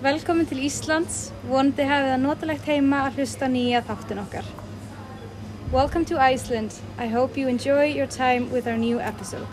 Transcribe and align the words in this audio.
Velkomin 0.00 0.46
til 0.48 0.62
Íslands, 0.64 1.16
vonandi 1.44 1.84
hafið 1.84 2.06
það 2.08 2.22
notalegt 2.22 2.68
heima 2.70 3.02
að 3.04 3.18
hlusta 3.18 3.48
nýja 3.52 3.82
þáttun 3.84 4.22
okkar. 4.22 4.46
Welcome 5.74 6.06
to 6.08 6.16
Iceland. 6.16 6.78
I 6.96 7.04
hope 7.06 7.36
you 7.36 7.50
enjoy 7.50 7.84
your 7.92 8.06
time 8.06 8.48
with 8.50 8.66
our 8.66 8.78
new 8.78 8.98
episode. 8.98 9.52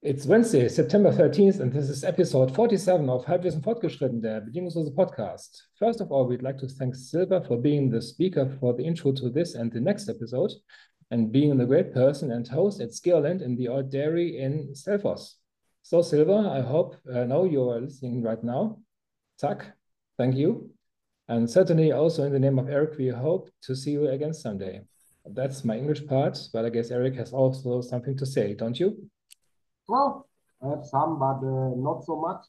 It's 0.00 0.28
Wednesday, 0.28 0.68
September 0.68 1.10
13th, 1.10 1.58
and 1.58 1.72
this 1.72 1.90
is 1.90 2.04
episode 2.04 2.54
47 2.54 3.10
of 3.10 3.24
Halbwissen 3.26 3.64
Fortgeschritten, 3.64 4.22
der 4.22 4.40
Bedingungslose 4.42 4.94
Podcast. 4.94 5.66
First 5.76 6.00
of 6.00 6.12
all, 6.12 6.28
we'd 6.28 6.42
like 6.42 6.58
to 6.58 6.68
thank 6.68 6.94
Silva 6.94 7.42
for 7.42 7.56
being 7.60 7.90
the 7.90 8.00
speaker 8.00 8.46
for 8.60 8.72
the 8.72 8.84
intro 8.84 9.10
to 9.10 9.28
this 9.28 9.56
and 9.56 9.72
the 9.72 9.80
next 9.80 10.08
episode, 10.08 10.52
and 11.10 11.32
being 11.32 11.58
the 11.58 11.66
great 11.66 11.92
person 11.92 12.30
and 12.30 12.46
host 12.46 12.80
at 12.80 12.90
Scareland 12.92 13.42
in 13.42 13.56
the 13.56 13.66
Old 13.66 13.90
Dairy 13.90 14.38
in 14.38 14.72
Selfos. 14.72 15.34
So, 15.82 16.00
Silva, 16.00 16.48
I 16.48 16.60
hope 16.60 16.94
uh, 17.12 17.24
now 17.24 17.42
you 17.42 17.68
are 17.68 17.80
listening 17.80 18.22
right 18.22 18.44
now. 18.44 18.78
Tak. 19.40 19.79
Thank 20.20 20.36
you. 20.36 20.68
And 21.28 21.48
certainly 21.48 21.92
also 21.92 22.24
in 22.24 22.32
the 22.34 22.38
name 22.38 22.58
of 22.58 22.68
Eric, 22.68 22.98
we 22.98 23.08
hope 23.08 23.48
to 23.62 23.74
see 23.74 23.92
you 23.92 24.10
again 24.10 24.34
someday. 24.34 24.82
That's 25.24 25.64
my 25.64 25.78
English 25.78 26.06
part, 26.06 26.38
but 26.52 26.66
I 26.66 26.68
guess 26.68 26.90
Eric 26.90 27.14
has 27.14 27.32
also 27.32 27.80
something 27.80 28.18
to 28.18 28.26
say, 28.26 28.52
don't 28.52 28.78
you? 28.78 29.08
Well, 29.88 30.28
I 30.62 30.68
have 30.68 30.84
some, 30.84 31.18
but 31.18 31.38
uh, 31.40 31.72
not 31.74 32.04
so 32.04 32.20
much. 32.20 32.42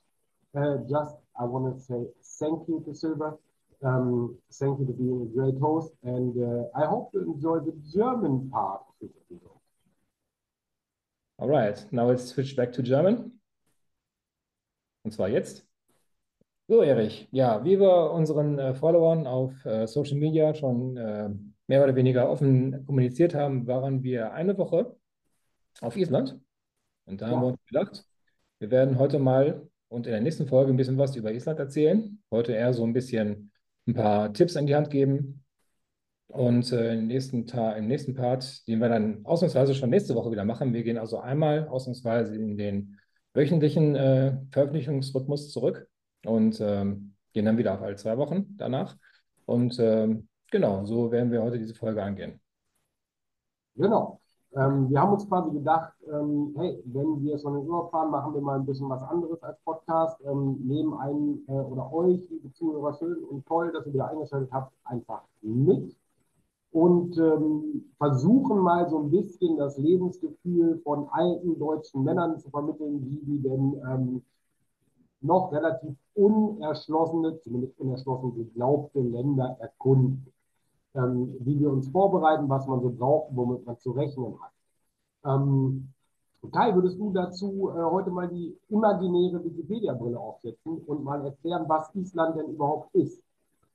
Uh, 0.54 0.80
just 0.90 1.16
I 1.40 1.46
want 1.46 1.74
to 1.74 1.82
say 1.82 2.00
thank 2.42 2.68
you 2.68 2.84
to 2.86 2.94
Silver. 2.94 3.40
Um, 3.82 4.36
thank 4.52 4.78
you 4.78 4.86
for 4.88 4.98
being 5.04 5.22
a 5.22 5.34
great 5.34 5.58
host, 5.62 5.94
and 6.04 6.34
uh, 6.44 6.64
I 6.76 6.86
hope 6.86 7.12
you 7.14 7.22
enjoy 7.22 7.60
the 7.60 7.76
German 7.96 8.50
part 8.50 8.82
of 8.82 8.96
this 9.00 9.12
episode. 9.16 9.62
All 11.40 11.48
right, 11.48 11.82
now 11.94 12.04
let's 12.04 12.26
switch 12.26 12.58
back 12.58 12.74
to 12.74 12.84
German. 12.84 13.40
Und 15.06 15.14
zwar 15.14 15.30
jetzt. 15.30 15.71
So, 16.72 16.84
Erich, 16.84 17.28
ja, 17.32 17.66
wie 17.66 17.82
wir 17.82 18.12
unseren 18.12 18.58
äh, 18.58 18.74
Followern 18.74 19.28
auf 19.28 19.66
äh, 19.66 19.86
Social 19.88 20.16
Media 20.16 20.54
schon 20.56 20.96
äh, 20.96 21.30
mehr 21.68 21.84
oder 21.84 21.98
weniger 21.98 22.30
offen 22.30 22.86
kommuniziert 22.86 23.36
haben, 23.36 23.68
waren 23.68 24.04
wir 24.04 24.32
eine 24.32 24.58
Woche 24.58 24.96
auf 25.82 25.98
Island. 25.98 26.40
Und 27.04 27.20
da 27.20 27.28
ja. 27.28 27.34
haben 27.34 27.42
wir 27.42 27.48
uns 27.48 27.66
gedacht, 27.66 28.06
wir 28.60 28.72
werden 28.72 28.98
heute 28.98 29.20
mal 29.20 29.68
und 29.90 30.08
in 30.08 30.14
der 30.14 30.22
nächsten 30.22 30.48
Folge 30.48 30.72
ein 30.72 30.78
bisschen 30.78 30.98
was 30.98 31.18
über 31.18 31.34
Island 31.34 31.60
erzählen. 31.60 32.24
Heute 32.32 32.54
eher 32.54 32.74
so 32.74 32.86
ein 32.86 32.94
bisschen 32.94 33.52
ein 33.86 33.94
paar 33.94 34.32
Tipps 34.32 34.56
an 34.56 34.66
die 34.66 34.76
Hand 34.76 34.90
geben. 34.92 35.44
Und 36.28 36.72
äh, 36.72 36.94
im, 36.94 37.08
nächsten 37.08 37.46
im 37.50 37.88
nächsten 37.90 38.14
Part, 38.14 38.66
den 38.70 38.80
wir 38.80 38.88
dann 38.88 39.26
ausnahmsweise 39.26 39.76
schon 39.76 39.90
nächste 39.90 40.16
Woche 40.16 40.32
wieder 40.32 40.46
machen, 40.46 40.74
wir 40.74 40.84
gehen 40.84 40.98
also 40.98 41.20
einmal 41.20 41.68
ausnahmsweise 41.68 42.34
in 42.34 42.56
den 42.56 42.98
wöchentlichen 43.34 43.96
äh, 43.98 44.38
Veröffentlichungsrhythmus 44.52 45.52
zurück 45.52 45.91
und 46.26 46.60
ähm, 46.62 47.14
gehen 47.34 47.46
dann 47.46 47.58
wieder 47.58 47.74
auf 47.74 47.82
alle 47.82 47.96
zwei 47.96 48.18
Wochen 48.18 48.56
danach. 48.58 48.98
Und 49.46 49.78
ähm, 49.80 50.28
genau, 50.52 50.86
so 50.86 51.12
werden 51.12 51.32
wir 51.32 51.42
heute 51.42 51.58
diese 51.58 51.76
Folge 51.76 52.04
angehen. 52.04 52.40
Genau. 53.76 54.20
Ähm, 54.54 54.90
wir 54.90 55.00
haben 55.00 55.14
uns 55.14 55.28
quasi 55.28 55.52
gedacht, 55.52 55.94
ähm, 56.12 56.54
hey, 56.58 56.82
wenn 56.86 57.24
wir 57.24 57.40
schon 57.40 57.56
in 57.56 57.68
Urlaub 57.68 57.90
fahren, 57.92 58.12
machen 58.12 58.34
wir 58.34 58.42
mal 58.42 58.60
ein 58.60 58.66
bisschen 58.66 58.90
was 58.90 59.02
anderes 59.04 59.42
als 59.44 59.58
Podcast. 59.64 60.20
Ähm, 60.26 60.60
nehmen 60.68 60.94
einen 60.94 61.46
äh, 61.48 61.54
oder 61.54 61.92
euch, 61.94 62.30
liebe 62.30 62.52
Zuhörer, 62.52 62.94
schön 62.94 63.24
und 63.24 63.46
toll, 63.46 63.72
dass 63.72 63.86
ihr 63.86 63.94
wieder 63.94 64.10
eingeschaltet 64.10 64.52
habt, 64.52 64.74
einfach 64.84 65.24
mit 65.42 65.96
und 66.72 67.18
ähm, 67.18 67.92
versuchen 67.98 68.60
mal 68.60 68.90
so 68.90 69.00
ein 69.00 69.12
bisschen 69.12 69.58
das 69.58 69.78
Lebensgefühl 69.78 70.80
von 70.84 71.08
alten 71.10 71.60
deutschen 71.60 72.04
Männern 72.04 72.40
zu 72.40 72.50
vermitteln, 72.50 73.06
wie 73.06 73.20
die 73.26 73.42
denn 73.42 73.82
ähm, 73.90 74.24
noch 75.22 75.52
relativ 75.52 75.96
unerschlossene, 76.16 77.40
zumindest 77.42 77.80
unerschlossen 77.80 78.36
geglaubte 78.36 79.00
Länder 79.00 79.58
erkunden. 79.60 80.26
Ähm, 80.94 81.36
wie 81.40 81.60
wir 81.60 81.72
uns 81.72 81.88
vorbereiten, 81.88 82.50
was 82.50 82.68
man 82.68 82.82
so 82.82 82.90
braucht, 82.90 83.34
womit 83.34 83.66
man 83.66 83.80
zu 83.80 83.92
rechnen 83.92 84.36
hat. 84.42 84.52
Ähm, 85.24 85.94
Kai, 86.52 86.74
würdest 86.74 87.00
du 87.00 87.14
dazu 87.14 87.70
äh, 87.70 87.82
heute 87.82 88.10
mal 88.10 88.28
die 88.28 88.58
imaginäre 88.70 89.44
Wikipedia-Brille 89.44 90.20
aufsetzen 90.20 90.80
und 90.80 91.04
mal 91.04 91.24
erklären, 91.24 91.66
was 91.68 91.94
Island 91.96 92.36
denn 92.36 92.48
überhaupt 92.48 92.94
ist? 92.96 93.22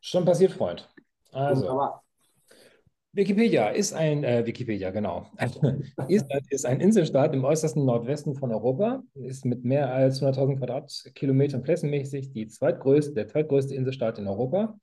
Schon 0.00 0.24
passiert, 0.24 0.52
Freund. 0.52 0.88
Also, 1.32 1.80
Wikipedia 3.16 3.68
ist 3.70 3.94
ein, 3.94 4.24
äh, 4.24 4.44
Wikipedia, 4.44 4.90
genau. 4.90 5.26
Island 6.08 6.46
ist 6.50 6.66
ein 6.66 6.80
Inselstaat 6.80 7.32
im 7.32 7.44
äußersten 7.44 7.82
Nordwesten 7.82 8.34
von 8.34 8.52
Europa, 8.52 9.02
ist 9.14 9.46
mit 9.46 9.64
mehr 9.64 9.90
als 9.90 10.20
100.000 10.20 10.58
Quadratkilometern 10.58 11.64
flächenmäßig 11.64 12.32
die 12.32 12.46
zweitgrößte, 12.46 13.14
der 13.14 13.26
zweitgrößte 13.26 13.74
Inselstaat 13.74 14.18
in 14.18 14.28
Europa 14.28 14.78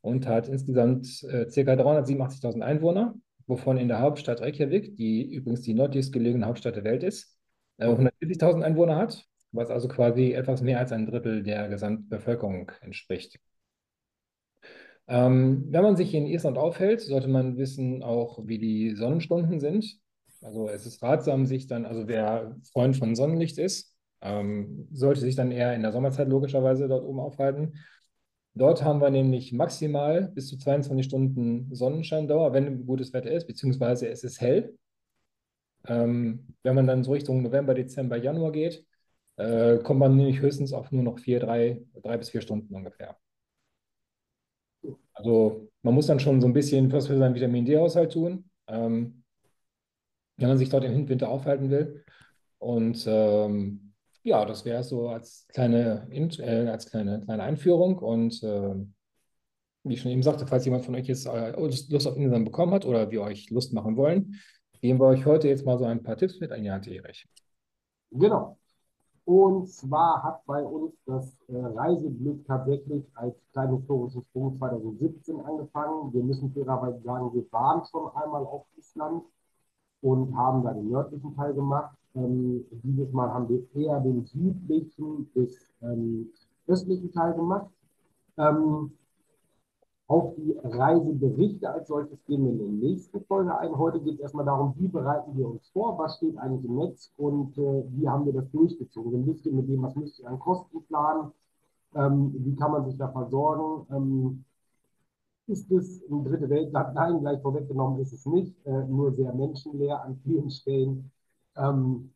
und 0.00 0.28
hat 0.28 0.48
insgesamt 0.48 1.24
äh, 1.24 1.46
ca. 1.46 1.72
387.000 1.72 2.60
Einwohner, 2.60 3.16
wovon 3.48 3.78
in 3.78 3.88
der 3.88 3.98
Hauptstadt 3.98 4.40
Reykjavik, 4.40 4.96
die 4.96 5.34
übrigens 5.34 5.62
die 5.62 5.74
nördlichst 5.74 6.12
gelegene 6.12 6.46
Hauptstadt 6.46 6.76
der 6.76 6.84
Welt 6.84 7.02
ist, 7.02 7.36
äh, 7.78 7.88
140.000 7.88 8.62
Einwohner 8.62 8.94
hat, 8.94 9.24
was 9.50 9.70
also 9.70 9.88
quasi 9.88 10.34
etwas 10.34 10.62
mehr 10.62 10.78
als 10.78 10.92
ein 10.92 11.06
Drittel 11.06 11.42
der 11.42 11.68
Gesamtbevölkerung 11.68 12.70
entspricht. 12.80 13.40
Ähm, 15.08 15.66
wenn 15.70 15.82
man 15.82 15.96
sich 15.96 16.14
in 16.14 16.26
Island 16.26 16.58
aufhält, 16.58 17.00
sollte 17.00 17.28
man 17.28 17.56
wissen 17.56 18.02
auch, 18.02 18.38
wie 18.46 18.58
die 18.58 18.94
Sonnenstunden 18.94 19.60
sind. 19.60 19.98
Also 20.42 20.68
es 20.68 20.86
ist 20.86 21.02
ratsam, 21.02 21.46
sich 21.46 21.66
dann, 21.66 21.86
also 21.86 22.08
wer 22.08 22.56
Freund 22.72 22.96
von 22.96 23.14
Sonnenlicht 23.14 23.58
ist, 23.58 23.96
ähm, 24.20 24.88
sollte 24.92 25.20
sich 25.20 25.36
dann 25.36 25.50
eher 25.50 25.74
in 25.74 25.82
der 25.82 25.92
Sommerzeit 25.92 26.28
logischerweise 26.28 26.88
dort 26.88 27.04
oben 27.04 27.20
aufhalten. 27.20 27.74
Dort 28.54 28.82
haben 28.84 29.00
wir 29.00 29.10
nämlich 29.10 29.52
maximal 29.52 30.30
bis 30.34 30.48
zu 30.48 30.58
22 30.58 31.06
Stunden 31.06 31.74
Sonnenscheindauer, 31.74 32.52
wenn 32.52 32.86
gutes 32.86 33.12
Wetter 33.12 33.30
ist, 33.30 33.46
beziehungsweise 33.46 34.08
es 34.08 34.24
ist 34.24 34.40
hell. 34.40 34.76
Ähm, 35.86 36.54
wenn 36.62 36.74
man 36.74 36.86
dann 36.86 37.02
so 37.04 37.12
Richtung 37.12 37.42
November, 37.42 37.74
Dezember, 37.74 38.16
Januar 38.16 38.52
geht, 38.52 38.84
äh, 39.36 39.78
kommt 39.78 40.00
man 40.00 40.16
nämlich 40.16 40.40
höchstens 40.40 40.72
auf 40.72 40.92
nur 40.92 41.02
noch 41.02 41.18
vier, 41.18 41.40
drei, 41.40 41.82
drei 42.02 42.18
bis 42.18 42.30
vier 42.30 42.40
Stunden 42.42 42.74
ungefähr. 42.74 43.16
Also 45.14 45.68
man 45.82 45.94
muss 45.94 46.06
dann 46.06 46.20
schon 46.20 46.40
so 46.40 46.46
ein 46.46 46.52
bisschen 46.52 46.90
was 46.92 47.06
für 47.06 47.18
seinen 47.18 47.34
Vitamin 47.34 47.64
D-Haushalt 47.64 48.12
tun, 48.12 48.48
ähm, 48.68 49.22
wenn 50.36 50.48
man 50.48 50.58
sich 50.58 50.68
dort 50.68 50.84
im 50.84 51.08
Winter 51.08 51.28
aufhalten 51.28 51.70
will. 51.70 52.04
Und 52.58 53.04
ähm, 53.06 53.92
ja, 54.22 54.44
das 54.44 54.64
wäre 54.64 54.84
so 54.84 55.08
als 55.08 55.46
kleine, 55.48 56.06
äh, 56.10 56.68
als 56.68 56.88
kleine, 56.88 57.20
kleine 57.20 57.42
Einführung. 57.42 57.98
Und 57.98 58.42
äh, 58.42 58.74
wie 59.84 59.94
ich 59.94 60.00
schon 60.00 60.12
eben 60.12 60.22
sagte, 60.22 60.46
falls 60.46 60.64
jemand 60.64 60.84
von 60.84 60.94
euch 60.94 61.06
jetzt 61.08 61.26
äh, 61.26 61.50
Lust 61.58 62.06
auf 62.06 62.16
Inseln 62.16 62.44
bekommen 62.44 62.72
hat 62.72 62.84
oder 62.84 63.10
wir 63.10 63.22
euch 63.22 63.50
Lust 63.50 63.72
machen 63.72 63.96
wollen, 63.96 64.40
geben 64.80 65.00
wir 65.00 65.06
euch 65.06 65.26
heute 65.26 65.48
jetzt 65.48 65.66
mal 65.66 65.78
so 65.78 65.84
ein 65.84 66.02
paar 66.02 66.16
Tipps 66.16 66.38
mit 66.40 66.52
an 66.52 66.62
die 66.62 66.70
Hand, 66.70 66.86
Erich. 66.86 67.26
Genau. 68.10 68.58
Und 69.24 69.68
zwar 69.68 70.22
hat 70.22 70.44
bei 70.46 70.64
uns 70.64 70.92
das 71.06 71.36
äh, 71.48 71.56
Reiseglück 71.56 72.44
tatsächlich 72.46 73.04
als 73.14 73.36
kleinen 73.52 73.76
historischen 73.76 74.22
Sprung 74.22 74.56
2017 74.58 75.40
angefangen. 75.40 76.12
Wir 76.12 76.24
müssen 76.24 76.52
fairerweise 76.52 77.00
sagen, 77.02 77.32
wir 77.32 77.44
waren 77.52 77.84
schon 77.84 78.10
einmal 78.16 78.44
auf 78.44 78.64
Island 78.76 79.22
und 80.00 80.36
haben 80.36 80.64
da 80.64 80.72
den 80.72 80.90
nördlichen 80.90 81.36
Teil 81.36 81.54
gemacht. 81.54 81.96
Ähm, 82.16 82.64
dieses 82.82 83.12
Mal 83.12 83.32
haben 83.32 83.48
wir 83.48 83.64
eher 83.74 84.00
den 84.00 84.24
südlichen 84.24 85.26
bis 85.34 85.56
ähm, 85.82 86.28
östlichen 86.66 87.12
Teil 87.12 87.34
gemacht. 87.34 87.68
Ähm, 88.36 88.92
auf 90.12 90.34
die 90.36 90.54
Reiseberichte 90.62 91.70
als 91.70 91.88
solches 91.88 92.22
gehen 92.26 92.44
wir 92.44 92.52
in 92.52 92.58
der 92.58 92.68
nächsten 92.68 93.24
Folge 93.24 93.56
ein. 93.58 93.78
Heute 93.78 93.98
geht 93.98 94.16
es 94.16 94.20
erstmal 94.20 94.44
darum, 94.44 94.74
wie 94.76 94.86
bereiten 94.86 95.34
wir 95.38 95.48
uns 95.48 95.66
vor, 95.70 95.96
was 95.98 96.18
steht 96.18 96.36
eigentlich 96.36 96.66
im 96.66 96.76
Netz 96.76 97.10
und 97.16 97.56
äh, 97.56 97.82
wie 97.92 98.06
haben 98.06 98.26
wir 98.26 98.34
das 98.34 98.50
durchgezogen. 98.50 99.22
Ein 99.22 99.24
bisschen 99.24 99.56
mit 99.56 99.70
dem, 99.70 99.82
was 99.82 99.96
müsst 99.96 100.20
ihr 100.20 100.28
an 100.28 100.38
Kosten 100.38 100.82
planen, 100.84 101.32
ähm, 101.94 102.34
wie 102.36 102.54
kann 102.54 102.72
man 102.72 102.84
sich 102.84 102.98
da 102.98 103.08
versorgen. 103.08 103.86
Ähm, 103.90 104.44
ist 105.46 105.72
es 105.72 106.02
ein 106.10 106.24
dritte 106.24 106.50
Weltland? 106.50 106.94
Nein, 106.94 107.20
gleich 107.20 107.40
vorweggenommen 107.40 107.98
ist 108.00 108.12
es 108.12 108.26
nicht, 108.26 108.54
äh, 108.66 108.84
nur 108.84 109.12
sehr 109.12 109.32
menschenleer 109.32 110.04
an 110.04 110.20
vielen 110.24 110.50
Stellen. 110.50 111.10
Ähm, 111.56 112.12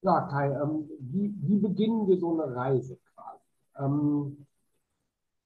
ja, 0.00 0.22
Kai, 0.22 0.50
ähm, 0.50 0.88
wie, 0.98 1.34
wie 1.42 1.58
beginnen 1.58 2.08
wir 2.08 2.18
so 2.18 2.32
eine 2.32 2.56
Reise 2.56 2.96
quasi? 3.14 4.46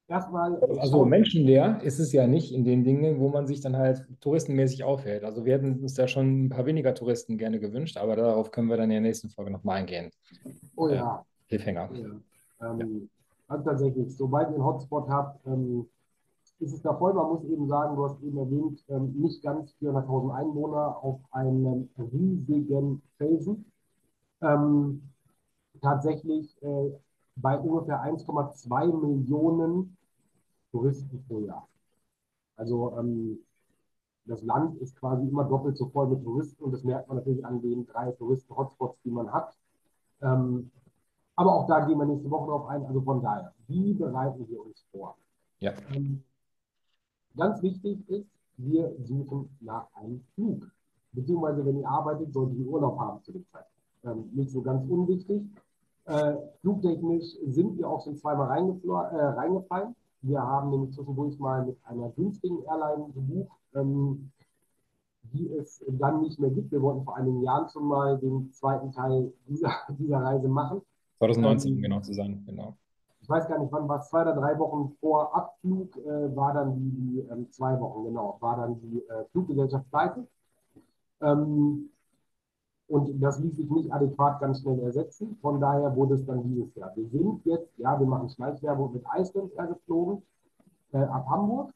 Erstmal. 0.09 0.61
Also 0.79 1.05
menschenleer 1.05 1.81
ist 1.83 1.99
es 1.99 2.13
ja 2.13 2.29
nicht 2.29 2.53
in 2.53 2.65
den 2.65 2.85
Dingen, 2.85 3.19
wo 3.19 3.29
man 3.29 3.47
sich 3.49 3.61
dann 3.61 3.77
halt 3.77 4.07
touristenmäßig 4.21 4.85
aufhält. 4.85 5.25
Also 5.25 5.45
wir 5.45 5.55
hätten 5.55 5.81
uns 5.81 5.95
da 5.95 6.07
schon 6.07 6.45
ein 6.45 6.49
paar 6.49 6.65
weniger 6.65 6.95
Touristen 6.95 7.39
gerne 7.39 7.59
gewünscht, 7.59 7.97
aber 7.97 8.15
darauf 8.15 8.53
können 8.53 8.69
wir 8.69 8.77
dann 8.77 8.85
in 8.85 8.91
der 8.91 9.01
nächsten 9.01 9.31
Folge 9.31 9.51
nochmal 9.51 9.79
eingehen. 9.79 10.13
Oh 10.77 10.89
ja. 10.89 11.19
Äh, 11.19 11.25
Hilfhänger. 11.47 11.91
Ja. 11.93 12.71
Ähm, 12.71 12.79
ja. 12.79 12.87
Also 13.49 13.65
tatsächlich, 13.65 14.17
sobald 14.17 14.49
ihr 14.51 14.55
einen 14.55 14.65
Hotspot 14.65 15.09
habt, 15.09 15.45
ähm, 15.47 15.89
ist 16.61 16.73
es 16.73 16.83
da 16.83 16.95
voll. 16.95 17.13
Man 17.13 17.29
muss 17.29 17.45
eben 17.45 17.67
sagen, 17.67 17.97
du 17.97 18.05
hast 18.05 18.23
eben 18.23 18.39
erwähnt, 18.39 18.85
ähm, 18.89 19.13
nicht 19.17 19.43
ganz 19.43 19.75
400.000 19.81 20.35
Einwohner 20.35 20.97
auf 21.03 21.21
einem 21.33 21.89
riesigen 21.99 23.03
Felsen. 23.19 23.65
Ähm, 24.41 25.03
tatsächlich 25.83 26.57
äh, 26.63 26.91
bei 27.37 27.59
ungefähr 27.59 28.03
1,2 28.03 29.01
Millionen 29.01 29.97
Touristen 30.71 31.25
pro 31.29 31.41
Jahr. 31.41 31.69
Also 32.57 32.97
ähm, 32.99 33.39
das 34.25 34.43
Land 34.43 34.79
ist 34.81 34.97
quasi 34.97 35.29
immer 35.29 35.45
doppelt 35.45 35.77
so 35.77 35.87
voll 35.89 36.09
mit 36.09 36.25
Touristen 36.25 36.65
und 36.65 36.73
das 36.73 36.83
merkt 36.83 37.09
man 37.09 37.19
natürlich 37.19 37.45
an 37.45 37.61
den 37.61 37.87
drei 37.87 38.11
Touristen-Hotspots, 38.13 38.99
die 39.05 39.11
man 39.11 39.33
hat. 39.33 39.55
Ähm, 40.23 40.71
aber 41.37 41.55
auch 41.55 41.67
da 41.67 41.87
gehen 41.87 41.99
wir 41.99 42.07
nächste 42.07 42.31
Woche 42.31 42.47
drauf 42.49 42.67
ein. 42.69 42.85
Also 42.87 43.01
von 43.03 43.23
daher, 43.23 43.53
wie 43.69 43.93
bereiten 43.93 44.49
wir 44.49 44.65
uns 44.65 44.85
vor? 44.91 45.17
Ja. 45.61 45.73
Ähm, 45.95 46.23
ganz 47.37 47.63
wichtig 47.63 48.09
ist, 48.09 48.27
wir 48.57 48.95
suchen 49.05 49.51
nach 49.61 49.87
einem 49.95 50.25
Flug. 50.35 50.67
Beziehungsweise, 51.13 51.65
wenn 51.65 51.79
ihr 51.79 51.89
arbeitet, 51.89 52.33
solltet 52.33 52.59
ihr 52.59 52.67
Urlaub 52.67 52.99
haben 52.99 53.23
zu 53.23 53.33
der 53.33 53.47
Zeit. 53.53 53.67
Ähm, 54.05 54.31
nicht 54.33 54.51
so 54.51 54.63
ganz 54.63 54.89
unwichtig. 54.89 55.43
Äh, 56.07 56.37
flugtechnisch 56.61 57.35
sind 57.47 57.77
wir 57.79 57.89
auch 57.89 58.05
schon 58.05 58.17
zweimal 58.17 58.49
äh, 58.49 59.25
reingefallen. 59.25 59.95
Wir 60.23 60.41
haben 60.41 60.71
nämlich 60.71 60.95
zwischendurch 60.95 61.39
mal 61.39 61.67
mit 61.67 61.77
einer 61.85 62.11
günstigen 62.11 62.63
Airline 62.65 63.13
gebucht, 63.13 63.59
ähm, 63.75 64.31
die 65.33 65.51
es 65.53 65.85
dann 65.89 66.23
nicht 66.23 66.39
mehr 66.39 66.51
gibt. 66.51 66.71
Wir 66.71 66.81
wollten 66.81 67.05
vor 67.05 67.17
einigen 67.17 67.43
Jahren 67.43 67.69
schon 67.71 67.89
mal 67.89 68.19
den 68.19 68.53
zweiten 68.53 68.93
Teil 68.93 69.33
dieser, 69.49 69.73
dieser 69.99 70.19
Reise 70.19 70.49
machen. 70.49 70.81
2019, 71.19 71.73
ähm, 71.73 71.83
genau 71.83 72.01
zu 72.01 72.13
sein, 72.13 72.43
genau. 72.47 72.77
Ich 73.21 73.29
weiß 73.29 73.49
gar 73.49 73.59
nicht, 73.59 73.73
wann 73.73 73.89
war 73.89 73.99
es, 73.99 74.09
zwei 74.09 74.23
oder 74.23 74.35
drei 74.35 74.57
Wochen 74.61 74.97
vor 75.01 75.35
Abflug 75.35 75.97
äh, 75.97 76.37
war 76.37 76.55
dann 76.55 76.77
die, 76.77 76.91
die 76.91 77.19
ähm, 77.33 77.51
zwei 77.51 77.81
Wochen, 77.81 78.05
genau, 78.05 78.37
war 78.39 78.57
dann 78.59 78.81
die 78.81 78.99
äh, 78.99 79.25
Fluggesellschaft 79.33 79.91
pleite. 79.91 80.29
Ähm, 81.21 81.91
und 82.89 83.21
das 83.21 83.41
ließ 83.41 83.57
sich 83.57 83.69
nicht 83.69 83.93
adäquat 83.93 84.41
ganz 84.41 84.61
schnell 84.61 84.79
ersetzen. 84.81 85.37
Von 85.41 85.61
daher 85.61 85.95
wurde 85.97 86.15
es 86.15 86.25
dann 86.25 86.45
dieses 86.45 86.75
Jahr. 86.77 86.93
Wir 86.95 87.09
sind 87.09 87.45
jetzt, 87.45 87.77
ja, 87.79 87.99
wir 87.99 88.07
machen 88.07 88.31
Schleichwerbung 88.31 88.93
mit 88.93 89.05
Iceland 89.17 89.53
Air 89.55 89.67
geflogen 89.69 90.23
äh, 90.93 90.99
ab 90.99 91.27
Hamburg. 91.29 91.73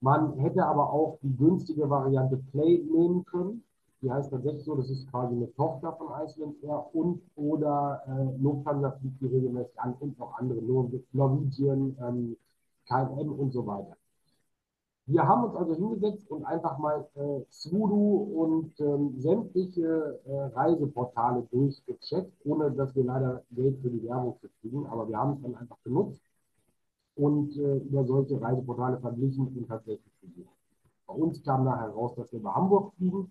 Man 0.00 0.36
hätte 0.38 0.64
aber 0.66 0.92
auch 0.92 1.18
die 1.22 1.34
günstige 1.36 1.88
Variante 1.88 2.36
Play 2.50 2.78
nehmen 2.78 3.24
können. 3.24 3.62
Die 4.02 4.10
heißt 4.10 4.30
tatsächlich 4.30 4.64
so, 4.64 4.74
das 4.74 4.90
ist 4.90 5.10
quasi 5.10 5.34
eine 5.34 5.52
Tochter 5.54 5.92
von 5.92 6.08
Iceland 6.22 6.62
Air 6.62 6.86
und 6.92 7.22
oder 7.36 8.02
äh, 8.06 8.42
Lufthansa 8.42 8.90
fliegt 8.90 9.20
die 9.20 9.26
regelmäßig 9.26 9.80
an 9.80 9.94
und 10.00 10.18
noch 10.18 10.36
andere, 10.38 10.60
Norwegian, 11.12 11.96
ähm, 12.00 12.36
KLM 12.88 13.32
und 13.32 13.52
so 13.52 13.66
weiter. 13.66 13.96
Wir 15.08 15.22
haben 15.26 15.44
uns 15.44 15.54
also 15.54 15.74
hingesetzt 15.74 16.28
und 16.32 16.44
einfach 16.44 16.78
mal 16.78 17.06
äh, 17.14 17.40
Sudo 17.48 18.28
und 18.42 18.72
ähm, 18.80 19.14
sämtliche 19.20 20.18
äh, 20.26 20.36
Reiseportale 20.56 21.46
durchgecheckt, 21.52 22.32
ohne 22.44 22.72
dass 22.72 22.94
wir 22.96 23.04
leider 23.04 23.44
Geld 23.52 23.78
für 23.80 23.90
die 23.90 24.02
Werbung 24.02 24.36
kriegen, 24.60 24.84
aber 24.86 25.08
wir 25.08 25.16
haben 25.16 25.34
es 25.34 25.42
dann 25.42 25.54
einfach 25.54 25.76
genutzt 25.84 26.20
und 27.14 27.56
äh, 27.56 27.76
über 27.76 28.04
solche 28.04 28.40
Reiseportale 28.40 28.98
verglichen 28.98 29.46
und 29.46 29.68
tatsächlich 29.68 30.12
gesehen. 30.20 30.48
Bei 31.06 31.14
uns 31.14 31.40
kam 31.44 31.64
nachher 31.64 31.90
raus, 31.90 32.16
dass 32.16 32.32
wir 32.32 32.42
bei 32.42 32.50
Hamburg 32.50 32.92
fliegen, 32.96 33.30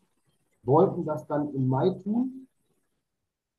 wollten 0.64 1.04
das 1.04 1.28
dann 1.28 1.54
im 1.54 1.68
Mai 1.68 1.90
tun, 1.90 2.48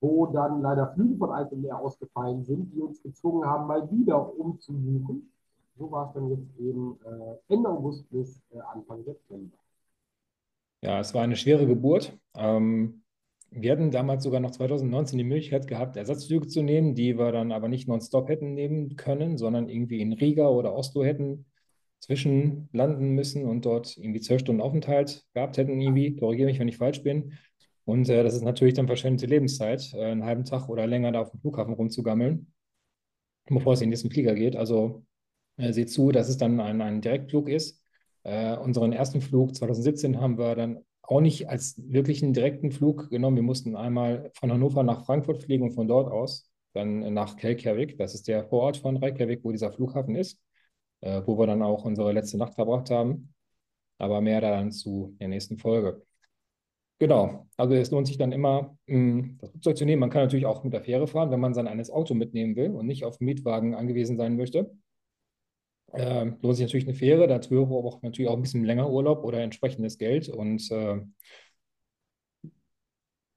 wo 0.00 0.24
dann 0.24 0.62
leider 0.62 0.88
Flüge 0.94 1.18
von 1.18 1.32
Alpenmeer 1.32 1.78
ausgefallen 1.78 2.44
sind, 2.44 2.72
die 2.72 2.80
uns 2.80 3.02
gezwungen 3.02 3.46
haben, 3.46 3.66
mal 3.66 3.90
wieder 3.90 4.38
umzubuchen 4.38 5.30
so 5.78 5.90
war 5.90 6.08
es 6.08 6.14
dann 6.14 6.30
jetzt 6.30 6.58
eben 6.58 6.98
äh, 7.04 7.52
Ende 7.54 7.68
August 7.68 8.08
bis 8.10 8.42
äh, 8.50 8.58
Anfang 8.72 9.04
September. 9.04 9.56
Ja, 10.82 11.00
es 11.00 11.14
war 11.14 11.22
eine 11.22 11.36
schwere 11.36 11.66
Geburt. 11.66 12.16
Ähm, 12.34 13.02
wir 13.50 13.72
hatten 13.72 13.90
damals 13.90 14.24
sogar 14.24 14.40
noch 14.40 14.50
2019 14.50 15.18
die 15.18 15.24
Möglichkeit 15.24 15.66
gehabt, 15.66 15.96
Ersatzflüge 15.96 16.46
zu 16.46 16.62
nehmen, 16.62 16.94
die 16.94 17.18
wir 17.18 17.32
dann 17.32 17.52
aber 17.52 17.68
nicht 17.68 17.88
nonstop 17.88 18.28
hätten 18.28 18.54
nehmen 18.54 18.96
können, 18.96 19.38
sondern 19.38 19.68
irgendwie 19.68 20.00
in 20.00 20.12
Riga 20.12 20.48
oder 20.48 20.74
Oslo 20.74 21.04
hätten 21.04 21.46
zwischenlanden 22.00 23.10
müssen 23.10 23.46
und 23.46 23.64
dort 23.64 23.96
irgendwie 23.96 24.20
zwölf 24.20 24.40
Stunden 24.40 24.60
Aufenthalt 24.60 25.24
gehabt 25.32 25.56
hätten, 25.56 25.80
irgendwie. 25.80 26.16
Korrigiere 26.16 26.48
mich, 26.48 26.58
wenn 26.58 26.68
ich 26.68 26.76
falsch 26.76 27.02
bin. 27.02 27.32
Und 27.84 28.08
äh, 28.08 28.22
das 28.22 28.34
ist 28.34 28.42
natürlich 28.42 28.74
dann 28.74 28.86
verschwendete 28.86 29.26
Lebenszeit, 29.26 29.92
äh, 29.94 30.04
einen 30.04 30.24
halben 30.24 30.44
Tag 30.44 30.68
oder 30.68 30.86
länger 30.86 31.12
da 31.12 31.20
auf 31.22 31.30
dem 31.30 31.40
Flughafen 31.40 31.74
rumzugammeln, 31.74 32.52
bevor 33.46 33.72
es 33.72 33.80
in 33.80 33.86
den 33.86 33.90
nächsten 33.90 34.10
Flieger 34.10 34.34
geht. 34.34 34.56
Also 34.56 35.04
äh, 35.56 35.72
seht 35.72 35.90
zu, 35.90 36.12
dass 36.12 36.28
es 36.28 36.38
dann 36.38 36.60
ein, 36.60 36.80
ein 36.80 37.00
Direktflug 37.00 37.48
ist. 37.48 37.82
Äh, 38.22 38.56
unseren 38.56 38.92
ersten 38.92 39.20
Flug 39.20 39.54
2017 39.54 40.20
haben 40.20 40.38
wir 40.38 40.54
dann 40.54 40.84
auch 41.02 41.20
nicht 41.20 41.48
als 41.48 41.76
wirklichen 41.78 42.32
direkten 42.32 42.72
Flug 42.72 43.10
genommen. 43.10 43.36
Wir 43.36 43.42
mussten 43.42 43.76
einmal 43.76 44.30
von 44.34 44.50
Hannover 44.52 44.82
nach 44.82 45.04
Frankfurt 45.06 45.42
fliegen 45.44 45.64
und 45.64 45.72
von 45.72 45.88
dort 45.88 46.10
aus 46.10 46.50
dann 46.76 47.14
nach 47.14 47.36
Kelkjavik. 47.36 47.98
Das 47.98 48.14
ist 48.14 48.28
der 48.28 48.44
Vorort 48.44 48.76
von 48.76 48.96
Reykjavik, 48.96 49.42
wo 49.44 49.50
dieser 49.50 49.72
Flughafen 49.72 50.14
ist, 50.14 50.40
äh, 51.00 51.22
wo 51.24 51.38
wir 51.38 51.46
dann 51.46 51.62
auch 51.62 51.84
unsere 51.84 52.12
letzte 52.12 52.38
Nacht 52.38 52.54
verbracht 52.54 52.90
haben. 52.90 53.34
Aber 53.98 54.20
mehr 54.20 54.40
dann 54.40 54.70
zu 54.72 55.16
der 55.20 55.28
nächsten 55.28 55.58
Folge. 55.58 56.02
Genau, 56.98 57.46
also 57.56 57.74
es 57.74 57.90
lohnt 57.90 58.06
sich 58.06 58.16
dann 58.16 58.32
immer, 58.32 58.76
hm, 58.86 59.36
das 59.40 59.50
Flugzeug 59.50 59.76
zu 59.76 59.84
nehmen. 59.84 60.00
Man 60.00 60.10
kann 60.10 60.22
natürlich 60.22 60.46
auch 60.46 60.64
mit 60.64 60.72
der 60.72 60.82
Fähre 60.82 61.06
fahren, 61.06 61.30
wenn 61.30 61.40
man 61.40 61.54
sein 61.54 61.68
eines 61.68 61.90
Auto 61.90 62.14
mitnehmen 62.14 62.56
will 62.56 62.70
und 62.70 62.86
nicht 62.86 63.04
auf 63.04 63.20
Mietwagen 63.20 63.74
angewiesen 63.74 64.16
sein 64.16 64.36
möchte. 64.36 64.70
Ähm, 65.92 66.36
lohnt 66.42 66.56
sich 66.56 66.66
natürlich 66.66 66.86
eine 66.86 66.96
Fähre, 66.96 67.26
dazu 67.26 67.64
auch 67.64 68.02
natürlich 68.02 68.28
auch 68.28 68.36
ein 68.36 68.42
bisschen 68.42 68.64
länger 68.64 68.90
Urlaub 68.90 69.24
oder 69.24 69.40
entsprechendes 69.40 69.98
Geld 69.98 70.28
und 70.28 70.70
äh, 70.70 71.00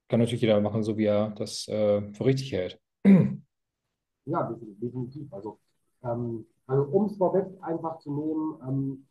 kann 0.08 0.18
natürlich 0.18 0.42
jeder 0.42 0.60
machen, 0.60 0.82
so 0.82 0.98
wie 0.98 1.04
er 1.04 1.30
das 1.30 1.68
äh, 1.68 2.02
für 2.12 2.24
richtig 2.24 2.52
hält. 2.52 2.80
Ja, 4.26 4.56
definitiv. 4.80 5.32
Also, 5.32 5.58
ähm, 6.04 6.46
also 6.66 6.82
um 6.84 7.06
es 7.06 7.16
vorweg 7.16 7.46
einfach 7.62 7.98
zu 7.98 8.12
nehmen, 8.12 8.60
ähm, 8.68 9.06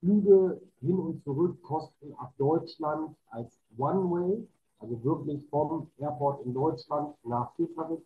Flüge 0.00 0.60
hin 0.80 0.98
und 0.98 1.22
zurück 1.22 1.60
kosten 1.62 2.12
ab 2.14 2.32
Deutschland 2.38 3.14
als 3.30 3.60
One-Way, 3.76 4.46
also 4.78 5.04
wirklich 5.04 5.46
vom 5.48 5.90
Airport 5.98 6.44
in 6.44 6.54
Deutschland 6.54 7.14
nach 7.24 7.54
Keflavik, 7.54 8.00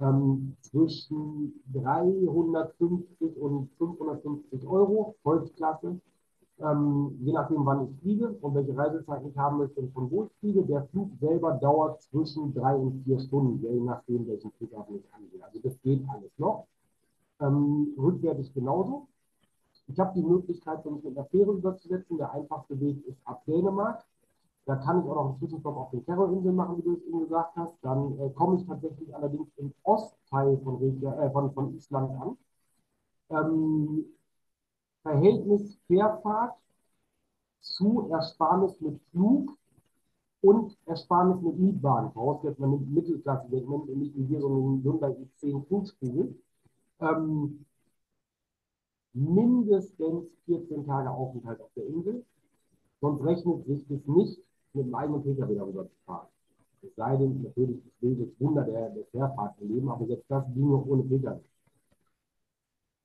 ähm, 0.00 0.56
zwischen 0.60 1.60
350 1.72 3.36
und 3.36 3.70
550 3.78 4.66
Euro, 4.66 5.16
Holzklasse. 5.24 6.00
Ähm, 6.60 7.16
je 7.20 7.32
nachdem, 7.32 7.64
wann 7.64 7.88
ich 7.88 8.00
fliege 8.00 8.30
und 8.40 8.54
welche 8.54 8.76
Reisezeit 8.76 9.24
ich 9.24 9.36
haben 9.36 9.58
möchte 9.58 9.80
und 9.80 9.92
von 9.92 10.10
wo 10.10 10.24
ich 10.24 10.32
fliege. 10.40 10.64
Der 10.64 10.84
Flug 10.88 11.10
selber 11.20 11.52
dauert 11.52 12.02
zwischen 12.02 12.52
drei 12.52 12.74
und 12.74 13.04
vier 13.04 13.20
Stunden, 13.20 13.62
je 13.62 13.80
nachdem, 13.80 14.26
welchen 14.26 14.50
Flughafen 14.52 14.96
ich 14.96 15.14
angehe. 15.14 15.44
Also 15.44 15.60
das 15.60 15.80
geht 15.82 16.02
alles 16.08 16.36
noch. 16.36 16.66
Ähm, 17.40 17.94
rückwärtig 17.96 18.52
genauso. 18.54 19.06
Ich 19.86 19.98
habe 19.98 20.12
die 20.14 20.26
Möglichkeit, 20.26 20.84
mich 20.84 21.02
mit 21.04 21.16
der 21.16 21.24
Fähre 21.26 21.52
überzusetzen. 21.52 22.18
Der 22.18 22.32
einfachste 22.32 22.78
Weg 22.80 23.06
ist 23.06 23.18
ab 23.24 23.42
Dänemark. 23.46 24.04
Da 24.68 24.76
kann 24.76 25.00
ich 25.00 25.06
auch 25.06 25.14
noch 25.14 25.28
einen 25.30 25.38
Zwischenstopp 25.38 25.76
auf 25.78 25.90
den 25.92 26.04
Terrorinseln 26.04 26.54
machen, 26.54 26.76
wie 26.76 26.82
du 26.82 26.92
es 26.92 27.02
eben 27.04 27.20
gesagt 27.20 27.56
hast. 27.56 27.74
Dann 27.80 28.18
äh, 28.18 28.28
komme 28.34 28.60
ich 28.60 28.66
tatsächlich 28.66 29.14
allerdings 29.14 29.48
im 29.56 29.72
Ostteil 29.82 30.58
von, 30.58 30.76
Regia, 30.76 31.24
äh, 31.24 31.30
von, 31.30 31.50
von 31.54 31.74
Island 31.74 32.10
an. 32.20 32.36
Ähm, 33.30 34.04
Verhältnis 35.00 35.78
Fährfahrt 35.86 36.54
zu 37.60 38.10
Ersparnis 38.10 38.78
mit 38.82 39.00
Flug 39.10 39.56
und 40.42 40.76
Ersparnis 40.84 41.40
mit 41.40 41.58
Mietwagen. 41.58 42.12
Vorausgesetzt, 42.12 42.60
man 42.60 42.72
nimmt 42.72 42.92
Mittelklasse-Segment 42.92 43.88
und 43.88 43.98
nicht 43.98 44.14
hier 44.16 44.38
so 44.38 44.48
einen 44.48 44.82
Hyundai 44.84 45.16
i10 45.40 45.64
Flugspiegel. 45.66 46.38
Ähm, 47.00 47.64
mindestens 49.14 50.26
14 50.44 50.84
Tage 50.84 51.10
Aufenthalt 51.10 51.58
auf 51.58 51.70
der 51.74 51.86
Insel. 51.86 52.22
Sonst 53.00 53.24
rechnet 53.24 53.64
sich 53.64 53.86
das 53.88 54.06
nicht 54.06 54.42
mit 54.74 54.86
dem 54.86 54.94
eigenen 54.94 55.22
Pkw 55.22 55.54
darüber 55.54 55.84
zu 55.84 55.94
fahren. 56.06 56.26
Es 56.82 56.94
sei 56.94 57.16
denn, 57.16 57.42
natürlich, 57.42 57.78
ich 57.84 58.02
will 58.02 58.16
das 58.16 58.40
Wunder 58.40 58.62
der, 58.64 58.90
der 58.90 59.04
Fährfahrt 59.06 59.60
erleben, 59.60 59.88
aber 59.90 60.06
selbst 60.06 60.30
das 60.30 60.44
ging 60.54 60.70
noch 60.70 60.86
ohne 60.86 61.02
Pkw. 61.02 61.40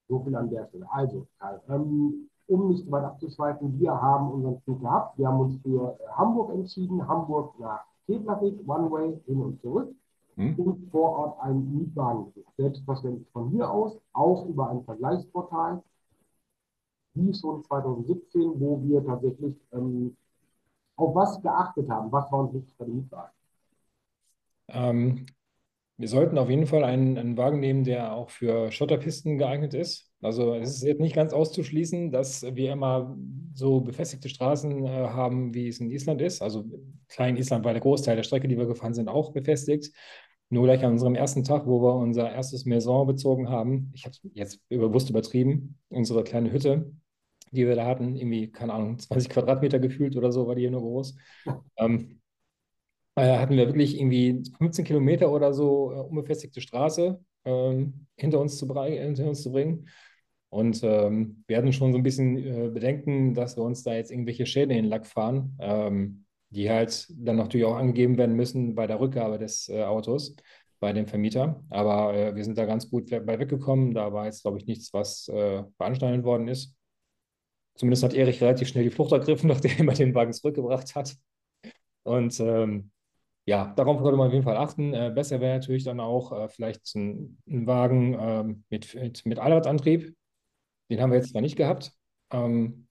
So 0.08 0.20
viel 0.20 0.36
an 0.36 0.50
der 0.50 0.67
Stelle. 0.67 0.86
Also, 0.91 1.27
ähm, 1.70 2.29
um 2.48 2.67
nicht 2.67 2.89
weit 2.91 3.05
abzuschweifen, 3.05 3.79
wir 3.79 4.00
haben 4.00 4.32
unseren 4.32 4.60
Flug 4.62 4.82
gehabt. 4.82 5.17
Wir 5.17 5.27
haben 5.27 5.39
uns 5.39 5.62
für 5.62 5.98
äh, 6.00 6.08
Hamburg 6.12 6.53
entschieden, 6.53 7.08
Hamburg 7.08 7.58
nach 7.60 7.86
Keflavik, 8.05 8.60
One 8.67 8.91
Way, 8.91 9.22
hin 9.25 9.41
und 9.41 9.62
zurück. 9.62 9.96
Hm. 10.36 10.60
Und 10.60 10.91
vor 10.91 11.12
Ort 11.17 11.41
einen 11.41 11.77
Mietwagen. 11.77 12.34
Selbstverständlich 12.58 13.27
von 13.32 13.50
hier 13.50 13.70
aus, 13.70 13.98
auch 14.13 14.48
über 14.48 14.70
ein 14.70 14.84
Vergleichsportal, 14.84 15.82
wie 17.13 17.34
schon 17.34 17.63
2017, 17.63 18.60
wo 18.60 18.82
wir 18.84 19.05
tatsächlich 19.05 19.55
ähm, 19.72 20.17
auf 20.95 21.15
was 21.15 21.41
geachtet 21.41 21.89
haben? 21.89 22.12
Was 22.12 22.31
war 22.31 22.39
uns 22.39 22.53
wichtig 22.53 22.75
bei 22.77 22.85
dem 22.85 22.95
Mietwagen? 22.97 23.31
Ähm, 24.69 25.25
wir 25.97 26.07
sollten 26.07 26.38
auf 26.38 26.50
jeden 26.50 26.65
Fall 26.65 26.83
einen, 26.83 27.17
einen 27.17 27.38
Wagen 27.38 27.59
nehmen, 27.59 27.83
der 27.83 28.13
auch 28.13 28.29
für 28.29 28.71
Schotterpisten 28.71 29.38
geeignet 29.38 29.73
ist. 29.73 30.12
Also 30.21 30.55
es 30.55 30.75
ist 30.77 30.83
jetzt 30.83 31.01
nicht 31.01 31.15
ganz 31.15 31.33
auszuschließen, 31.33 32.12
dass 32.12 32.43
wir 32.43 32.71
immer 32.71 33.15
so 33.53 33.81
befestigte 33.81 34.29
Straßen 34.29 34.85
äh, 34.85 34.89
haben, 34.89 35.53
wie 35.53 35.67
es 35.67 35.79
in 35.79 35.91
Island 35.91 36.21
ist. 36.21 36.41
Also 36.41 36.65
klein 37.09 37.38
Island 37.38 37.63
war 37.65 37.73
der 37.73 37.81
Großteil 37.81 38.15
der 38.15 38.23
Strecke, 38.23 38.47
die 38.47 38.57
wir 38.57 38.65
gefahren 38.65 38.93
sind, 38.93 39.09
auch 39.09 39.31
befestigt. 39.33 39.93
nur 40.50 40.65
gleich 40.65 40.83
an 40.85 40.93
unserem 40.93 41.15
ersten 41.15 41.43
Tag, 41.43 41.67
wo 41.67 41.81
wir 41.81 41.95
unser 41.95 42.31
erstes 42.31 42.65
Maison 42.65 43.07
bezogen 43.07 43.50
haben, 43.50 43.91
ich 43.93 44.05
habe 44.05 44.15
jetzt 44.33 44.67
bewusst 44.69 45.09
übertrieben, 45.09 45.79
unsere 45.89 46.23
kleine 46.23 46.51
Hütte, 46.51 46.91
die 47.53 47.67
wir 47.67 47.75
da 47.75 47.86
hatten, 47.86 48.15
irgendwie, 48.15 48.51
keine 48.51 48.74
Ahnung, 48.74 49.00
20 49.00 49.29
Quadratmeter 49.29 49.79
gefühlt 49.79 50.15
oder 50.17 50.31
so, 50.31 50.48
war 50.48 50.55
die 50.55 50.62
hier 50.62 50.72
nur 50.72 50.81
groß. 50.81 51.15
Ähm, 51.77 52.19
äh, 53.15 53.38
hatten 53.38 53.55
wir 53.57 53.67
wirklich 53.67 54.00
irgendwie 54.00 54.43
15 54.57 54.86
Kilometer 54.86 55.31
oder 55.31 55.53
so 55.53 55.91
äh, 55.91 56.00
unbefestigte 56.00 56.62
Straße 56.62 57.19
ähm, 57.45 58.07
hinter, 58.17 58.39
uns 58.39 58.57
zu 58.57 58.67
hinter 58.86 59.27
uns 59.27 59.43
zu 59.43 59.51
bringen. 59.51 59.88
Und 60.50 60.83
ähm, 60.83 61.43
wir 61.48 61.57
hatten 61.57 61.74
schon 61.74 61.91
so 61.91 61.98
ein 61.98 62.03
bisschen 62.03 62.38
äh, 62.38 62.69
Bedenken, 62.69 63.33
dass 63.33 63.57
wir 63.57 63.63
uns 63.63 63.83
da 63.83 63.93
jetzt 63.95 64.12
irgendwelche 64.12 64.45
Schäden 64.45 64.72
in 64.72 64.83
den 64.83 64.89
Lack 64.89 65.07
fahren, 65.07 65.57
ähm, 65.60 66.25
die 66.50 66.69
halt 66.69 67.07
dann 67.17 67.38
natürlich 67.38 67.65
auch 67.65 67.75
angegeben 67.75 68.17
werden 68.17 68.36
müssen 68.36 68.75
bei 68.75 68.86
der 68.86 69.00
Rückgabe 69.00 69.39
des 69.39 69.67
äh, 69.69 69.83
Autos 69.83 70.36
bei 70.79 70.93
dem 70.93 71.07
Vermieter. 71.07 71.63
Aber 71.69 72.13
äh, 72.13 72.36
wir 72.36 72.43
sind 72.43 72.57
da 72.57 72.65
ganz 72.65 72.89
gut 72.89 73.10
bei 73.10 73.39
weggekommen. 73.39 73.93
Da 73.93 74.13
war 74.13 74.25
jetzt, 74.25 74.43
glaube 74.43 74.57
ich, 74.60 74.67
nichts, 74.67 74.93
was 74.93 75.27
äh, 75.29 75.63
beanstandet 75.77 76.24
worden 76.24 76.48
ist. 76.48 76.75
Zumindest 77.75 78.03
hat 78.03 78.13
Erich 78.13 78.41
relativ 78.41 78.67
schnell 78.67 78.83
die 78.83 78.89
Flucht 78.91 79.11
ergriffen, 79.11 79.47
nachdem 79.49 79.89
er 79.89 79.95
den 79.95 80.15
Wagen 80.15 80.33
zurückgebracht 80.33 80.95
hat. 80.95 81.15
Und 82.03 82.39
ähm, 82.39 82.91
ja, 83.45 83.73
darauf 83.75 84.01
sollte 84.01 84.17
man 84.17 84.27
auf 84.27 84.33
jeden 84.33 84.45
Fall 84.45 84.57
achten. 84.57 84.93
Äh, 84.93 85.11
besser 85.13 85.41
wäre 85.41 85.55
natürlich 85.57 85.83
dann 85.83 85.99
auch 85.99 86.31
äh, 86.31 86.49
vielleicht 86.49 86.95
ein, 86.95 87.37
ein 87.47 87.67
Wagen 87.67 88.13
äh, 88.13 88.43
mit, 88.69 88.95
mit, 88.95 89.25
mit 89.25 89.39
Allradantrieb. 89.39 90.15
Den 90.89 91.01
haben 91.01 91.11
wir 91.11 91.17
jetzt 91.17 91.31
zwar 91.31 91.41
nicht 91.41 91.55
gehabt. 91.55 91.91
Ähm, 92.31 92.87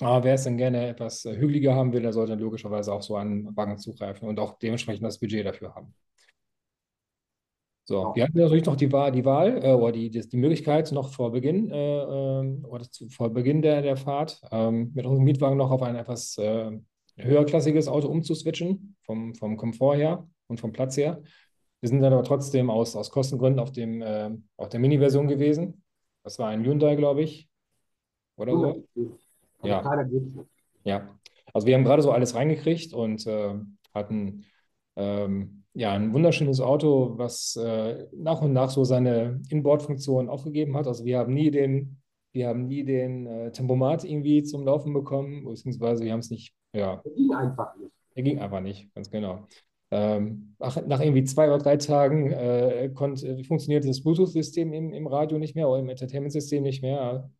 aber 0.00 0.24
wer 0.24 0.34
es 0.34 0.44
dann 0.44 0.56
gerne 0.56 0.88
etwas 0.88 1.24
äh, 1.24 1.36
hügeliger 1.36 1.74
haben 1.74 1.92
will, 1.92 2.02
der 2.02 2.12
sollte 2.12 2.34
logischerweise 2.34 2.92
auch 2.92 3.02
so 3.02 3.16
einen 3.16 3.54
Wagen 3.56 3.78
zugreifen 3.78 4.28
und 4.28 4.40
auch 4.40 4.58
dementsprechend 4.58 5.04
das 5.04 5.20
Budget 5.20 5.46
dafür 5.46 5.74
haben. 5.74 5.94
So, 7.90 8.12
wir 8.14 8.22
hatten 8.22 8.38
natürlich 8.38 8.66
noch 8.66 8.76
die 8.76 8.92
Wahl, 8.92 9.10
die 9.10 9.24
Wahl 9.24 9.64
äh, 9.64 9.72
oder 9.72 9.90
die, 9.90 10.10
die, 10.10 10.20
die, 10.20 10.36
Möglichkeit, 10.36 10.92
noch 10.92 11.08
vor 11.08 11.32
Beginn, 11.32 11.72
äh, 11.72 12.02
ähm, 12.02 12.64
oder 12.64 12.86
vor 13.08 13.30
Beginn 13.30 13.62
der, 13.62 13.82
der 13.82 13.96
Fahrt 13.96 14.40
ähm, 14.52 14.92
mit 14.94 15.04
unserem 15.06 15.24
Mietwagen 15.24 15.56
noch 15.56 15.72
auf 15.72 15.82
ein 15.82 15.96
etwas 15.96 16.38
äh, 16.38 16.70
höherklassiges 17.16 17.88
Auto 17.88 18.06
umzuswitchen, 18.06 18.94
vom, 19.02 19.34
vom 19.34 19.56
Komfort 19.56 19.96
her 19.96 20.28
und 20.46 20.60
vom 20.60 20.70
Platz 20.70 20.96
her. 20.96 21.20
Wir 21.80 21.88
sind 21.88 22.00
dann 22.00 22.12
aber 22.12 22.22
trotzdem 22.22 22.70
aus, 22.70 22.94
aus 22.94 23.10
Kostengründen 23.10 23.58
auf, 23.58 23.72
dem, 23.72 24.02
äh, 24.02 24.30
auf 24.56 24.68
der 24.68 24.78
Mini-Version 24.78 25.26
gewesen. 25.26 25.82
Das 26.22 26.38
war 26.38 26.46
ein 26.46 26.64
Hyundai, 26.64 26.94
glaube 26.94 27.22
ich. 27.22 27.48
Oder 28.36 28.52
so. 28.52 28.84
Ja. 29.64 29.82
ja. 30.84 31.18
Also 31.52 31.66
wir 31.66 31.74
haben 31.74 31.82
gerade 31.82 32.02
so 32.02 32.12
alles 32.12 32.36
reingekriegt 32.36 32.94
und 32.94 33.26
äh, 33.26 33.54
hatten 33.92 34.44
ähm, 34.94 35.59
ja 35.74 35.92
ein 35.92 36.12
wunderschönes 36.12 36.60
Auto, 36.60 37.14
was 37.16 37.56
äh, 37.56 38.06
nach 38.12 38.42
und 38.42 38.52
nach 38.52 38.70
so 38.70 38.84
seine 38.84 39.40
Inboard-Funktion 39.48 40.28
aufgegeben 40.28 40.76
hat. 40.76 40.86
Also 40.86 41.04
wir 41.04 41.18
haben 41.18 41.32
nie 41.32 41.50
den, 41.50 42.00
wir 42.32 42.48
haben 42.48 42.66
nie 42.66 42.84
den 42.84 43.26
äh, 43.26 43.52
Tempomat 43.52 44.04
irgendwie 44.04 44.42
zum 44.42 44.64
Laufen 44.64 44.92
bekommen, 44.92 45.44
beziehungsweise 45.44 46.04
wir 46.04 46.12
haben 46.12 46.20
es 46.20 46.30
nicht 46.30 46.54
ja. 46.72 47.02
Er 47.04 47.10
ging 47.12 47.34
einfach 47.34 47.76
nicht. 47.76 47.92
Er 48.14 48.22
ging 48.22 48.38
einfach 48.38 48.60
nicht, 48.60 48.94
ganz 48.94 49.10
genau. 49.10 49.46
Ähm, 49.92 50.54
nach, 50.58 50.86
nach, 50.86 51.00
irgendwie 51.00 51.24
zwei 51.24 51.48
oder 51.48 51.58
drei 51.58 51.76
Tagen 51.76 52.30
äh, 52.30 52.90
konnt, 52.94 53.22
äh, 53.24 53.42
funktionierte 53.42 53.88
das 53.88 54.02
Bluetooth-System 54.02 54.72
im, 54.72 54.92
im 54.92 55.06
Radio 55.06 55.38
nicht 55.38 55.56
mehr 55.56 55.68
oder 55.68 55.80
im 55.80 55.88
Entertainment-System 55.88 56.62
nicht 56.62 56.82
mehr. 56.82 57.30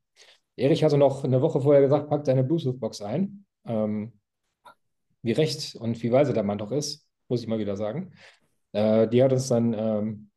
Erich 0.56 0.82
hatte 0.82 0.98
noch 0.98 1.22
eine 1.22 1.42
Woche 1.42 1.60
vorher 1.60 1.80
gesagt, 1.80 2.08
pack 2.08 2.24
deine 2.24 2.42
Bluetooth-Box 2.42 3.02
ein. 3.02 3.44
Ähm, 3.66 4.12
wie 5.22 5.32
recht 5.32 5.76
und 5.76 6.02
wie 6.02 6.10
weise 6.10 6.32
der 6.32 6.42
Mann 6.42 6.58
doch 6.58 6.72
ist, 6.72 7.06
muss 7.30 7.42
ich 7.42 7.48
mal 7.48 7.58
wieder 7.58 7.76
sagen. 7.76 8.12
Äh, 8.72 9.08
die 9.08 9.22
hat 9.22 9.32
uns 9.32 9.48
dann 9.48 9.72
ähm, 9.72 10.30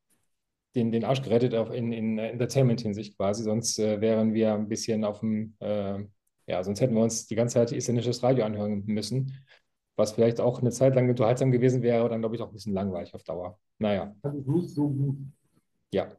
den, 0.75 0.91
den 0.91 1.03
Arsch 1.03 1.21
gerettet 1.21 1.53
auf 1.55 1.71
in, 1.71 1.91
in 1.91 2.17
Entertainment-Hinsicht 2.17 3.17
quasi, 3.17 3.43
sonst 3.43 3.79
äh, 3.79 4.01
wären 4.01 4.33
wir 4.33 4.53
ein 4.53 4.69
bisschen 4.69 5.03
auf 5.03 5.19
dem 5.19 5.55
äh, 5.59 6.03
ja, 6.47 6.63
sonst 6.63 6.81
hätten 6.81 6.95
wir 6.95 7.03
uns 7.03 7.27
die 7.27 7.35
ganze 7.35 7.55
Zeit 7.55 7.71
isländisches 7.71 8.21
Radio 8.23 8.45
anhören 8.45 8.83
müssen, 8.85 9.33
was 9.95 10.12
vielleicht 10.12 10.41
auch 10.41 10.59
eine 10.59 10.71
Zeit 10.71 10.95
lang 10.95 11.09
unterhaltsam 11.09 11.51
gewesen 11.51 11.81
wäre, 11.81 12.00
aber 12.00 12.09
dann 12.09 12.21
glaube 12.21 12.35
ich 12.35 12.41
auch 12.41 12.47
ein 12.47 12.53
bisschen 12.53 12.73
langweilig 12.73 13.13
auf 13.13 13.23
Dauer. 13.23 13.59
Naja. 13.79 14.13
Das 14.21 14.35
ist 14.35 14.47
nicht 14.47 14.69
so 14.69 14.89
gut. 14.89 15.17
Ja. 15.93 16.12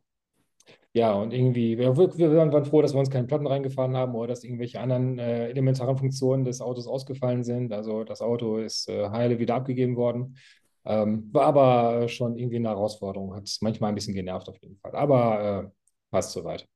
Ja, 0.97 1.13
und 1.13 1.33
irgendwie, 1.33 1.77
wir, 1.77 1.97
wir 1.97 2.37
waren 2.37 2.65
froh, 2.65 2.81
dass 2.81 2.95
wir 2.95 3.01
uns 3.01 3.11
keine 3.11 3.27
Platten 3.27 3.49
reingefahren 3.49 3.97
haben 3.97 4.15
oder 4.15 4.29
dass 4.29 4.45
irgendwelche 4.45 4.79
anderen 4.81 5.19
äh, 5.19 5.49
elementaren 5.49 5.97
Funktionen 5.97 6.45
des 6.45 6.61
Autos 6.61 6.87
ausgefallen 6.87 7.43
sind. 7.43 7.73
Also 7.73 8.05
das 8.05 8.23
Auto 8.23 8.59
ist 8.59 8.89
äh, 8.89 9.11
heile 9.11 9.41
wieder 9.41 9.57
abgegeben 9.57 9.97
worden. 9.97 10.37
Ähm, 10.85 11.31
war 11.33 11.47
aber 11.47 12.09
schon 12.09 12.37
irgendwie 12.37 12.57
eine 12.57 12.69
Herausforderung, 12.69 13.35
hat 13.35 13.49
manchmal 13.61 13.89
ein 13.89 13.95
bisschen 13.95 14.15
genervt 14.15 14.49
auf 14.49 14.59
jeden 14.59 14.77
Fall. 14.77 14.95
Aber 14.95 15.65
äh, 15.65 15.71
passt 16.11 16.33
soweit. 16.33 16.69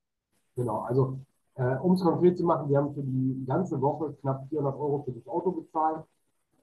Genau, 0.55 0.81
also 0.81 1.19
äh, 1.55 1.75
um 1.77 1.93
es 1.93 2.01
konkret 2.01 2.37
zu 2.37 2.43
machen, 2.43 2.69
wir 2.69 2.77
haben 2.77 2.93
für 2.93 3.03
die 3.03 3.45
ganze 3.45 3.79
Woche 3.81 4.13
knapp 4.21 4.47
400 4.49 4.75
Euro 4.75 5.03
für 5.03 5.11
das 5.11 5.27
Auto 5.27 5.51
bezahlt, 5.51 6.05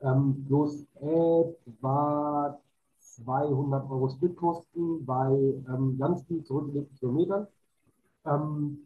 ähm, 0.02 0.44
plus 0.48 0.84
etwa 1.00 2.58
200 2.98 3.90
Euro 3.90 4.08
Spritkosten 4.08 5.04
bei 5.06 5.30
ähm, 5.68 5.96
ganz 5.98 6.24
viel 6.24 6.42
zurückgelegten 6.44 6.96
Kilometern. 6.98 7.46
Ähm, 8.24 8.78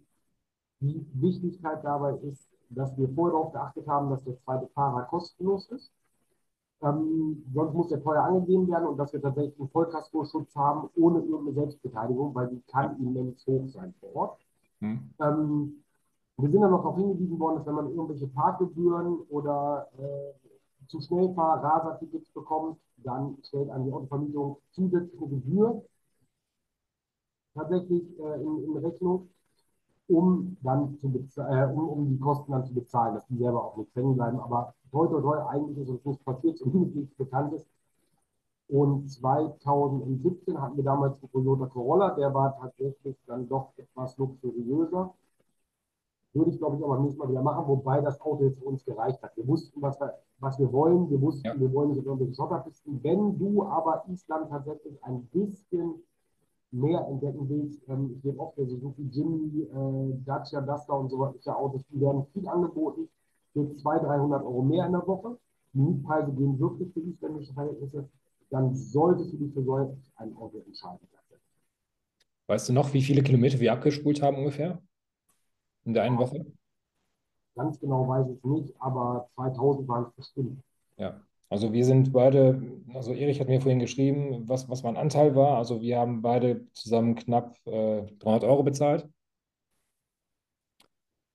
die 0.80 1.06
Wichtigkeit 1.14 1.84
dabei 1.84 2.14
ist, 2.16 2.48
dass 2.70 2.96
wir 2.96 3.08
vorher 3.08 3.36
darauf 3.38 3.52
geachtet 3.52 3.86
haben, 3.86 4.10
dass 4.10 4.24
der 4.24 4.38
zweite 4.38 4.68
Fahrer 4.74 5.02
kostenlos 5.02 5.68
ist. 5.70 5.90
Ähm, 6.82 7.44
sonst 7.52 7.74
muss 7.74 7.88
der 7.88 8.02
teuer 8.02 8.22
angegeben 8.24 8.68
werden 8.68 8.88
und 8.88 8.96
dass 8.96 9.12
wir 9.12 9.20
tatsächlich 9.20 9.58
einen 9.58 9.68
Vollkaskoschutz 9.68 10.54
haben, 10.56 10.88
ohne 10.96 11.20
irgendeine 11.20 11.52
Selbstbeteiligung, 11.52 12.34
weil 12.34 12.48
die 12.48 12.62
kann 12.68 12.98
immens 12.98 13.46
hoch 13.46 13.68
sein 13.68 13.94
vor 14.00 14.16
Ort. 14.16 14.38
Hm. 14.80 15.10
Ähm, 15.20 15.82
wir 16.38 16.50
sind 16.50 16.62
dann 16.62 16.70
noch 16.70 16.82
darauf 16.82 16.96
hingewiesen 16.96 17.38
worden, 17.38 17.56
dass 17.56 17.66
wenn 17.66 17.74
man 17.74 17.90
irgendwelche 17.90 18.28
Parkgebühren 18.28 19.18
oder 19.28 19.88
äh, 19.98 20.88
zu 20.88 21.00
Schnellfahr 21.02 21.62
Rasertickets 21.62 22.30
bekommt, 22.30 22.78
dann 22.96 23.36
stellt 23.42 23.70
an 23.70 23.84
die 23.84 23.92
Autovermietung 23.92 24.56
zusätzliche 24.72 25.28
Gebühr 25.28 25.82
tatsächlich 27.54 28.18
äh, 28.18 28.42
in, 28.42 28.64
in, 28.64 28.76
Rechnung, 28.78 29.28
um 30.10 30.56
dann 30.62 30.98
zu 30.98 31.08
äh, 31.08 31.66
um, 31.66 31.88
um 31.88 32.08
die 32.08 32.18
Kosten 32.18 32.52
dann 32.52 32.64
zu 32.64 32.74
bezahlen, 32.74 33.14
dass 33.14 33.26
die 33.28 33.36
selber 33.36 33.64
auch 33.64 33.76
nicht 33.76 33.94
hängen 33.94 34.16
bleiben. 34.16 34.40
Aber 34.40 34.74
toi, 34.90 35.06
toi, 35.06 35.20
toi, 35.20 35.38
eigentlich 35.48 35.78
ist 35.78 35.88
uns 35.88 36.04
nichts 36.04 36.24
passiert, 36.24 36.58
zumindest 36.58 36.96
nichts 36.96 37.14
Bekanntes. 37.14 37.66
Und 38.68 39.10
2017 39.10 40.60
hatten 40.60 40.76
wir 40.76 40.84
damals 40.84 41.20
einen 41.20 41.30
Toyota 41.32 41.66
Corolla, 41.66 42.10
der 42.14 42.32
war 42.32 42.56
tatsächlich 42.58 43.16
dann 43.26 43.48
doch 43.48 43.72
etwas 43.76 44.16
luxuriöser. 44.16 45.12
Würde 46.32 46.50
ich, 46.50 46.58
glaube 46.58 46.76
ich, 46.76 46.84
auch 46.84 46.90
beim 46.90 47.02
nächsten 47.02 47.18
Mal 47.18 47.28
wieder 47.28 47.42
machen, 47.42 47.66
wobei 47.66 48.00
das 48.00 48.20
Auto 48.20 48.44
jetzt 48.44 48.60
für 48.60 48.66
uns 48.66 48.84
gereicht 48.84 49.20
hat. 49.22 49.36
Wir 49.36 49.46
wussten, 49.48 49.82
was 49.82 49.98
wir, 50.00 50.14
was 50.38 50.56
wir 50.60 50.72
wollen. 50.72 51.10
Wir 51.10 51.20
wussten, 51.20 51.48
ja. 51.48 51.58
wir 51.58 51.72
wollen 51.72 51.90
nicht 51.90 52.04
irgendwelche 52.04 52.34
Schotterpisten. 52.34 53.02
Wenn 53.02 53.36
du 53.36 53.64
aber 53.64 54.04
Island 54.08 54.48
tatsächlich 54.48 55.02
ein 55.02 55.24
bisschen 55.32 56.00
mehr 56.72 57.06
entdecken 57.08 57.48
willst, 57.48 57.80
ähm, 57.88 58.12
ich 58.14 58.22
sehe 58.22 58.38
oft 58.38 58.56
der 58.58 58.66
Suzuki 58.66 59.02
Jimny, 59.10 59.62
äh, 59.62 60.24
Dacia 60.24 60.60
Duster 60.60 60.98
und 60.98 61.10
so 61.10 61.18
weiter 61.18 61.56
Autos, 61.56 61.82
die 61.88 62.00
werden 62.00 62.24
viel 62.32 62.46
angeboten 62.48 63.08
für 63.52 63.74
200, 63.76 64.04
300 64.10 64.42
Euro 64.42 64.62
mehr 64.62 64.86
in 64.86 64.92
der 64.92 65.06
Woche. 65.06 65.38
Die 65.72 65.80
Mietpreise 65.80 66.32
gehen 66.32 66.58
wirklich 66.58 66.92
für 66.92 67.00
isländische 67.00 67.52
Verhältnisse. 67.52 68.08
Dann 68.50 68.74
solltest 68.74 69.32
du 69.32 69.36
dich 69.36 69.52
für 69.52 69.62
so 69.62 69.74
ein 69.74 70.36
Auto 70.36 70.58
entscheiden. 70.58 71.06
Weißt 72.46 72.68
du 72.68 72.72
noch, 72.72 72.92
wie 72.92 73.02
viele 73.02 73.22
Kilometer 73.22 73.60
wir 73.60 73.72
abgespult 73.72 74.22
haben 74.22 74.38
ungefähr? 74.38 74.80
in 75.84 75.94
der 75.94 76.04
einen 76.04 76.18
Woche? 76.18 76.46
Ganz 77.54 77.78
genau 77.80 78.08
weiß 78.08 78.26
ich 78.28 78.44
nicht, 78.44 78.74
aber 78.80 79.28
2000 79.34 79.88
waren 79.88 80.06
es 80.06 80.12
bestimmt. 80.12 80.62
Ja, 80.96 81.20
also 81.50 81.72
wir 81.72 81.84
sind 81.84 82.12
beide, 82.12 82.62
also 82.94 83.12
Erich 83.12 83.40
hat 83.40 83.48
mir 83.48 83.60
vorhin 83.60 83.80
geschrieben, 83.80 84.48
was, 84.48 84.68
was 84.68 84.84
mein 84.84 84.96
Anteil 84.96 85.34
war. 85.34 85.58
Also 85.58 85.82
wir 85.82 85.98
haben 85.98 86.22
beide 86.22 86.64
zusammen 86.74 87.16
knapp 87.16 87.56
äh, 87.66 88.02
300 88.20 88.44
Euro 88.44 88.62
bezahlt. 88.62 89.08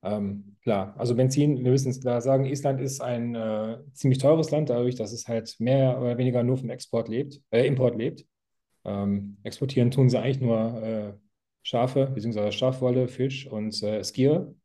Ähm, 0.03 0.55
klar, 0.61 0.95
also 0.97 1.15
Benzin, 1.15 1.63
wir 1.65 1.71
müssen 1.71 1.89
es 1.89 1.99
klar 1.99 2.21
sagen, 2.21 2.45
Island 2.45 2.79
ist 2.79 3.01
ein 3.01 3.35
äh, 3.35 3.79
ziemlich 3.91 4.19
teures 4.19 4.51
Land, 4.51 4.69
dadurch, 4.69 4.95
dass 4.95 5.11
es 5.11 5.27
halt 5.27 5.53
mehr 5.59 5.99
oder 5.99 6.17
weniger 6.17 6.43
nur 6.43 6.57
vom 6.57 6.69
Export 6.69 7.09
lebt, 7.09 7.41
äh, 7.51 7.67
Import 7.67 7.97
lebt. 7.97 8.25
Ähm, 8.85 9.37
exportieren 9.43 9.91
tun 9.91 10.09
sie 10.09 10.17
eigentlich 10.17 10.39
nur 10.39 10.81
äh, 10.81 11.13
Schafe, 11.63 12.05
beziehungsweise 12.07 12.53
Schafwolle, 12.53 13.09
Fisch 13.09 13.47
und 13.47 13.83
äh, 13.83 14.01
Skier. 14.01 14.55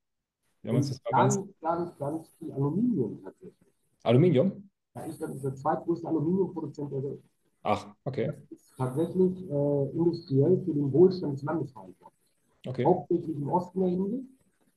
Wir 0.63 0.69
haben 0.69 0.77
uns 0.77 0.91
das 0.91 1.03
ganz, 1.03 1.37
ganz, 1.37 1.49
ganz, 1.61 1.99
ganz 1.99 2.29
viel 2.39 2.53
Aluminium 2.53 3.21
tatsächlich. 3.25 3.57
Aluminium? 4.05 4.70
Ja, 5.05 5.11
ist 5.11 5.23
das 5.23 5.41
der 5.41 5.55
zweitgrößte 5.55 6.07
Aluminiumproduzent 6.09 6.93
der 6.93 7.03
Welt. 7.03 7.23
Ach, 7.63 7.95
okay. 8.05 8.27
Das 8.27 8.51
ist 8.51 8.77
tatsächlich 8.77 9.51
äh, 9.51 9.91
industriell 9.91 10.63
für 10.65 10.73
den 10.73 10.93
Wohlstand 10.93 11.35
des 11.35 11.43
Landes 11.43 11.73
verantwortlich. 11.73 12.21
Okay. 12.67 12.85
Hauptsächlich 12.85 13.37
im 13.37 13.49
Osten 13.49 13.81
der 13.81 13.89
Insel. 13.89 14.25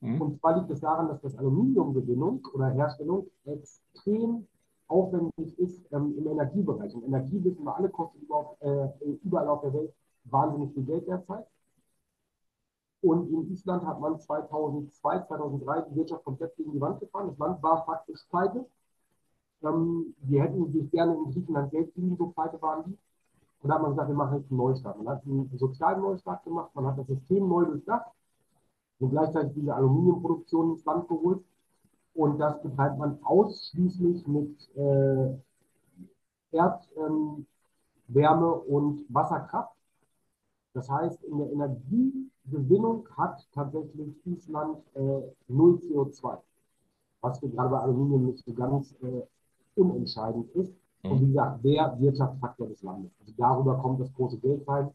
Mhm. 0.02 0.22
Und 0.22 0.40
zwar 0.40 0.58
liegt 0.58 0.70
es 0.70 0.82
daran, 0.82 1.08
dass 1.08 1.22
das 1.22 1.38
Aluminiumgewinnung 1.38 2.46
oder 2.54 2.70
Herstellung 2.72 3.28
extrem 3.46 4.48
aufwendig 4.88 5.58
ist 5.58 5.82
ähm, 5.92 6.14
im 6.18 6.28
Energiebereich. 6.28 6.94
Und 6.94 7.06
Energie, 7.06 7.44
wissen 7.44 7.64
wir 7.64 7.76
alle, 7.76 7.90
kostet 7.90 8.22
überall, 8.22 8.56
äh, 8.60 9.10
überall 9.24 9.48
auf 9.48 9.62
der 9.62 9.74
Welt 9.74 9.94
wahnsinnig 10.26 10.74
viel 10.74 10.84
Geld 10.84 11.08
derzeit. 11.08 11.46
Und 13.02 13.30
in 13.30 13.52
Island 13.52 13.86
hat 13.86 14.00
man 14.00 14.20
2002, 14.20 15.24
2003 15.24 15.82
die 15.90 15.96
Wirtschaft 15.96 16.24
komplett 16.24 16.56
gegen 16.56 16.72
die 16.72 16.80
Wand 16.80 17.00
gefahren. 17.02 17.28
Das 17.28 17.38
Land 17.38 17.62
war 17.62 17.86
faktisch 17.86 18.22
pleite. 18.30 18.66
Ähm, 19.64 20.14
die 20.22 20.42
hätten 20.42 20.72
sich 20.72 20.90
gerne 20.92 21.14
in 21.16 21.32
Griechenland 21.32 21.72
Geld 21.72 21.94
geliehen, 21.96 22.18
so 22.18 22.28
pleite 22.28 22.62
waren 22.62 22.84
die. 22.86 22.98
Und 23.62 23.70
da 23.70 23.76
hat 23.76 23.82
man 23.82 23.92
gesagt, 23.92 24.10
wir 24.10 24.16
machen 24.16 24.38
jetzt 24.38 24.52
einen 24.52 24.58
Neustart. 24.58 24.98
Man 24.98 25.08
hat 25.08 25.24
einen 25.24 25.50
sozialen 25.58 26.02
Neustart 26.02 26.44
gemacht, 26.44 26.72
man 26.76 26.86
hat 26.86 26.98
das 26.98 27.08
System 27.08 27.48
neu 27.48 27.66
durchdacht 27.66 28.12
und 29.00 29.12
gleichzeitig 29.12 29.54
diese 29.54 29.74
Aluminiumproduktion 29.74 30.72
ins 30.72 30.86
Land 30.86 31.08
geholt. 31.08 31.44
Und 32.14 32.38
das 32.40 32.62
betreibt 32.62 33.00
man 33.00 33.18
ausschließlich 33.24 34.28
mit 34.28 34.70
äh, 34.76 35.36
Erdwärme 36.52 37.46
ähm, 38.16 38.74
und 38.74 39.06
Wasserkraft. 39.10 39.76
Das 40.74 40.90
heißt, 40.90 41.24
in 41.24 41.38
der 41.38 41.52
Energiegewinnung 41.52 43.08
hat 43.16 43.48
tatsächlich 43.54 44.14
Island 44.26 44.78
äh, 44.96 45.22
null 45.48 45.76
CO2, 45.78 46.40
was 47.22 47.40
für 47.40 47.50
gerade 47.50 47.70
bei 47.70 47.80
Aluminium 47.80 48.26
nicht 48.26 48.44
so 48.44 48.54
ganz 48.54 48.94
äh, 49.02 49.22
unentscheidend 49.76 50.50
ist. 50.52 50.74
Mhm. 51.04 51.12
Und 51.12 51.22
wie 51.22 51.28
gesagt, 51.28 51.66
der 51.66 52.00
Wirtschaftsfaktor 52.00 52.68
des 52.68 52.82
Landes. 52.82 53.12
Also 53.20 53.34
darüber 53.38 53.78
kommt 53.78 54.00
das 54.02 54.14
große 54.14 54.38
Geld 54.40 54.68
rein. 54.68 54.92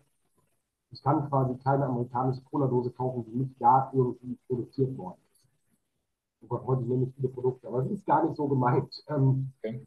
Ich 0.91 1.03
kann 1.03 1.29
quasi 1.29 1.55
keine 1.59 1.87
amerikanische 1.87 2.43
Cola-Dose 2.43 2.91
kaufen, 2.91 3.25
die 3.27 3.39
nicht 3.39 3.55
da 3.59 3.91
irgendwie 3.93 4.39
produziert 4.47 4.97
worden 4.97 5.19
ist. 5.21 6.43
Oh 6.43 6.47
Gott, 6.47 6.67
heute 6.67 6.83
nenne 6.83 7.05
ich 7.05 7.15
viele 7.15 7.29
Produkte, 7.29 7.69
aber 7.69 7.85
es 7.85 7.91
ist 7.91 8.07
gar 8.07 8.25
nicht 8.25 8.37
so 8.37 8.49
gemeint. 8.49 9.05
Ähm, 9.09 9.53
okay. 9.59 9.85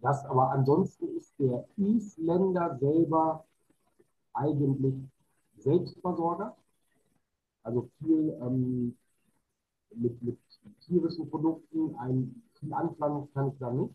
Das 0.00 0.24
aber 0.24 0.50
ansonsten 0.52 1.08
ist 1.16 1.34
der 1.38 1.66
Isländer 1.76 2.78
selber 2.78 3.44
eigentlich 4.32 4.94
Selbstversorger. 5.58 6.56
Also 7.64 7.88
viel 7.98 8.38
ähm, 8.40 8.96
mit, 9.94 10.22
mit 10.22 10.38
tierischen 10.80 11.28
Produkten, 11.28 11.94
ein, 11.96 12.42
viel 12.58 12.72
Anfang 12.72 13.28
kann 13.32 13.48
ich 13.48 13.58
da 13.58 13.70
nicht. 13.70 13.94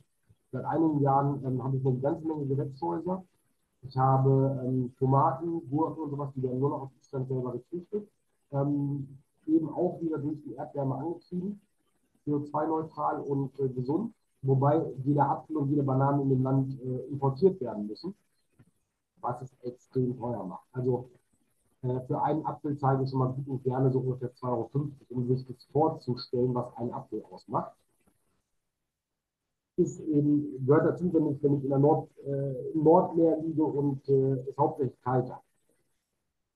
Seit 0.51 0.65
einigen 0.65 1.01
Jahren 1.01 1.43
ähm, 1.45 1.63
habe 1.63 1.77
ich 1.77 1.85
eine 1.85 1.99
ganze 1.99 2.27
Menge 2.27 2.45
Gewächshäuser. 2.45 3.23
Ich 3.81 3.97
habe 3.97 4.61
ähm, 4.65 4.93
Tomaten, 4.97 5.61
Gurken 5.69 6.03
und 6.03 6.11
sowas, 6.11 6.29
die 6.35 6.43
werden 6.43 6.59
nur 6.59 6.69
noch 6.69 6.81
auf 6.83 6.91
Island 7.01 7.27
selber 7.27 7.51
gezüchtet. 7.53 8.07
Ähm, 8.51 9.07
eben 9.47 9.69
auch 9.69 9.99
wieder 10.01 10.19
durch 10.19 10.41
die 10.45 10.53
Erdwärme 10.53 10.95
angetrieben, 10.95 11.59
CO2-neutral 12.25 13.19
und 13.19 13.59
äh, 13.59 13.67
gesund, 13.69 14.13
wobei 14.41 14.81
jeder 15.03 15.29
Apfel 15.29 15.57
und 15.57 15.69
jede 15.69 15.83
Banane 15.83 16.21
in 16.21 16.29
dem 16.29 16.43
Land 16.43 16.79
äh, 16.81 17.11
importiert 17.11 17.59
werden 17.59 17.87
müssen 17.87 18.15
was 19.23 19.41
es 19.41 19.51
extrem 19.63 20.17
teuer 20.17 20.43
macht. 20.45 20.67
Also 20.73 21.09
äh, 21.81 21.99
für 22.01 22.21
einen 22.21 22.45
Apfel 22.45 22.77
zeige 22.77 23.03
ich 23.03 23.09
schon 23.09 23.19
mal 23.19 23.33
gut 23.33 23.47
und 23.47 23.63
gerne 23.63 23.91
so 23.91 23.99
ungefähr 23.99 24.31
2,50 24.33 24.43
Euro, 24.43 24.69
um 25.09 25.27
sich 25.27 25.47
das 25.47 25.63
vorzustellen, 25.71 26.53
was 26.53 26.75
ein 26.77 26.91
Apfel 26.93 27.23
ausmacht. 27.31 27.71
Ist 29.75 29.99
eben, 30.01 30.65
gehört 30.65 30.85
dazu, 30.85 31.11
wenn 31.13 31.31
ich, 31.31 31.43
wenn 31.43 31.57
ich 31.57 31.63
in 31.63 31.69
der 31.69 31.79
Nord, 31.79 32.09
äh, 32.25 32.77
Nordmeer 32.77 33.37
liege 33.43 33.63
und 33.63 34.07
äh, 34.07 34.49
es 34.49 34.57
hauptsächlich 34.57 34.99
kalt 35.01 35.29
habe. 35.29 35.41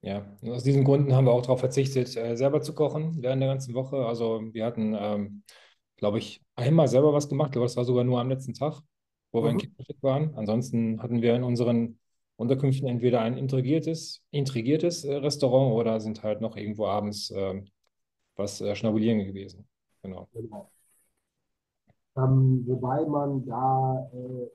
Ja, 0.01 0.23
aus 0.43 0.63
diesen 0.63 0.83
Gründen 0.83 1.13
haben 1.13 1.25
wir 1.25 1.31
auch 1.31 1.41
darauf 1.41 1.59
verzichtet, 1.59 2.15
äh, 2.15 2.37
selber 2.37 2.61
zu 2.61 2.73
kochen 2.75 3.17
während 3.21 3.41
der 3.41 3.49
ganzen 3.49 3.73
Woche. 3.73 4.05
Also 4.05 4.41
wir 4.53 4.65
hatten, 4.65 4.95
ähm, 4.97 5.43
glaube 5.97 6.19
ich, 6.19 6.43
einmal 6.55 6.87
selber 6.87 7.13
was 7.13 7.27
gemacht, 7.27 7.55
aber 7.55 7.65
das 7.65 7.75
war 7.75 7.85
sogar 7.85 8.03
nur 8.03 8.19
am 8.19 8.29
letzten 8.29 8.53
Tag, 8.53 8.81
wo 9.31 9.41
mhm. 9.41 9.43
wir 9.43 9.51
in 9.51 9.57
Kitzbühel 9.57 9.97
waren. 10.01 10.35
Ansonsten 10.35 11.01
hatten 11.01 11.21
wir 11.23 11.35
in 11.35 11.43
unseren 11.43 11.99
Unterkünften 12.35 12.87
entweder 12.87 13.21
ein 13.21 13.35
intrigiertes, 13.35 14.21
intrigiertes 14.29 15.03
äh, 15.03 15.15
Restaurant 15.15 15.73
oder 15.73 15.99
sind 15.99 16.21
halt 16.21 16.39
noch 16.39 16.55
irgendwo 16.55 16.85
abends 16.85 17.31
äh, 17.31 17.63
was 18.35 18.61
äh, 18.61 18.75
schnabulieren 18.75 19.25
gewesen. 19.25 19.67
Genau. 20.03 20.27
genau. 20.31 20.69
Ähm, 22.17 22.63
wobei 22.65 23.05
man 23.05 23.45
da 23.45 24.09
äh, 24.13 24.47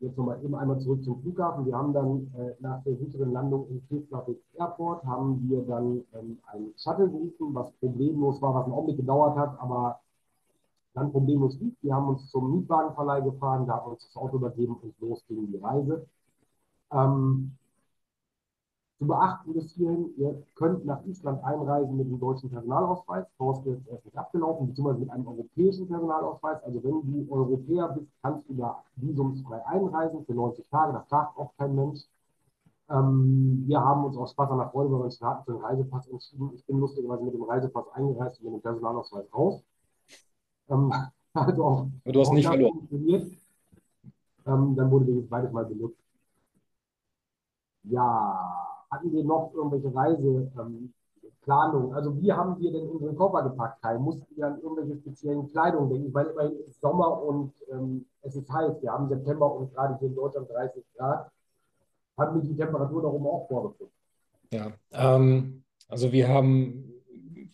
jetzt 0.00 0.16
nochmal 0.16 0.42
eben 0.44 0.54
einmal 0.54 0.78
zurück 0.78 1.02
zum 1.02 1.20
Flughafen. 1.20 1.66
Wir 1.66 1.76
haben 1.76 1.92
dann 1.92 2.30
äh, 2.38 2.54
nach 2.60 2.82
der 2.84 2.96
sicheren 2.96 3.32
Landung 3.32 3.66
im 3.68 3.82
Keflavik 3.88 4.38
Airport 4.54 5.04
haben 5.04 5.48
wir 5.48 5.62
dann 5.62 6.04
ähm, 6.14 6.38
einen 6.46 6.72
Shuttle 6.76 7.08
gerufen, 7.08 7.54
was 7.54 7.72
problemlos 7.80 8.40
war, 8.40 8.54
was 8.54 8.64
einen 8.64 8.74
Augenblick 8.74 8.98
gedauert 8.98 9.36
hat, 9.36 9.58
aber 9.60 9.98
dann 10.94 11.10
problemlos 11.10 11.58
lief. 11.58 11.74
Wir 11.82 11.94
haben 11.94 12.08
uns 12.08 12.30
zum 12.30 12.52
Mietwagenverleih 12.52 13.20
gefahren, 13.22 13.66
da 13.66 13.78
haben 13.78 13.92
uns 13.92 14.06
das 14.06 14.16
Auto 14.16 14.36
übergeben 14.36 14.76
und 14.80 14.94
los 15.00 15.24
ging 15.26 15.50
die 15.50 15.58
Reise. 15.58 16.06
Ähm, 16.92 17.57
zu 18.98 19.06
beachten 19.06 19.54
ist 19.54 19.70
hierhin, 19.76 20.12
ihr 20.16 20.42
könnt 20.56 20.84
nach 20.84 21.04
Island 21.04 21.42
einreisen 21.44 21.96
mit 21.96 22.08
dem 22.08 22.18
deutschen 22.18 22.50
Personalausweis. 22.50 23.26
Er 23.38 23.96
ist 23.96 24.04
nicht 24.04 24.18
abgelaufen, 24.18 24.66
beziehungsweise 24.66 24.98
mit 24.98 25.10
einem 25.10 25.28
europäischen 25.28 25.86
Personalausweis. 25.86 26.62
Also 26.64 26.82
wenn 26.82 27.00
du 27.02 27.26
Europäer 27.30 27.88
bist, 27.90 28.08
kannst 28.22 28.48
du 28.48 28.54
da 28.54 28.82
visumsfrei 28.96 29.64
einreisen 29.66 30.24
für 30.26 30.34
90 30.34 30.68
Tage. 30.68 30.94
Das 30.94 31.08
sagt 31.08 31.38
auch 31.38 31.52
kein 31.56 31.76
Mensch. 31.76 32.00
Ähm, 32.90 33.64
wir 33.68 33.80
haben 33.80 34.04
uns 34.04 34.16
aus 34.16 34.32
Spaß 34.32 34.50
an 34.50 34.58
der 34.58 34.70
Freude 34.70 34.88
bei 34.90 34.96
uns 34.96 35.16
Staaten 35.16 35.44
für 35.44 35.52
den 35.52 35.62
Reisepass 35.62 36.08
entschieden. 36.08 36.50
Ich 36.54 36.64
bin 36.66 36.80
lustigerweise 36.80 37.22
mit 37.22 37.34
dem 37.34 37.44
Reisepass 37.44 37.84
eingereist 37.92 38.40
und 38.40 38.46
mit 38.46 38.54
dem 38.54 38.62
Personalausweis 38.62 39.32
raus. 39.32 39.62
Ähm, 40.70 40.92
also 41.34 41.64
auch, 41.64 41.86
du 42.04 42.20
hast 42.20 42.32
nicht 42.32 42.48
verloren. 42.48 42.88
Ähm, 42.90 44.74
dann 44.74 44.90
wurde 44.90 45.14
das 45.14 45.28
beides 45.28 45.52
mal 45.52 45.66
benutzt. 45.66 45.98
Ja, 47.84 48.67
hatten 48.90 49.12
wir 49.12 49.24
noch 49.24 49.52
irgendwelche 49.54 49.94
Reiseplanungen? 49.94 50.94
Ähm, 51.46 51.94
also 51.94 52.20
wie 52.20 52.32
haben 52.32 52.58
wir 52.60 52.72
denn 52.72 52.88
unseren 52.88 53.16
Koffer 53.16 53.42
gepackt, 53.42 53.82
Kai? 53.82 53.98
Mussten 53.98 54.26
wir 54.36 54.46
an 54.46 54.60
irgendwelche 54.60 54.96
speziellen 54.96 55.48
Kleidung 55.48 55.88
denken? 55.88 56.12
Weil 56.12 56.26
immerhin 56.26 56.58
ist 56.66 56.80
Sommer 56.80 57.22
und 57.22 57.52
ähm, 57.70 58.06
es 58.22 58.36
ist 58.36 58.50
heiß. 58.50 58.82
Wir 58.82 58.92
haben 58.92 59.08
September 59.08 59.54
und 59.54 59.72
gerade 59.74 59.98
hier 59.98 60.08
in 60.08 60.14
Deutschland 60.14 60.50
30 60.50 60.84
Grad. 60.96 61.30
Hat 62.16 62.34
mich 62.34 62.48
die 62.48 62.56
Temperatur 62.56 63.02
darum 63.02 63.26
auch 63.26 63.46
vorgefunden. 63.48 63.94
Ja, 64.52 64.72
ähm, 64.92 65.62
also 65.88 66.12
wir 66.12 66.28
haben, 66.28 66.92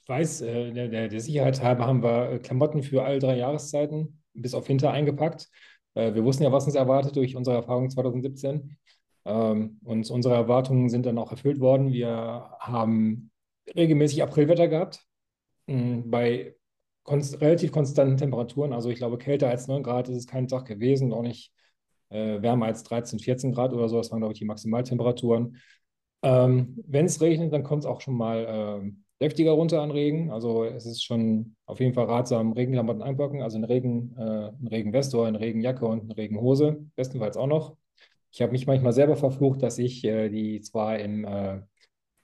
weiß, 0.07 0.43
äh, 0.43 0.73
der, 0.73 1.09
der, 1.09 1.21
Sicherheit 1.21 1.63
halber 1.63 1.87
haben 1.87 2.03
wir 2.03 2.39
Klamotten 2.39 2.83
für 2.83 3.05
alle 3.05 3.19
drei 3.19 3.37
Jahreszeiten 3.37 4.21
bis 4.33 4.55
auf 4.55 4.69
Winter 4.69 4.91
eingepackt. 4.91 5.51
Äh, 5.95 6.15
wir 6.15 6.25
wussten 6.25 6.45
ja, 6.45 6.53
was 6.53 6.67
uns 6.67 6.75
erwartet 6.75 7.17
durch 7.17 7.37
unsere 7.37 7.57
Erfahrung 7.57 7.91
2017. 7.91 8.77
Ähm, 9.25 9.81
und 9.85 10.11
unsere 10.11 10.35
Erwartungen 10.35 10.89
sind 10.89 11.07
dann 11.07 11.19
auch 11.19 11.31
erfüllt 11.31 11.61
worden. 11.61 11.93
Wir 11.93 12.51
haben 12.61 13.31
regelmäßig 13.75 14.23
Aprilwetter 14.23 14.69
gehabt, 14.69 15.05
mh, 15.67 16.05
bei 16.07 16.57
konst 17.05 17.41
relativ 17.41 17.73
konstanten 17.73 18.17
Temperaturen. 18.17 18.73
Also 18.73 18.91
ich 18.91 18.97
glaube, 18.99 19.19
kälter 19.19 19.51
als 19.51 19.69
9 19.69 19.83
Grad 19.83 20.09
ist 20.09 20.17
es 20.17 20.27
kein 20.27 20.49
Tag 20.49 20.67
gewesen, 20.67 21.13
auch 21.13 21.23
nicht 21.23 21.53
äh, 22.11 22.41
wärmer 22.43 22.67
als 22.67 22.83
13, 22.85 23.19
14 23.19 23.53
Grad 23.53 23.73
oder 23.73 23.89
so. 23.89 23.97
Das 23.99 24.11
waren, 24.11 24.21
glaube 24.21 24.33
ich, 24.33 24.39
die 24.39 24.45
Maximaltemperaturen. 24.47 25.59
Ähm, 26.23 26.83
Wenn 26.87 27.07
es 27.07 27.21
regnet, 27.21 27.53
dann 27.53 27.63
kommt 27.65 27.85
es 27.85 27.87
auch 27.87 28.01
schon 28.01 28.17
mal 28.17 28.83
äh, 28.87 28.93
deftiger 29.21 29.53
runter 29.53 29.83
an 29.83 29.91
Regen. 29.91 30.31
Also 30.31 30.65
es 30.65 30.87
ist 30.87 31.03
schon 31.05 31.57
auf 31.67 31.81
jeden 31.81 31.95
Fall 31.95 32.07
ratsam, 32.07 32.53
Regenklamotten 32.53 33.03
einpacken, 33.03 33.43
also 33.43 33.59
eine, 33.59 33.69
Regen, 33.69 34.15
äh, 34.17 34.21
eine 34.23 34.71
Regenweste 34.71 35.19
oder 35.19 35.29
eine 35.29 35.41
Regenjacke 35.41 35.87
und 35.87 36.03
eine 36.05 36.17
Regenhose, 36.17 36.87
bestenfalls 36.97 37.37
auch 37.37 37.47
noch. 37.47 37.77
Ich 38.35 38.43
habe 38.43 38.51
mich 38.51 38.67
manchmal 38.67 38.93
selber 38.93 39.15
verflucht, 39.15 39.63
dass 39.63 39.79
ich 39.79 40.05
äh, 40.05 40.29
die 40.29 40.61
zwar 40.61 40.99
im 40.99 41.25
äh, 41.25 41.61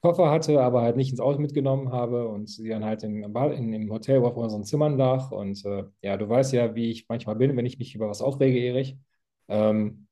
Koffer 0.01 0.29
hatte, 0.29 0.61
aber 0.61 0.81
halt 0.81 0.97
nicht 0.97 1.11
ins 1.11 1.21
Auto 1.21 1.39
mitgenommen 1.39 1.93
habe 1.93 2.27
und 2.27 2.49
sie 2.49 2.67
dann 2.67 2.83
halt 2.83 3.03
im, 3.03 3.23
in, 3.23 3.73
im 3.73 3.91
Hotel 3.91 4.21
auf 4.25 4.35
unseren 4.35 4.65
Zimmern 4.65 4.97
lag. 4.97 5.31
Und 5.31 5.63
äh, 5.65 5.85
ja, 6.01 6.17
du 6.17 6.27
weißt 6.27 6.51
ja, 6.51 6.75
wie 6.75 6.91
ich 6.91 7.07
manchmal 7.07 7.37
bin, 7.37 7.55
wenn 7.55 7.65
ich 7.65 7.79
mich 7.79 7.95
über 7.95 8.09
was 8.09 8.21
aufrege, 8.21 8.59
Erich. 8.59 8.97
Ähm, 9.47 10.07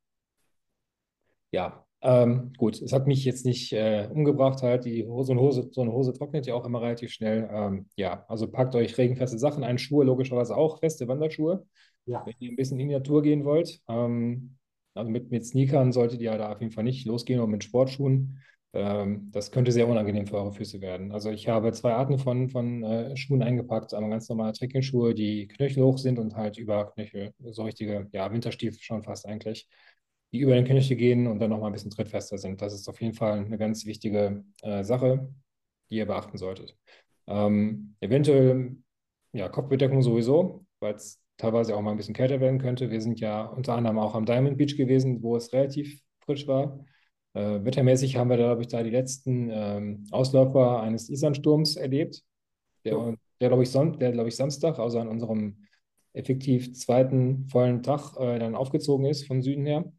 ja, 1.52 1.86
ähm, 2.02 2.54
gut, 2.58 2.82
es 2.82 2.94
hat 2.94 3.06
mich 3.08 3.26
jetzt 3.26 3.46
nicht 3.46 3.74
äh, 3.74 4.08
umgebracht, 4.10 4.62
halt. 4.64 4.86
Die 4.86 5.06
Hose, 5.06 5.28
so, 5.28 5.32
eine 5.34 5.42
Hose, 5.42 5.68
so 5.70 5.82
eine 5.82 5.92
Hose 5.92 6.14
trocknet 6.14 6.46
ja 6.48 6.54
auch 6.54 6.66
immer 6.66 6.82
relativ 6.82 7.12
schnell. 7.12 7.50
Ähm, 7.52 7.90
ja, 7.98 8.24
also 8.30 8.50
packt 8.50 8.74
euch 8.76 8.98
regenfeste 8.98 9.38
Sachen 9.38 9.66
ein, 9.66 9.78
Schuhe 9.78 10.06
logischerweise 10.06 10.56
auch, 10.56 10.80
feste 10.80 11.10
Wanderschuhe, 11.10 11.66
ja. 12.06 12.26
wenn 12.26 12.36
ihr 12.40 12.52
ein 12.52 12.56
bisschen 12.56 12.80
in 12.80 12.88
die 12.88 12.96
Natur 12.96 13.22
gehen 13.22 13.44
wollt. 13.44 13.82
Ähm, 13.90 14.59
also 15.00 15.12
mit, 15.12 15.32
mit 15.32 15.46
Sneakern 15.46 15.92
solltet 15.92 16.22
ihr 16.22 16.38
da 16.38 16.52
auf 16.52 16.62
jeden 16.62 16.72
Fall 16.72 16.84
nicht 16.84 17.06
losgehen 17.06 17.40
und 17.40 17.50
mit 17.50 17.64
Sportschuhen. 17.64 18.40
Ähm, 18.74 19.30
das 19.32 19.52
könnte 19.52 19.72
sehr 19.72 19.88
unangenehm 19.88 20.28
für 20.28 20.38
eure 20.38 20.52
Füße 20.52 20.80
werden. 20.82 21.12
Also 21.12 21.32
ich 21.32 21.48
habe 21.48 21.72
zwei 21.72 21.94
Arten 21.94 22.20
von, 22.20 22.50
von 22.50 22.84
äh, 22.84 23.18
Schuhen 23.18 23.42
eingepackt. 23.42 23.94
Einmal 23.94 24.12
ganz 24.12 24.30
normale 24.30 24.54
Trekkingschuhe, 24.54 25.16
die 25.16 25.48
knöchelhoch 25.48 25.98
sind 25.98 26.20
und 26.20 26.36
halt 26.36 26.58
über 26.58 26.92
Knöchel, 26.92 27.34
so 27.52 27.64
richtige, 27.64 28.08
ja, 28.12 28.32
Winterstiefel 28.32 28.80
schon 28.80 29.04
fast 29.04 29.26
eigentlich, 29.26 29.68
die 30.32 30.40
über 30.40 30.54
den 30.54 30.66
Knöchel 30.66 30.98
gehen 30.98 31.28
und 31.28 31.40
dann 31.40 31.50
nochmal 31.50 31.72
ein 31.72 31.74
bisschen 31.74 31.92
trittfester 31.92 32.38
sind. 32.38 32.62
Das 32.62 32.74
ist 32.74 32.88
auf 32.88 33.02
jeden 33.02 33.16
Fall 33.16 33.40
eine 33.40 33.58
ganz 33.58 33.86
wichtige 33.86 34.44
äh, 34.62 34.84
Sache, 34.84 35.34
die 35.90 35.96
ihr 35.96 36.06
beachten 36.06 36.38
solltet. 36.38 36.78
Ähm, 37.28 37.96
eventuell, 38.02 38.78
ja, 39.34 39.50
Kopfbedeckung 39.50 40.02
sowieso, 40.04 40.66
weil 40.80 40.96
es 40.96 41.20
teilweise 41.40 41.76
auch 41.76 41.82
mal 41.82 41.92
ein 41.92 41.98
bisschen 41.98 42.14
kälter 42.14 42.40
werden 42.40 42.60
könnte. 42.60 42.92
Wir 42.92 43.02
sind 43.02 43.20
ja 43.20 43.46
unter 43.46 43.74
anderem 43.74 43.98
auch 43.98 44.14
am 44.14 44.26
Diamond 44.28 44.58
Beach 44.58 44.78
gewesen, 44.78 45.24
wo 45.24 45.36
es 45.36 45.52
relativ 45.54 46.00
frisch 46.20 46.46
war. 46.48 46.86
Äh, 47.34 47.64
wettermäßig 47.64 48.18
haben 48.18 48.30
wir, 48.30 48.38
glaube 48.38 48.62
ich, 48.62 48.68
da 48.68 48.84
die 48.84 48.90
letzten 48.92 49.50
ähm, 49.52 50.06
Ausläufer 50.12 50.82
eines 50.82 51.10
Isandsturms 51.10 51.76
erlebt, 51.78 52.22
der, 52.86 52.94
Ja. 52.94 53.14
der 53.42 53.48
glaube 53.50 53.64
ich, 53.64 53.72
Son 53.72 53.98
der, 53.98 54.12
glaub 54.12 54.28
ich, 54.28 54.36
Samstag, 54.36 54.78
also 54.78 55.00
an 55.00 55.08
unserem 55.08 55.66
effektiv 56.14 56.74
zweiten 56.76 57.48
vollen 57.50 57.82
Tag, 57.84 58.16
äh, 58.20 58.38
dann 58.40 58.56
aufgezogen 58.56 59.06
ist 59.06 59.26
von 59.26 59.42
Süden 59.42 59.66
her. 59.66 59.92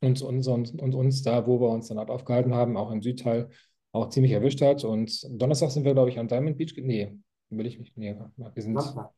Und, 0.00 0.22
uns- 0.22 0.46
und, 0.46 0.80
und 0.80 0.94
uns 0.94 1.22
da, 1.22 1.46
wo 1.46 1.60
wir 1.60 1.68
uns 1.68 1.88
dann 1.88 1.98
halt 1.98 2.08
aufgehalten 2.10 2.54
haben, 2.54 2.76
auch 2.76 2.90
im 2.92 3.02
Südteil, 3.02 3.50
auch 3.92 4.08
ziemlich 4.10 4.32
erwischt 4.32 4.62
hat. 4.62 4.84
Und 4.84 5.26
Donnerstag 5.40 5.70
sind 5.72 5.84
wir, 5.84 5.92
glaube 5.94 6.10
ich, 6.10 6.18
am 6.18 6.28
Diamond 6.28 6.56
Beach. 6.56 6.74
Nee, 6.80 7.18
will 7.50 7.66
ich 7.66 7.78
nicht. 7.78 7.96
Nee, 7.96 8.14
wir 8.36 8.62
sind 8.62 8.80
Samstag. 8.80 9.10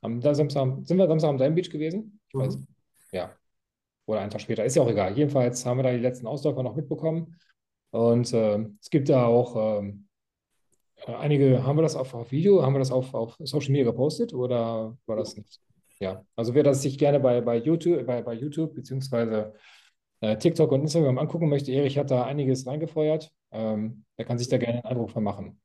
Am 0.00 0.20
Samstag, 0.22 0.78
sind 0.84 0.96
wir 0.96 1.06
Samstag 1.06 1.28
am 1.30 1.38
Diamond 1.38 1.56
Beach 1.56 1.70
gewesen? 1.70 2.20
Ich 2.28 2.34
weiß. 2.34 2.56
Mhm. 2.56 2.66
Ja. 3.12 3.30
Oder 4.06 4.20
einen 4.20 4.30
Tag 4.30 4.40
später, 4.40 4.64
ist 4.64 4.76
ja 4.76 4.82
auch 4.82 4.88
egal. 4.88 5.16
Jedenfalls 5.16 5.64
haben 5.64 5.78
wir 5.78 5.84
da 5.84 5.92
die 5.92 5.98
letzten 5.98 6.26
Ausläufer 6.26 6.62
noch 6.62 6.74
mitbekommen. 6.74 7.36
Und 7.90 8.32
äh, 8.32 8.66
es 8.80 8.90
gibt 8.90 9.08
da 9.08 9.26
auch 9.26 9.82
äh, 9.82 9.92
einige, 11.06 11.64
haben 11.64 11.76
wir 11.78 11.82
das 11.82 11.96
auf, 11.96 12.14
auf 12.14 12.30
Video, 12.30 12.62
haben 12.62 12.74
wir 12.74 12.78
das 12.78 12.92
auf, 12.92 13.14
auf 13.14 13.36
Social 13.40 13.72
Media 13.72 13.84
gepostet 13.84 14.32
oder 14.32 14.96
war 15.06 15.16
das 15.16 15.36
nicht? 15.36 15.60
Ja, 15.98 16.24
also 16.34 16.54
wer 16.54 16.62
das 16.62 16.82
sich 16.82 16.98
gerne 16.98 17.20
bei, 17.20 17.40
bei 17.40 17.56
YouTube, 17.56 18.06
bei, 18.06 18.22
bei 18.22 18.32
YouTube 18.32 18.74
beziehungsweise 18.74 19.54
äh, 20.20 20.36
TikTok 20.36 20.72
und 20.72 20.82
Instagram 20.82 21.18
angucken 21.18 21.48
möchte, 21.48 21.72
Erich 21.72 21.98
hat 21.98 22.10
da 22.10 22.24
einiges 22.24 22.66
reingefeuert. 22.66 23.30
Ähm, 23.52 24.04
der 24.16 24.24
kann 24.24 24.38
sich 24.38 24.48
da 24.48 24.58
gerne 24.58 24.78
einen 24.78 24.86
Eindruck 24.86 25.10
von 25.10 25.22
machen. 25.22 25.60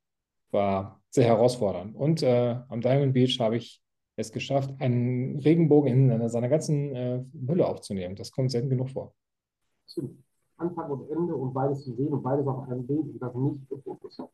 War 0.52 1.02
sehr 1.10 1.26
herausfordernd. 1.26 1.96
Und 1.96 2.22
äh, 2.22 2.58
am 2.68 2.82
Diamond 2.82 3.14
Beach 3.14 3.40
habe 3.40 3.58
ich 3.58 3.82
es 4.18 4.32
geschafft, 4.32 4.74
einen 4.80 5.40
Regenbogen 5.40 5.92
in 5.92 6.12
einer- 6.12 6.30
seiner 6.30 6.50
ganzen 6.50 6.96
äh, 6.96 7.24
Hülle 7.48 7.68
aufzunehmen. 7.68 8.16
Das 8.16 8.32
kommt 8.32 8.52
selten 8.52 8.70
genug 8.70 8.90
vor. 8.90 9.14
Stimmt. 9.88 10.18
Anfang 10.58 10.90
und 10.90 11.10
Ende 11.12 11.36
und 11.36 11.54
beides 11.54 11.84
zu 11.84 11.94
sehen 11.94 12.14
und 12.14 12.24
beides 12.24 12.48
auf 12.48 12.68
einem 12.70 12.88
Bild 12.88 13.02
und 13.02 13.22
das 13.22 13.34
nicht 13.36 13.70
gefotoshoppt. 13.70 14.32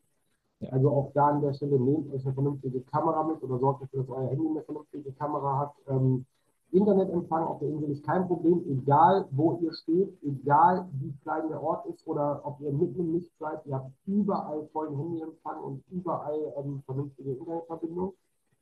Ja. 0.60 0.68
Also 0.70 0.90
auch 0.90 1.10
da 1.14 1.28
an 1.30 1.42
der 1.42 1.52
Stelle 1.52 1.80
nehmt 1.80 2.12
euch 2.12 2.24
eine 2.24 2.34
vernünftige 2.34 2.80
Kamera 2.82 3.24
mit 3.24 3.42
oder 3.42 3.58
sorgt 3.58 3.82
dafür, 3.82 4.00
dass 4.02 4.08
euer 4.10 4.28
Handy 4.28 4.46
eine 4.48 4.62
vernünftige 4.62 5.10
Kamera 5.12 5.58
hat. 5.58 5.72
Ähm, 5.88 6.24
Internetempfang 6.70 7.42
auf 7.42 7.58
der 7.58 7.68
Insel 7.68 7.90
ist 7.90 8.06
kein 8.06 8.26
Problem, 8.26 8.62
egal 8.70 9.26
wo 9.32 9.58
ihr 9.60 9.74
steht, 9.74 10.08
egal 10.22 10.88
wie 11.00 11.12
klein 11.22 11.48
der 11.50 11.62
Ort 11.62 11.84
ist 11.86 12.06
oder 12.06 12.40
ob 12.44 12.60
ihr 12.60 12.72
mitten 12.72 13.00
im 13.00 13.12
Nichts 13.12 13.36
seid, 13.38 13.66
ihr 13.66 13.74
habt 13.74 13.90
überall 14.06 14.66
vollen 14.72 14.96
Handyempfang 14.96 15.60
und 15.60 15.82
überall 15.90 16.54
ähm, 16.56 16.82
vernünftige 16.86 17.32
Internetverbindung. 17.32 18.14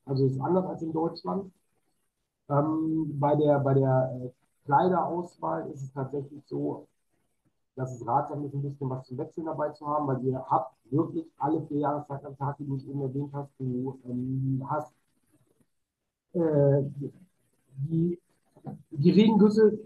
Also 0.04 0.26
ist 0.26 0.40
anders 0.40 0.66
als 0.66 0.82
in 0.82 0.92
Deutschland. 0.92 1.52
Ähm, 2.48 3.18
bei 3.18 3.36
der, 3.36 3.60
bei 3.60 3.74
der 3.74 4.20
äh, 4.22 4.30
Kleiderauswahl 4.64 5.70
ist 5.70 5.82
es 5.82 5.92
tatsächlich 5.92 6.42
so, 6.46 6.86
dass 7.76 7.94
es 7.94 8.06
ratsam 8.06 8.44
ist, 8.44 8.54
ein 8.54 8.62
bisschen 8.62 8.90
was 8.90 9.06
zum 9.06 9.18
Wechseln 9.18 9.46
dabei 9.46 9.70
zu 9.70 9.86
haben, 9.86 10.06
weil 10.06 10.22
ihr 10.24 10.44
habt 10.48 10.74
wirklich 10.90 11.26
alle 11.38 11.62
vier 11.66 11.78
Jahreszeiten 11.78 12.26
am 12.26 12.36
Tag, 12.36 12.56
die 12.58 12.66
du 12.66 12.76
eben 12.76 13.00
erwähnt 13.02 13.32
hast. 13.32 13.50
Du 13.58 13.98
ähm, 14.04 14.66
hast 14.68 14.92
äh, 16.32 16.82
die, 17.88 18.18
die 18.90 19.10
Regengüsse, 19.10 19.78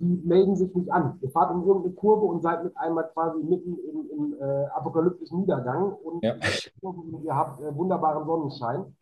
die 0.00 0.22
melden 0.26 0.56
sich 0.56 0.74
nicht 0.74 0.90
an. 0.90 1.18
Ihr 1.20 1.30
fahrt 1.30 1.50
um 1.50 1.66
irgendeine 1.66 1.94
Kurve 1.94 2.24
und 2.24 2.40
seid 2.42 2.64
mit 2.64 2.74
einmal 2.76 3.08
quasi 3.12 3.42
mitten 3.42 3.76
im, 3.78 4.10
im 4.10 4.40
äh, 4.40 4.64
apokalyptischen 4.68 5.40
Niedergang 5.40 5.92
und 5.92 6.24
Ja. 6.24 6.36
ihr 7.22 7.36
habt 7.36 7.60
äh, 7.60 7.76
wunderbaren 7.76 8.26
Sonnenschein. 8.26 8.96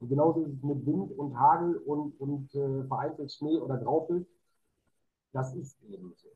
Und 0.00 0.08
genauso 0.08 0.42
ist 0.42 0.54
es 0.54 0.62
mit 0.64 0.84
Wind 0.84 1.16
und 1.16 1.38
Hagel 1.38 1.76
und, 1.76 2.20
und 2.20 2.52
äh, 2.54 2.82
vereinzelt 2.84 3.30
Schnee 3.30 3.58
oder 3.58 3.76
Graupel. 3.78 4.26
Das 5.32 5.54
ist 5.54 5.80
eben 5.84 6.12
so. 6.16 6.28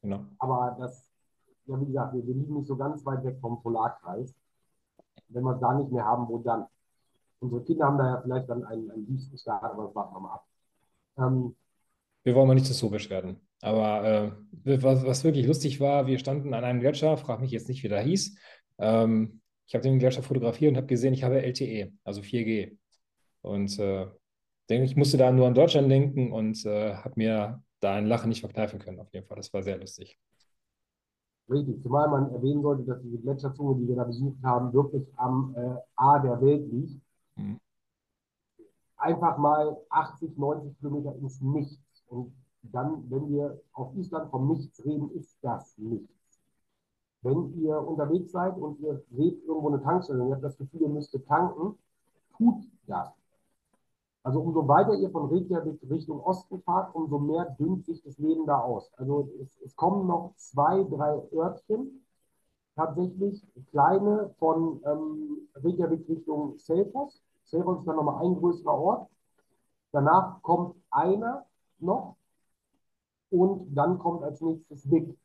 Genau. 0.00 0.20
Aber 0.38 0.74
das, 0.80 1.10
ja, 1.66 1.78
wie 1.78 1.86
gesagt, 1.86 2.14
wir, 2.14 2.26
wir 2.26 2.34
liegen 2.34 2.54
nicht 2.54 2.66
so 2.66 2.76
ganz 2.76 3.04
weit 3.04 3.22
weg 3.22 3.38
vom 3.40 3.62
Polarkreis. 3.62 4.34
Wenn 5.28 5.44
wir 5.44 5.54
es 5.54 5.60
da 5.60 5.74
nicht 5.74 5.92
mehr 5.92 6.06
haben, 6.06 6.26
wo 6.28 6.38
dann? 6.38 6.66
Unsere 7.40 7.62
Kinder 7.62 7.86
haben 7.86 7.98
da 7.98 8.08
ja 8.08 8.20
vielleicht 8.22 8.48
dann 8.48 8.64
einen, 8.64 8.90
einen 8.90 9.08
Wüstenstaat, 9.08 9.62
aber 9.62 9.84
das 9.84 9.94
warten 9.94 10.14
wir 10.14 10.20
mal 10.20 10.32
ab. 10.32 10.46
Ähm, 11.18 11.54
Wir 12.24 12.34
wollen 12.34 12.48
mal 12.48 12.54
nicht 12.54 12.66
zu 12.66 12.72
sobisch 12.72 13.10
werden. 13.10 13.40
Aber 13.60 14.34
äh, 14.64 14.82
was, 14.82 15.04
was 15.04 15.24
wirklich 15.24 15.46
lustig 15.46 15.80
war, 15.80 16.06
wir 16.06 16.18
standen 16.18 16.54
an 16.54 16.64
einem 16.64 16.80
Gletscher, 16.80 17.16
frag 17.16 17.40
mich 17.40 17.50
jetzt 17.50 17.68
nicht, 17.68 17.82
wie 17.82 17.88
der 17.88 18.00
hieß. 18.00 18.36
Ähm, 18.78 19.40
ich 19.66 19.74
habe 19.74 19.82
den 19.82 19.98
Gletscher 19.98 20.22
fotografiert 20.22 20.70
und 20.72 20.76
habe 20.76 20.86
gesehen, 20.86 21.14
ich 21.14 21.22
habe 21.22 21.42
LTE, 21.42 21.92
also 22.04 22.20
4G. 22.20 22.76
Und 23.40 23.78
äh, 23.78 24.06
denke, 24.68 24.84
ich 24.84 24.96
musste 24.96 25.16
da 25.16 25.30
nur 25.32 25.46
an 25.46 25.54
Deutschland 25.54 25.90
denken 25.90 26.32
und 26.32 26.64
äh, 26.64 26.94
habe 26.94 27.14
mir 27.16 27.62
da 27.80 27.94
ein 27.94 28.06
Lachen 28.06 28.28
nicht 28.28 28.40
verkneifen 28.40 28.78
können, 28.78 29.00
auf 29.00 29.12
jeden 29.12 29.26
Fall. 29.26 29.36
Das 29.36 29.52
war 29.52 29.62
sehr 29.62 29.78
lustig. 29.78 30.18
richtig, 31.48 31.82
zumal 31.82 32.08
man 32.08 32.32
erwähnen 32.32 32.62
sollte, 32.62 32.84
dass 32.84 33.02
diese 33.02 33.18
Gletscherzunge, 33.18 33.80
die 33.80 33.88
wir 33.88 33.96
da 33.96 34.04
besucht 34.04 34.38
haben, 34.42 34.72
wirklich 34.72 35.06
am 35.16 35.54
äh, 35.56 35.76
A 35.96 36.18
der 36.20 36.40
Welt 36.40 36.70
liegt. 36.70 37.00
Mhm. 37.36 37.58
Einfach 38.96 39.36
mal 39.38 39.76
80, 39.90 40.38
90 40.38 40.78
Kilometer 40.78 41.16
ins 41.16 41.40
Nichts. 41.40 41.81
Und 42.12 42.32
dann, 42.62 43.10
wenn 43.10 43.28
wir 43.30 43.60
auf 43.72 43.94
Island 43.96 44.30
vom 44.30 44.48
Nichts 44.48 44.84
reden, 44.84 45.10
ist 45.12 45.36
das 45.42 45.76
nichts. 45.78 46.40
Wenn 47.22 47.54
ihr 47.54 47.78
unterwegs 47.80 48.32
seid 48.32 48.56
und 48.56 48.80
ihr 48.80 49.02
seht 49.10 49.42
irgendwo 49.44 49.68
eine 49.68 49.82
Tankstelle 49.82 50.22
und 50.22 50.28
ihr 50.28 50.34
habt 50.34 50.44
das 50.44 50.58
Gefühl, 50.58 50.82
ihr 50.82 50.88
müsstet 50.88 51.26
tanken, 51.26 51.78
tut 52.36 52.64
das. 52.86 53.12
Also 54.24 54.40
umso 54.40 54.68
weiter 54.68 54.94
ihr 54.94 55.10
von 55.10 55.30
Reykjavik 55.30 55.80
Richtung 55.88 56.20
Osten 56.20 56.60
fahrt, 56.62 56.94
umso 56.94 57.18
mehr 57.18 57.56
dünnt 57.58 57.84
sich 57.86 58.02
das 58.02 58.18
Leben 58.18 58.46
da 58.46 58.60
aus. 58.60 58.92
Also 58.96 59.28
es, 59.40 59.60
es 59.62 59.74
kommen 59.74 60.06
noch 60.06 60.34
zwei, 60.36 60.84
drei 60.84 61.22
Örtchen, 61.32 62.04
tatsächlich 62.76 63.44
kleine 63.70 64.34
von 64.38 64.80
ähm, 64.84 65.48
Reykjavik 65.54 66.08
Richtung 66.08 66.58
Selfoss. 66.58 67.22
Selfoss 67.44 67.80
ist 67.80 67.86
dann 67.86 67.96
nochmal 67.96 68.24
ein 68.24 68.36
größerer 68.36 68.78
Ort. 68.78 69.08
Danach 69.90 70.40
kommt 70.42 70.76
einer 70.90 71.46
noch 71.82 72.16
und 73.32 73.74
dann 73.74 73.98
kommt 73.98 74.22
als 74.22 74.40
nächstes 74.40 74.88
Vik. 74.90 75.16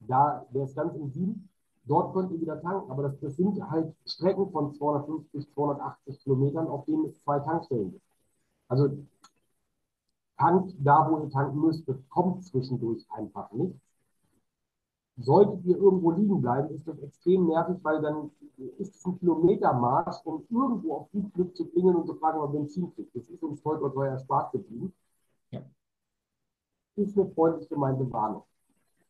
Da, 0.00 0.46
der 0.54 0.64
ist 0.64 0.76
ganz 0.76 0.94
im 0.94 1.10
Süden. 1.10 1.48
Dort 1.86 2.12
könnt 2.12 2.30
ihr 2.30 2.40
wieder 2.40 2.60
tanken, 2.60 2.90
aber 2.90 3.04
das, 3.04 3.18
das 3.20 3.36
sind 3.36 3.58
halt 3.70 3.94
Strecken 4.04 4.50
von 4.50 4.74
250, 4.74 5.50
280 5.54 6.20
Kilometern, 6.20 6.68
auf 6.68 6.84
denen 6.84 7.06
es 7.06 7.18
zwei 7.22 7.38
Tankstellen 7.40 7.92
gibt. 7.92 8.04
Also 8.68 8.90
tankt 10.36 10.74
da, 10.78 11.10
wo 11.10 11.20
ihr 11.24 11.30
tanken 11.30 11.58
müsst. 11.58 11.88
Das 11.88 11.96
kommt 12.10 12.44
zwischendurch 12.44 13.06
einfach 13.10 13.50
nicht. 13.52 13.74
Solltet 15.16 15.64
ihr 15.64 15.78
irgendwo 15.78 16.12
liegen 16.12 16.40
bleiben, 16.42 16.68
ist 16.74 16.86
das 16.86 16.98
extrem 17.00 17.46
nervig, 17.46 17.78
weil 17.82 18.00
dann 18.02 18.30
ist 18.76 18.94
es 18.94 19.04
ein 19.06 19.18
Kilometermarsch, 19.18 20.18
um 20.24 20.44
irgendwo 20.50 20.94
auf 20.94 21.10
gut 21.10 21.32
Glück 21.32 21.56
zu 21.56 21.66
klingeln 21.66 21.96
und 21.96 22.06
zu 22.06 22.14
fragen, 22.14 22.38
ob 22.38 22.52
Benzin 22.52 22.94
kriegt. 22.94 23.16
Das 23.16 23.28
ist 23.28 23.42
uns 23.42 23.64
heute 23.64 23.90
teuer 23.92 24.12
erspart 24.12 24.52
geblieben. 24.52 24.92
Ist 26.98 27.16
eine 27.18 27.30
freundlich 27.30 27.68
gemeinte 27.68 28.10
Warnung. 28.12 28.42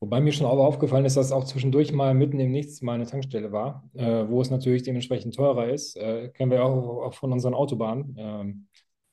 Wobei 0.01 0.20
mir 0.20 0.33
schon 0.33 0.46
auch 0.46 0.59
aufgefallen 0.59 1.05
ist, 1.05 1.16
dass 1.16 1.27
es 1.27 1.33
auch 1.33 1.44
zwischendurch 1.44 1.92
mal 1.92 2.14
mitten 2.14 2.38
im 2.38 2.53
Nichts 2.53 2.83
mal 2.83 2.92
eine 2.94 3.07
Tankstelle 3.07 3.51
war, 3.51 3.83
äh, 3.94 4.29
wo 4.29 4.40
es 4.40 4.51
natürlich 4.51 4.85
dementsprechend 4.85 5.35
teurer 5.35 5.68
ist. 5.68 5.96
Äh, 5.96 6.29
kennen 6.29 6.53
wir 6.53 6.64
auch, 6.64 7.03
auch 7.07 7.14
von 7.14 7.33
unseren 7.33 7.55
Autobahnen. 7.55 8.14
Ähm, 8.16 8.68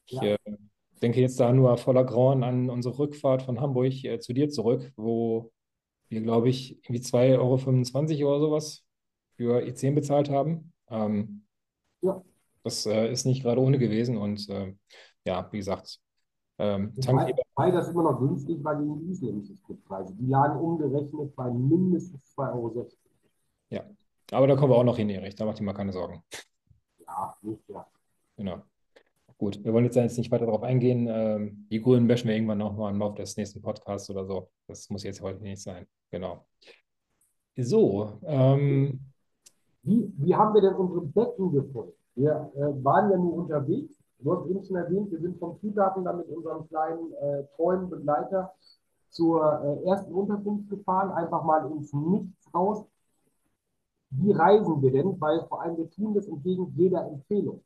ich 0.05 0.21
Ja. 0.21 0.23
äh, 0.23 0.37
denke 1.01 1.21
jetzt 1.21 1.39
da 1.39 1.51
nur 1.51 1.77
voller 1.77 2.03
Grauen 2.03 2.43
an 2.43 2.69
unsere 2.69 2.99
Rückfahrt 2.99 3.41
von 3.41 3.59
Hamburg 3.61 4.03
äh, 4.03 4.19
zu 4.19 4.33
dir 4.33 4.49
zurück, 4.49 4.91
wo 4.95 5.51
wir, 6.09 6.21
glaube 6.21 6.49
ich, 6.49 6.77
irgendwie 6.83 7.01
2,25 7.01 8.19
Euro 8.23 8.31
oder 8.35 8.39
sowas 8.41 8.85
für 9.37 9.63
E10 9.63 9.95
bezahlt 9.95 10.29
haben. 10.29 10.71
Ähm, 10.89 11.45
Ja. 12.01 12.21
das 12.63 12.85
äh, 12.85 13.11
ist 13.11 13.25
nicht 13.25 13.43
gerade 13.43 13.61
ohne 13.61 13.79
gewesen 13.79 14.17
und 14.17 14.49
äh, 14.49 14.73
ja, 15.25 15.47
wie 15.51 15.57
gesagt, 15.57 15.99
ähm, 16.57 16.93
Wobei, 16.95 17.33
wobei 17.55 17.71
das 17.71 17.89
immer 17.89 18.03
noch 18.03 18.19
günstig 18.19 18.63
war 18.63 18.75
gegen 18.75 18.99
die 18.99 19.11
isländischen 19.11 19.57
Spritpreise. 19.57 20.13
Die 20.15 20.27
lagen 20.27 20.59
umgerechnet 20.59 21.35
bei 21.35 21.49
mindestens 21.51 22.35
2,60 22.37 22.53
Euro. 22.53 22.87
ja. 23.69 23.83
Aber 24.31 24.47
da 24.47 24.55
kommen 24.55 24.71
wir 24.71 24.77
auch 24.77 24.83
noch 24.83 24.97
hin, 24.97 25.09
Erich, 25.09 25.35
da 25.35 25.45
macht 25.45 25.59
ihr 25.59 25.65
mal 25.65 25.73
keine 25.73 25.91
Sorgen. 25.91 26.23
Ja, 27.05 27.35
nicht 27.41 27.69
ja. 27.69 27.85
Genau. 28.37 28.63
Gut, 29.37 29.63
wir 29.63 29.73
wollen 29.73 29.85
jetzt 29.85 29.95
jetzt 29.95 30.17
nicht 30.17 30.31
weiter 30.31 30.45
darauf 30.45 30.63
eingehen. 30.63 31.07
Ähm, 31.09 31.67
die 31.69 31.81
Grünen 31.81 32.07
bashen 32.07 32.29
wir 32.29 32.35
irgendwann 32.35 32.57
nochmal 32.57 32.91
im 32.93 32.99
Laufe 32.99 33.17
des 33.17 33.35
nächsten 33.35 33.61
Podcasts 33.61 34.09
oder 34.09 34.25
so. 34.25 34.49
Das 34.67 34.89
muss 34.89 35.03
jetzt 35.03 35.21
heute 35.21 35.43
nicht 35.43 35.61
sein. 35.61 35.85
Genau. 36.09 36.45
So, 37.57 38.19
ähm, 38.23 38.99
Wie, 39.83 40.11
wie 40.17 40.35
haben 40.35 40.53
wir 40.53 40.61
denn 40.61 40.75
unsere 40.75 41.01
Betten 41.01 41.51
gefunden? 41.51 41.93
Wir 42.15 42.51
äh, 42.55 42.83
waren 42.83 43.11
ja 43.11 43.17
nur 43.17 43.33
unterwegs. 43.33 43.94
Du 44.25 44.33
hast 44.33 44.49
eben 44.49 44.63
schon 44.63 44.75
erwähnt, 44.75 45.11
wir 45.11 45.19
sind 45.19 45.37
vom 45.37 45.55
Flughafen 45.59 46.03
dann 46.03 46.17
mit 46.17 46.27
unserem 46.29 46.67
kleinen 46.67 47.13
äh, 47.13 47.43
treuen 47.55 47.87
Begleiter 47.91 48.51
zur 49.11 49.43
äh, 49.83 49.87
ersten 49.87 50.11
Unterkunft 50.11 50.67
gefahren, 50.67 51.11
einfach 51.11 51.43
mal 51.43 51.71
ins 51.71 51.93
Nichts 51.93 52.51
raus. 52.51 52.83
Wie 54.09 54.31
reisen 54.31 54.81
wir 54.81 54.91
denn? 54.91 55.21
Weil 55.21 55.45
vor 55.47 55.61
allem 55.61 55.77
wir 55.77 55.91
tun 55.91 56.15
das 56.15 56.27
entgegen 56.27 56.73
jeder 56.75 57.05
Empfehlung. 57.05 57.63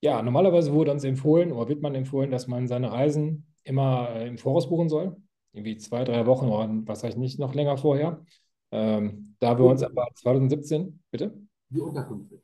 Ja, 0.00 0.22
normalerweise 0.22 0.72
wurde 0.72 0.92
uns 0.92 1.04
empfohlen 1.04 1.52
oder 1.52 1.68
wird 1.68 1.82
man 1.82 1.94
empfohlen, 1.94 2.30
dass 2.30 2.46
man 2.46 2.68
seine 2.68 2.90
Reisen 2.90 3.52
immer 3.64 4.08
äh, 4.14 4.28
im 4.28 4.38
Voraus 4.38 4.66
buchen 4.66 4.88
soll. 4.88 5.14
Irgendwie 5.52 5.76
zwei, 5.76 6.04
drei 6.04 6.24
Wochen 6.24 6.46
oder 6.46 6.70
was 6.86 7.02
weiß 7.02 7.14
ich 7.14 7.20
nicht, 7.20 7.38
noch 7.38 7.52
länger 7.54 7.76
vorher. 7.76 8.24
Ähm, 8.70 9.34
da 9.40 9.58
wir 9.58 9.66
uns 9.66 9.82
aber 9.82 10.08
2017, 10.14 11.02
bitte? 11.10 11.38
Die 11.68 11.80
Unterkünfte. 11.80 12.40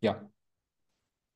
Ja. 0.00 0.28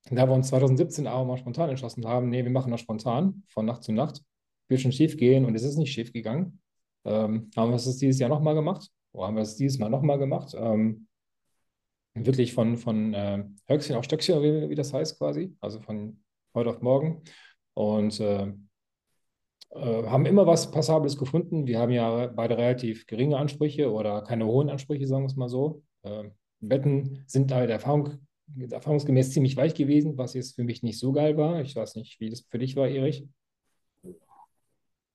Da 0.09 0.27
wir 0.27 0.35
uns 0.35 0.49
2017 0.49 1.07
aber 1.07 1.25
mal 1.25 1.37
spontan 1.37 1.71
entschlossen 1.71 2.07
haben, 2.07 2.31
nee, 2.31 2.43
wir 2.43 2.51
machen 2.51 2.71
das 2.71 2.81
spontan, 2.81 3.43
von 3.49 3.67
Nacht 3.67 3.83
zu 3.83 3.93
Nacht. 3.93 4.23
Wird 4.69 4.81
schon 4.81 4.93
schief 4.93 5.17
gehen 5.17 5.45
und 5.45 5.55
es 5.55 5.63
ist 5.63 5.77
nicht 5.77 5.93
schief 5.93 6.13
gegangen. 6.13 6.61
Ähm, 7.05 7.51
haben 7.57 7.71
wir 7.71 7.77
es 7.77 7.97
dieses 7.97 8.19
Jahr 8.19 8.31
nochmal 8.31 8.55
gemacht? 8.55 8.91
Oder 9.13 9.27
haben 9.27 9.37
wir 9.37 9.43
es 9.43 9.57
dieses 9.57 9.79
Mal 9.79 9.91
nochmal 9.91 10.19
gemacht? 10.19 10.55
Ähm, 10.57 11.09
wirklich 12.15 12.53
von, 12.53 12.77
von 12.77 13.15
äh, 13.15 13.45
Höchstchen 13.67 13.97
auf 13.97 14.05
Stöckchen, 14.05 14.43
wie, 14.43 14.71
wie, 14.71 14.75
das 14.75 14.93
heißt 14.93 15.19
quasi, 15.19 15.57
also 15.61 15.81
von 15.81 16.23
heute 16.55 16.71
auf 16.71 16.81
morgen. 16.83 17.23
Und 17.75 18.21
äh, 18.21 18.53
äh, 19.71 20.07
haben 20.07 20.27
immer 20.27 20.47
was 20.47 20.71
Passables 20.71 21.17
gefunden. 21.17 21.67
Wir 21.67 21.79
haben 21.79 21.93
ja 21.93 22.27
beide 22.29 22.59
relativ 22.59 23.07
geringe 23.07 23.37
Ansprüche 23.39 23.91
oder 23.93 24.23
keine 24.23 24.47
hohen 24.47 24.71
Ansprüche, 24.71 25.07
sagen 25.07 25.23
wir 25.25 25.29
es 25.29 25.37
mal 25.37 25.49
so. 25.49 25.83
Äh, 26.03 26.31
Betten 26.61 27.25
sind 27.27 27.53
halt 27.53 27.71
Erfahrung, 27.71 28.27
erfahrungsgemäß 28.71 29.33
ziemlich 29.33 29.57
weich 29.57 29.75
gewesen, 29.75 30.19
was 30.19 30.35
jetzt 30.35 30.57
für 30.57 30.65
mich 30.65 30.83
nicht 30.83 30.99
so 30.99 31.13
geil 31.13 31.37
war. 31.37 31.61
Ich 31.61 31.77
weiß 31.77 31.97
nicht, 31.97 32.21
wie 32.21 32.31
das 32.31 32.41
für 32.41 32.59
dich 32.59 32.77
war, 32.77 32.89
Erich. 32.89 33.27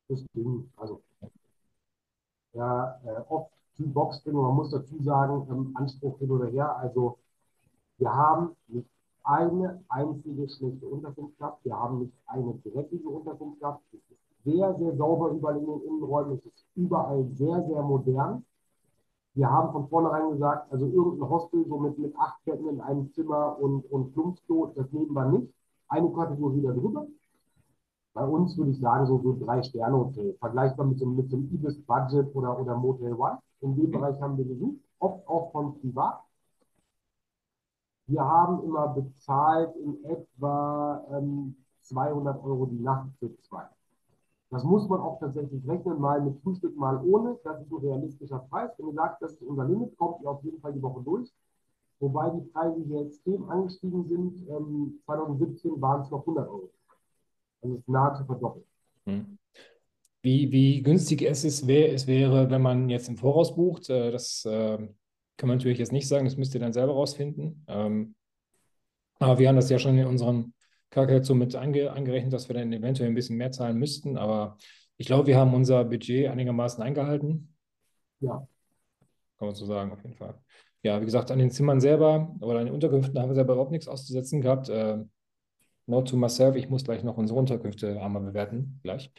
Das 0.08 0.24
ging, 0.34 0.71
also 0.78 1.02
ja, 2.54 3.00
äh, 3.06 3.21
oft 3.30 3.52
Box 3.78 4.24
drin. 4.24 4.36
Man 4.36 4.56
muss 4.56 4.71
dazu 4.71 5.02
sagen, 5.04 5.48
ähm, 5.50 5.71
Anspruch 5.76 6.17
hin 6.19 6.32
oder 6.32 6.48
her. 6.48 6.76
Also 6.78 7.17
wir 7.98 8.13
haben 8.13 8.56
nicht 8.67 8.88
eine 9.24 9.84
einzige 9.89 10.48
schlechte 10.48 10.86
Unterkunft 10.86 11.38
gehabt. 11.38 11.65
Wir 11.65 11.76
haben 11.76 12.00
nicht 12.00 12.13
eine 12.28 12.54
dreckige 12.63 13.10
Unterkunft 13.10 13.60
gehabt. 13.60 13.84
Es 13.91 14.00
ist 14.00 14.45
sehr, 14.45 14.76
sehr 14.78 14.95
sauber 14.95 15.32
überall 15.32 15.58
in 15.58 15.65
den 15.65 15.82
Innenräumen. 15.82 16.38
Es 16.38 16.45
ist 16.45 16.65
überall 16.76 17.26
sehr, 17.34 17.65
sehr 17.67 17.82
modern. 17.82 18.45
Wir 19.36 19.52
haben 19.52 19.74
von 19.74 19.89
vornherein 19.89 20.32
gesagt, 20.32 20.71
also 20.71 20.86
irgendein 20.86 21.30
Hostel 21.30 21.65
so 21.67 21.78
mit, 21.78 21.98
mit 21.98 22.15
acht 22.17 22.43
Betten 22.45 22.69
in 22.69 22.80
einem 22.80 23.12
Zimmer 23.12 23.60
und, 23.60 23.84
und 23.91 24.13
Plumpsklo, 24.13 24.71
das 24.76 24.89
nehmen 24.93 25.13
wir 25.13 25.26
nicht. 25.26 25.54
Eine 25.89 26.10
Kategorie 26.12 26.62
darüber. 26.62 27.06
Bei 28.13 28.24
uns 28.26 28.58
würde 28.58 28.71
ich 28.71 28.80
sagen, 28.80 29.06
so, 29.06 29.21
so 29.21 29.38
drei 29.38 29.62
Sterne-Hotel. 29.62 30.36
Vergleichbar 30.39 30.86
mit 30.86 31.00
so, 31.00 31.06
mit 31.06 31.30
so 31.30 31.36
einem 31.36 31.54
Ibis 31.54 31.78
Budget 31.86 32.34
oder, 32.34 32.58
oder 32.58 32.78
Motel 32.78 33.13
One. 33.13 33.38
In 33.60 33.76
dem 33.76 33.91
Bereich 33.91 34.19
haben 34.21 34.38
wir 34.38 34.45
gesucht, 34.45 34.80
oft 35.00 35.28
auch 35.28 35.52
von 35.52 35.80
privat. 35.82 36.21
Wir 38.08 38.24
haben 38.24 38.63
immer 38.63 38.88
bezahlt 38.88 39.76
in 39.76 40.02
etwa 40.06 41.04
ähm, 41.12 41.58
200 41.82 42.41
Euro 42.41 42.67
die 42.67 42.80
Nacht 42.80 43.10
für 43.19 43.36
zwei. 43.41 43.67
Das 44.55 44.63
muss 44.63 44.87
man 44.87 45.01
auch 45.01 45.19
tatsächlich 45.19 45.67
rechnen, 45.67 45.99
mal 45.99 46.21
mit 46.21 46.39
Frühstück, 46.41 46.77
mal 46.77 46.97
ohne. 47.03 47.37
Das 47.43 47.59
ist 47.59 47.69
ein 47.69 47.77
realistischer 47.77 48.39
Preis. 48.49 48.71
Wenn 48.77 48.87
ihr 48.87 48.93
sagt, 48.93 49.21
das 49.21 49.33
ist 49.33 49.41
unser 49.41 49.65
Limit, 49.65 49.97
kommt 49.97 50.21
ihr 50.23 50.29
auf 50.29 50.41
jeden 50.45 50.61
Fall 50.61 50.71
die 50.71 50.81
Woche 50.81 51.03
durch. 51.03 51.29
Wobei 51.99 52.29
die 52.29 52.49
Preise 52.53 52.81
hier 52.87 53.01
extrem 53.01 53.49
angestiegen 53.49 54.07
sind. 54.07 54.47
Ähm, 54.47 54.97
2017 55.03 55.81
waren 55.81 56.03
es 56.03 56.09
noch 56.09 56.21
100 56.21 56.47
Euro. 56.47 56.69
Also 57.61 57.75
ist 57.75 57.89
nahezu 57.89 58.23
verdoppelt. 58.23 58.65
Hm. 59.03 59.37
Wie, 60.21 60.49
wie 60.53 60.81
günstig 60.81 61.23
es, 61.23 61.43
ist, 61.43 61.67
wär, 61.67 61.93
es 61.93 62.07
wäre, 62.07 62.49
wenn 62.49 62.61
man 62.61 62.87
jetzt 62.87 63.09
im 63.09 63.17
Voraus 63.17 63.53
bucht, 63.53 63.89
äh, 63.89 64.09
das 64.09 64.45
äh, 64.45 64.77
kann 65.35 65.49
man 65.49 65.57
natürlich 65.57 65.79
jetzt 65.79 65.91
nicht 65.91 66.07
sagen, 66.07 66.23
das 66.23 66.37
müsst 66.37 66.53
ihr 66.53 66.61
dann 66.61 66.71
selber 66.71 66.93
rausfinden. 66.93 67.65
Ähm, 67.67 68.15
aber 69.19 69.37
wir 69.37 69.49
haben 69.49 69.57
das 69.57 69.69
ja 69.69 69.79
schon 69.79 69.97
in 69.97 70.07
unseren 70.07 70.53
Kalkulation 70.95 71.38
mit 71.38 71.53
ange, 71.55 71.91
angerechnet, 71.91 72.31
dass 72.31 72.47
wir 72.47 72.53
dann 72.55 72.71
eventuell 72.71 73.10
ein 73.10 73.15
bisschen 73.15 73.36
mehr 73.36 73.51
zahlen 73.51 73.77
müssten. 73.77 74.17
Aber 74.17 74.58
ich 74.95 75.05
glaube, 75.05 75.27
wir 75.27 75.38
haben 75.38 75.53
unser 75.53 75.84
Budget 75.84 76.29
einigermaßen 76.29 76.81
eingehalten. 76.81 77.53
Ja. 78.21 78.47
Kann 79.38 79.47
man 79.47 79.55
so 79.55 79.65
sagen, 79.65 79.91
auf 79.91 80.01
jeden 80.03 80.15
Fall. 80.15 80.39
Ja, 80.84 81.01
wie 81.01 81.05
gesagt, 81.05 81.31
an 81.31 81.39
den 81.39 81.51
Zimmern 81.51 81.81
selber 81.81 82.34
oder 82.39 82.60
an 82.60 82.67
den 82.67 82.73
Unterkünften 82.73 83.19
haben 83.19 83.29
wir 83.29 83.36
selber 83.36 83.53
überhaupt 83.53 83.71
nichts 83.71 83.89
auszusetzen 83.89 84.39
gehabt. 84.39 84.69
Äh, 84.69 85.03
Note 85.86 86.12
to 86.12 86.17
myself, 86.17 86.55
ich 86.55 86.69
muss 86.69 86.86
gleich 86.86 87.03
noch 87.03 87.17
unsere 87.17 87.38
Unterkünfte 87.38 88.01
einmal 88.01 88.23
bewerten, 88.23 88.79
gleich. 88.81 89.12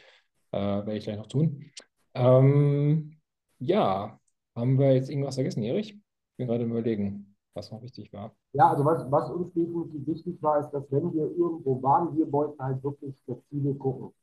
Äh, 0.51 0.57
werde 0.57 0.97
ich 0.97 1.03
gleich 1.03 1.17
noch 1.17 1.27
tun. 1.27 1.71
Ähm, 2.15 3.19
ja, 3.59 4.19
haben 4.55 4.79
wir 4.79 4.95
jetzt 4.95 5.11
irgendwas 5.11 5.35
vergessen, 5.35 5.61
Erich? 5.61 5.91
Ich 5.91 6.37
bin 6.37 6.47
gerade 6.47 6.63
überlegen, 6.63 7.36
was 7.57 7.71
noch 7.71 7.81
wichtig 7.81 8.13
war. 8.13 8.31
Ja, 8.53 8.69
also 8.69 8.85
was, 8.85 9.11
was 9.11 9.29
uns 9.29 9.51
definitiv 9.53 10.05
wichtig 10.07 10.41
war, 10.41 10.59
ist, 10.59 10.69
dass 10.71 10.89
wenn 10.91 11.13
wir 11.13 11.25
irgendwo 11.35 11.81
waren, 11.81 12.15
wir 12.15 12.31
wollten 12.31 12.61
halt 12.63 12.83
wirklich 12.83 13.19
flexibel 13.25 13.73
gucken. 13.75 14.13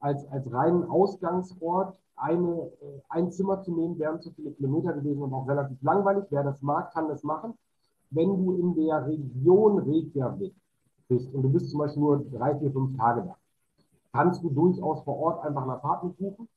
Als, 0.00 0.26
als 0.30 0.52
reinen 0.52 0.84
Ausgangsort 0.84 1.96
eine, 2.16 2.70
äh, 2.80 3.00
ein 3.08 3.30
Zimmer 3.30 3.62
zu 3.62 3.74
nehmen, 3.74 3.98
wären 3.98 4.20
zu 4.20 4.30
viele 4.32 4.50
Kilometer 4.52 4.92
gewesen 4.92 5.22
und 5.22 5.32
auch 5.32 5.46
relativ 5.48 5.80
langweilig. 5.82 6.24
Wer 6.30 6.42
das 6.42 6.60
mag, 6.60 6.92
kann 6.92 7.08
das 7.08 7.22
machen. 7.22 7.54
Wenn 8.10 8.36
du 8.36 8.52
in 8.52 8.74
der 8.74 9.06
Region 9.06 9.78
Reykjavik 9.78 10.54
bist 11.08 11.32
und 11.32 11.42
du 11.42 11.48
bist 11.48 11.70
zum 11.70 11.78
Beispiel 11.78 12.02
nur 12.02 12.24
drei, 12.30 12.58
vier, 12.58 12.72
fünf 12.72 12.96
Tage 12.96 13.22
da, 13.22 13.36
kannst 14.12 14.42
du 14.42 14.50
durchaus 14.50 15.02
vor 15.04 15.18
Ort 15.18 15.46
einfach 15.46 15.62
ein 15.62 15.70
Apartment 15.70 16.18
buchen 16.18 16.48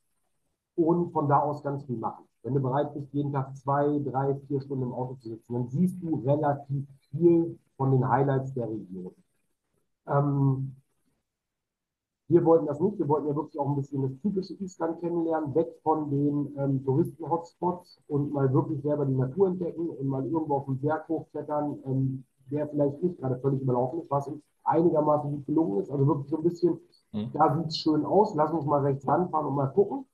und 0.76 1.12
von 1.12 1.28
da 1.28 1.40
aus 1.40 1.62
ganz 1.62 1.84
viel 1.84 1.96
machen. 1.96 2.24
Wenn 2.46 2.54
du 2.54 2.60
bereit 2.60 2.94
bist, 2.94 3.12
jeden 3.12 3.32
Tag 3.32 3.56
zwei, 3.56 3.98
drei, 4.04 4.36
vier 4.46 4.60
Stunden 4.60 4.84
im 4.84 4.92
Auto 4.92 5.14
zu 5.16 5.30
sitzen, 5.30 5.52
dann 5.52 5.68
siehst 5.68 6.00
du 6.00 6.22
relativ 6.24 6.86
viel 7.10 7.58
von 7.76 7.90
den 7.90 8.08
Highlights 8.08 8.54
der 8.54 8.68
Region. 8.68 9.12
Ähm, 10.06 10.76
wir 12.28 12.44
wollten 12.44 12.66
das 12.66 12.78
nicht. 12.78 12.98
Wir 13.00 13.08
wollten 13.08 13.26
ja 13.26 13.34
wirklich 13.34 13.58
auch 13.58 13.68
ein 13.68 13.74
bisschen 13.74 14.02
das 14.02 14.12
typische 14.22 14.54
Island 14.54 15.00
kennenlernen, 15.00 15.56
weg 15.56 15.74
von 15.82 16.08
den 16.08 16.54
ähm, 16.56 16.84
Touristen-Hotspots 16.84 18.00
und 18.06 18.32
mal 18.32 18.52
wirklich 18.52 18.80
selber 18.82 19.06
die 19.06 19.14
Natur 19.14 19.48
entdecken 19.48 19.88
und 19.88 20.06
mal 20.06 20.24
irgendwo 20.24 20.58
auf 20.58 20.66
den 20.66 20.80
Berg 20.80 21.08
hochklettern, 21.08 21.78
ähm, 21.84 22.24
der 22.52 22.68
vielleicht 22.68 23.02
nicht 23.02 23.18
gerade 23.18 23.40
völlig 23.40 23.60
überlaufen 23.60 24.02
ist, 24.02 24.10
was 24.10 24.28
uns 24.28 24.40
einigermaßen 24.62 25.32
gut 25.32 25.46
gelungen 25.46 25.80
ist. 25.80 25.90
Also 25.90 26.06
wirklich 26.06 26.30
so 26.30 26.36
ein 26.36 26.44
bisschen, 26.44 26.80
mhm. 27.12 27.32
da 27.32 27.56
sieht 27.56 27.66
es 27.66 27.78
schön 27.78 28.04
aus, 28.04 28.36
lass 28.36 28.52
uns 28.52 28.66
mal 28.66 28.82
rechts 28.82 29.06
ranfahren 29.06 29.46
und 29.46 29.56
mal 29.56 29.66
gucken. 29.66 30.06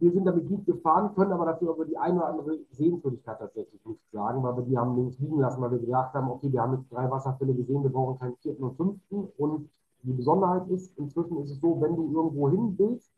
Wir 0.00 0.12
sind 0.12 0.24
damit 0.24 0.48
gut 0.48 0.64
gefahren, 0.64 1.14
können 1.14 1.32
aber 1.32 1.46
dafür 1.46 1.74
über 1.74 1.84
die 1.84 1.98
eine 1.98 2.18
oder 2.18 2.28
andere 2.28 2.58
Sehenswürdigkeit 2.70 3.38
tatsächlich 3.38 3.84
nichts 3.84 4.10
sagen, 4.12 4.42
weil 4.42 4.56
wir 4.56 4.62
die 4.62 4.78
haben 4.78 4.96
links 4.96 5.18
liegen 5.18 5.40
lassen, 5.40 5.60
weil 5.60 5.72
wir 5.72 5.78
gedacht 5.80 6.14
haben, 6.14 6.30
okay, 6.30 6.52
wir 6.52 6.62
haben 6.62 6.74
jetzt 6.74 6.92
drei 6.92 7.10
Wasserfälle 7.10 7.54
gesehen, 7.54 7.82
wir 7.82 7.90
brauchen 7.90 8.18
keinen 8.18 8.36
vierten 8.36 8.62
und 8.62 8.76
fünften. 8.76 9.28
Und 9.38 9.68
die 10.02 10.12
Besonderheit 10.12 10.68
ist, 10.68 10.96
inzwischen 10.98 11.38
ist 11.38 11.50
es 11.50 11.60
so, 11.60 11.80
wenn 11.80 11.96
du 11.96 12.12
irgendwo 12.12 12.48
hin 12.48 12.74
willst, 12.78 13.10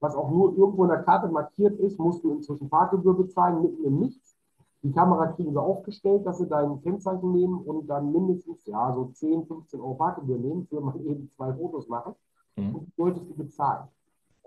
was 0.00 0.14
auch 0.14 0.30
nur 0.30 0.56
irgendwo 0.56 0.84
in 0.84 0.90
der 0.90 1.02
Karte 1.02 1.28
markiert 1.28 1.78
ist, 1.78 1.98
musst 1.98 2.22
du 2.22 2.32
inzwischen 2.32 2.68
Parkgebühr 2.68 3.16
bezahlen, 3.16 3.62
mitten 3.62 3.84
im 3.84 3.98
Nichts. 4.00 4.36
Die 4.82 4.92
Kamera 4.92 5.26
kriegen 5.26 5.52
sie 5.52 5.60
aufgestellt, 5.60 6.26
dass 6.26 6.38
sie 6.38 6.48
dein 6.48 6.80
Kennzeichen 6.82 7.32
nehmen 7.32 7.60
und 7.60 7.86
dann 7.86 8.10
mindestens, 8.12 8.64
ja, 8.66 8.92
so 8.94 9.10
10, 9.12 9.46
15 9.46 9.78
Euro 9.80 9.94
Parkgebühr 9.94 10.38
nehmen, 10.38 10.66
für 10.66 10.80
mal 10.80 10.98
eben 11.04 11.30
zwei 11.30 11.52
Fotos 11.52 11.86
machen. 11.88 12.14
Mhm. 12.56 12.74
Und 12.74 12.86
die 12.86 12.92
solltest 12.96 13.28
du 13.28 13.34
bezahlen. 13.34 13.88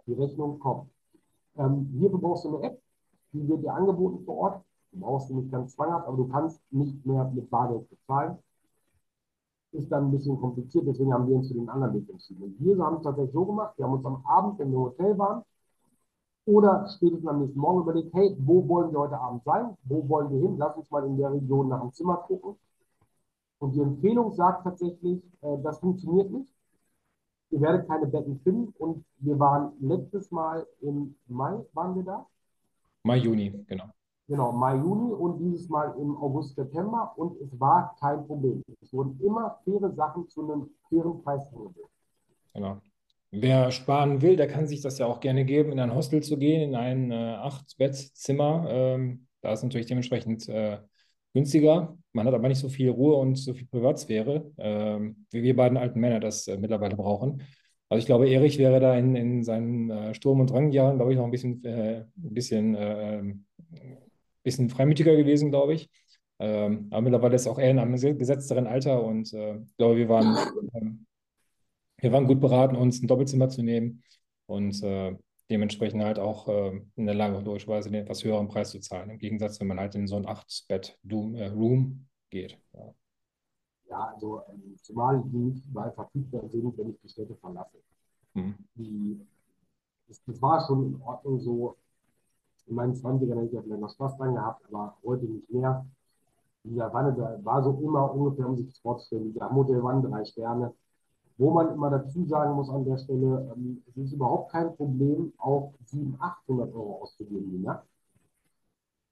Die 0.07 0.13
Rechnung 0.13 0.59
kommt. 0.59 0.88
Ähm, 1.58 1.89
hierfür 1.98 2.20
brauchst 2.20 2.46
du 2.46 2.56
eine 2.56 2.68
App, 2.68 2.82
die 3.34 3.48
wird 3.48 3.63
dir 3.63 3.74
angeboten 3.74 4.24
vor 4.26 4.38
Ort. 4.38 4.63
Du 4.92 5.00
brauchst 5.00 5.28
sie 5.28 5.36
nicht 5.36 5.52
ganz 5.52 5.74
zwanghaft, 5.76 6.08
aber 6.08 6.18
du 6.18 6.28
kannst 6.28 6.62
nicht 6.72 7.06
mehr 7.06 7.26
mit 7.34 7.50
Bargeld 7.50 7.89
bezahlen. 7.89 8.38
Ist 9.72 9.92
dann 9.92 10.06
ein 10.06 10.12
bisschen 10.12 10.39
kompliziert, 10.39 10.86
deswegen 10.88 11.13
haben 11.13 11.28
wir 11.28 11.36
uns 11.36 11.48
für 11.48 11.56
den 11.56 11.70
anderen 11.70 11.96
Weg 11.96 12.10
entschieden. 12.10 12.56
wir 12.60 12.78
haben 12.78 12.98
es 12.98 13.04
tatsächlich 13.04 13.34
so 13.34 13.46
gemacht, 13.46 13.74
wir 13.78 13.86
haben 13.86 13.94
uns 13.94 14.06
am 14.06 14.24
Abend, 14.26 14.60
wenn 14.60 14.70
wir 14.72 14.78
im 14.78 14.84
Hotel 14.84 15.18
waren, 15.18 15.44
oder 16.46 16.88
spätestens 16.89 17.28
am 17.28 17.39
nächsten 17.39 17.60
Morgen 17.60 17.82
überlegt, 17.82 18.13
hey, 18.13 18.36
wo 18.39 18.68
wollen 18.68 18.92
wir 18.92 19.00
heute 19.00 19.20
Abend 19.20 19.44
sein? 19.44 19.78
Wo 19.86 20.08
wollen 20.10 20.30
wir 20.30 20.42
hin? 20.42 20.58
Lass 20.58 20.76
uns 20.76 20.92
mal 20.92 21.06
in 21.06 21.18
der 21.18 21.32
Region 21.32 21.70
nach 21.70 21.82
dem 21.82 21.94
Zimmer 21.94 22.18
gucken. 22.18 22.56
Und 23.60 23.74
die 23.74 23.80
Empfehlung 23.82 24.34
sagt 24.34 24.66
tatsächlich, 24.66 25.24
äh, 25.42 25.58
das 25.63 25.80
funktioniert 25.80 26.32
nicht. 26.32 26.54
Ihr 27.54 27.62
werdet 27.62 27.88
keine 27.88 28.08
Betten 28.08 28.39
finden. 28.39 28.74
Und 28.80 29.06
wir 29.20 29.38
waren 29.38 29.74
letztes 29.80 30.32
Mal 30.32 30.66
im 30.82 31.16
Mai, 31.28 31.60
waren 31.74 31.96
wir 31.96 32.04
da? 32.04 32.26
Mai, 33.04 33.18
Juni, 33.18 33.63
genau. 33.68 33.86
Genau, 34.28 34.52
Mai, 34.52 34.76
Juni 34.78 35.13
und 35.13 35.38
dieses 35.38 35.70
Mal 35.70 35.94
im 36.00 36.18
August, 36.18 36.56
September. 36.56 37.13
Und 37.16 37.39
es 37.42 37.60
war 37.60 37.96
kein 38.00 38.26
Problem. 38.26 38.63
Es 38.82 38.92
wurden 38.92 39.20
immer 39.24 39.60
faire 39.63 39.92
Sachen 39.92 40.28
zu 40.30 40.42
einem 40.42 40.70
fairen 40.89 41.22
Preis 41.22 41.46
angeboten. 41.54 41.89
Genau. 42.54 42.78
Wer 43.30 43.72
sparen 43.72 44.22
will, 44.22 44.36
der 44.36 44.48
kann 44.48 44.68
sich 44.68 44.82
das 44.82 44.98
ja 44.98 45.06
auch 45.06 45.20
gerne 45.20 45.46
geben, 45.46 45.72
in 45.72 45.80
ein 45.80 45.94
Hostel 45.94 46.24
zu 46.24 46.38
gehen, 46.38 46.62
in 46.70 46.76
ein 46.76 47.12
äh, 47.12 47.36
Acht-Bettzimmer. 47.36 48.66
Ähm, 48.68 49.28
da 49.42 49.54
ist 49.54 49.63
natürlich 49.63 49.88
dementsprechend 49.88 50.50
äh, 50.50 50.80
günstiger. 51.34 51.98
Man 52.13 52.28
hat 52.28 52.34
aber 52.34 52.48
nicht 52.48 52.60
so 52.60 52.69
viel 52.69 52.89
Ruhe 52.89 53.15
und 53.15 53.36
so 53.36 53.54
viel 53.54 53.67
Privatsphäre, 53.67 54.52
ähm, 54.58 55.26
wie 55.32 55.43
wir 55.43 55.56
beiden 55.56 55.78
alten 55.78 56.00
Männer 56.00 56.19
das 56.19 56.48
äh, 56.48 56.58
mittlerweile 56.58 56.96
brauchen. 56.96 57.41
Also 57.89 58.00
ich 58.00 58.06
glaube, 58.06 58.30
Erich 58.30 58.58
wäre 58.58 58.80
da 58.80 58.96
in, 58.98 59.15
in 59.15 59.43
seinen 59.43 59.89
äh, 59.89 60.13
Sturm- 60.15 60.39
und 60.39 60.50
Drangjahren, 60.50 60.98
glaube 60.98 61.12
ich, 61.12 61.17
noch 61.17 61.26
ein 61.26 61.32
bisschen, 61.32 61.63
äh, 61.65 62.02
ein 62.02 62.34
bisschen, 62.34 62.76
äh, 62.76 63.24
bisschen 64.43 64.69
freimütiger 64.69 65.15
gewesen, 65.15 65.50
glaube 65.52 65.74
ich. 65.76 65.89
Ähm, 66.39 66.88
aber 66.91 67.02
mittlerweile 67.02 67.36
ist 67.36 67.48
auch 67.48 67.60
er 67.60 67.72
in 67.72 67.80
einem 67.80 67.96
gesetzteren 68.17 68.67
Alter 68.67 69.04
und 69.04 69.34
äh, 69.34 69.58
ich 69.58 69.78
glaube, 69.78 69.98
wir 69.98 70.10
waren, 70.10 70.36
ähm, 70.74 71.06
wir 71.98 72.12
waren 72.12 72.28
gut 72.28 72.41
beraten, 72.41 72.76
uns 72.76 73.02
ein 73.02 73.08
Doppelzimmer 73.08 73.50
zu 73.50 73.63
nehmen 73.63 74.04
und 74.48 74.82
äh, 74.84 75.15
dementsprechend 75.54 76.04
halt 76.04 76.20
auch 76.20 76.48
äh, 76.48 76.82
in 76.96 77.06
der 77.06 77.16
Lage, 77.16 77.39
logischerweise 77.39 77.92
den 77.92 78.02
etwas 78.02 78.24
höheren 78.24 78.48
Preis 78.48 78.72
zu 78.72 78.80
zahlen. 78.80 79.12
Im 79.12 79.20
Gegensatz, 79.20 79.60
wenn 79.60 79.68
man 79.68 79.80
halt 79.80 79.94
in 79.94 80.08
so 80.08 80.16
ein 80.16 80.26
8-Bett-Room 80.26 82.08
geht. 82.30 82.60
Ja. 82.74 82.94
Ja, 83.89 84.12
also 84.16 84.42
ähm, 84.50 84.76
zumal 84.82 85.22
die 85.24 85.38
nicht 85.38 85.68
überall 85.68 85.92
verfügbar 85.92 86.50
sind, 86.50 86.76
wenn 86.78 86.89
ich 86.89 87.00
die 87.02 87.10
Städte 87.10 87.36
verlasse. 87.36 87.78
Hm. 88.34 88.56
Die, 88.74 89.20
das, 90.08 90.24
das 90.26 90.42
war 90.42 90.66
schon 90.66 90.88
in 90.88 91.02
Ordnung 91.02 91.39
so. 91.39 91.78
In 92.66 92.76
meinen 92.76 92.96
20ern 92.96 93.36
hätte 93.36 93.46
ich 93.46 93.54
ja 93.54 93.62
vielleicht 93.62 93.82
noch 93.82 93.94
Spaß 93.94 94.18
dran 94.18 94.34
gehabt, 94.34 94.66
aber 94.68 94.98
heute 95.04 95.26
nicht 95.26 95.48
mehr. 95.52 95.86
Dieser 96.63 96.92
Wanne, 96.92 97.13
da 97.13 97.38
war 97.44 97.62
so 97.62 97.78
immer 97.84 98.12
ungefähr, 98.12 98.48
um 98.48 98.56
sich 98.56 98.68
das 98.68 98.80
vorzustellen, 98.80 99.36
Modell 99.52 99.84
Wanne 99.84 100.10
drei 100.10 100.26
Sterne. 100.26 100.74
Wo 101.38 101.52
man 101.52 101.74
immer 101.74 101.89
dazu 101.89 102.26
sagen 102.26 102.54
muss 102.54 102.69
an 102.69 102.86
der 102.86 102.98
Stelle, 102.98 103.52
ähm, 103.56 103.84
es 103.88 103.98
ist 103.98 104.13
überhaupt 104.13 104.52
kein 104.52 104.76
Problem, 104.76 105.34
auch 105.38 105.74
700, 105.86 106.22
800 106.22 106.74
Euro 106.74 107.02
auszugeben 107.02 107.52
die 107.52 107.60
Nacht. 107.60 107.86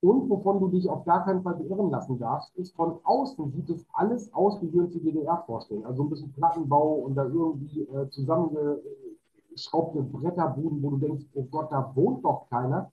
Und 0.02 0.28
wovon 0.28 0.58
du 0.58 0.68
dich 0.68 0.88
auf 0.88 1.04
gar 1.04 1.24
keinen 1.24 1.42
Fall 1.42 1.54
beirren 1.54 1.90
lassen 1.90 2.18
darfst, 2.18 2.52
ist 2.56 2.74
von 2.74 2.98
außen 3.04 3.52
sieht 3.52 3.70
es 3.70 3.86
alles 3.92 4.32
aus, 4.34 4.60
wie 4.60 4.72
wir 4.72 4.82
uns 4.82 4.92
die 4.92 5.00
DDR 5.00 5.44
vorstellen. 5.46 5.84
Also 5.84 6.02
ein 6.02 6.10
bisschen 6.10 6.32
Plattenbau 6.32 6.94
und 6.94 7.14
da 7.14 7.24
irgendwie 7.24 7.82
äh, 7.82 8.10
zusammengeschraubte 8.10 10.02
Bretterbuden, 10.02 10.82
wo 10.82 10.90
du 10.90 10.96
denkst, 10.98 11.24
oh 11.34 11.44
Gott, 11.44 11.70
da 11.70 11.92
wohnt 11.94 12.24
doch 12.24 12.48
keiner. 12.50 12.90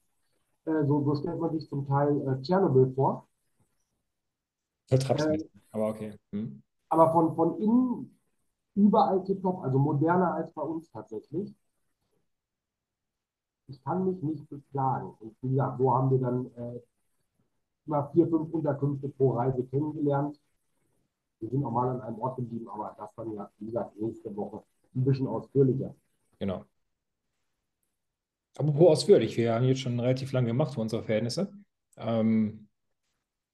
Äh, 0.66 0.86
so, 0.86 1.04
so 1.04 1.16
stellt 1.16 1.40
man 1.40 1.52
sich 1.52 1.68
zum 1.68 1.88
Teil 1.88 2.22
äh, 2.28 2.42
Tschernobyl 2.44 2.94
vor. 2.94 3.28
Vertragsmäßig, 4.88 5.48
äh, 5.48 5.60
aber 5.72 5.90
okay. 5.90 6.14
Hm. 6.32 6.62
Aber 6.90 7.12
von, 7.12 7.34
von 7.34 7.60
innen 7.60 8.19
überall 8.80 9.24
tipptopp, 9.24 9.64
also 9.64 9.78
moderner 9.78 10.34
als 10.36 10.52
bei 10.54 10.62
uns 10.62 10.90
tatsächlich. 10.90 11.54
Ich 13.68 13.84
kann 13.84 14.06
mich 14.06 14.22
nicht 14.24 14.50
beklagen. 14.50 15.14
Und 15.20 15.36
wie 15.42 15.50
gesagt, 15.50 15.80
wo 15.80 15.94
haben 15.94 16.10
wir 16.10 16.20
dann 16.20 16.46
äh, 16.56 16.80
mal 17.86 18.10
vier, 18.14 18.28
fünf 18.28 18.52
Unterkünfte 18.52 19.10
pro 19.10 19.32
Reise 19.32 19.64
kennengelernt. 19.66 20.40
Wir 21.40 21.50
sind 21.50 21.64
auch 21.64 21.72
mal 21.72 21.90
an 21.90 22.02
einem 22.02 22.20
Ort 22.20 22.38
geblieben, 22.38 22.68
aber 22.70 22.96
das 22.98 23.14
dann 23.16 23.34
ja, 23.34 23.50
wie 23.60 23.66
gesagt, 23.68 24.00
nächste 24.00 24.36
Woche 24.36 24.64
ein 24.96 25.06
bisschen 25.06 25.28
ausführlicher. 25.28 25.94
Genau. 26.40 26.66
Apropos 28.58 28.90
ausführlich, 28.90 29.38
wir 29.38 29.54
haben 29.54 29.66
jetzt 29.66 29.82
schon 29.82 30.00
relativ 30.00 30.32
lange 30.32 30.48
gemacht 30.48 30.74
für 30.74 30.82
unsere 30.82 31.04
Verhältnisse. 31.04 31.52
Ähm, 31.98 32.68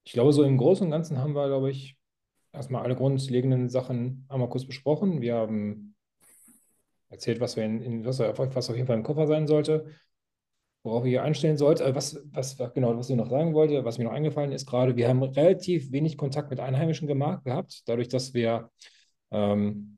ich 0.03 0.13
glaube, 0.13 0.33
so 0.33 0.43
im 0.43 0.57
Großen 0.57 0.85
und 0.85 0.91
Ganzen 0.91 1.17
haben 1.17 1.33
wir, 1.33 1.47
glaube 1.47 1.71
ich, 1.71 1.97
erstmal 2.55 2.83
alle 2.83 2.95
grundlegenden 2.95 3.69
Sachen 3.69 4.25
einmal 4.29 4.49
kurz 4.49 4.65
besprochen. 4.65 5.21
Wir 5.21 5.35
haben 5.35 5.95
erzählt, 7.09 7.39
was, 7.39 7.55
wir 7.55 7.63
in, 7.63 7.81
in, 7.81 8.05
was, 8.05 8.19
was 8.19 8.69
auf 8.69 8.75
jeden 8.75 8.87
Fall 8.87 8.97
im 8.97 9.03
Koffer 9.03 9.27
sein 9.27 9.47
sollte 9.47 9.85
worauf 10.85 11.05
ihr 11.05 11.23
einstellen 11.23 11.57
sollt. 11.57 11.81
Äh, 11.81 11.93
was, 11.95 12.17
was, 12.31 12.57
genau, 12.73 12.95
was 12.95 13.09
ich 13.09 13.15
noch 13.17 13.29
sagen 13.29 13.53
wollte, 13.53 13.83
was 13.83 13.97
mir 13.97 14.05
noch 14.05 14.13
eingefallen 14.13 14.53
ist 14.53 14.67
gerade, 14.67 14.95
wir 14.95 15.09
haben 15.09 15.21
relativ 15.23 15.91
wenig 15.91 16.17
Kontakt 16.17 16.49
mit 16.51 16.59
Einheimischen 16.59 17.07
gemacht, 17.07 17.43
gehabt. 17.43 17.81
Dadurch, 17.87 18.07
dass 18.07 18.33
wir 18.33 18.69
ähm, 19.31 19.97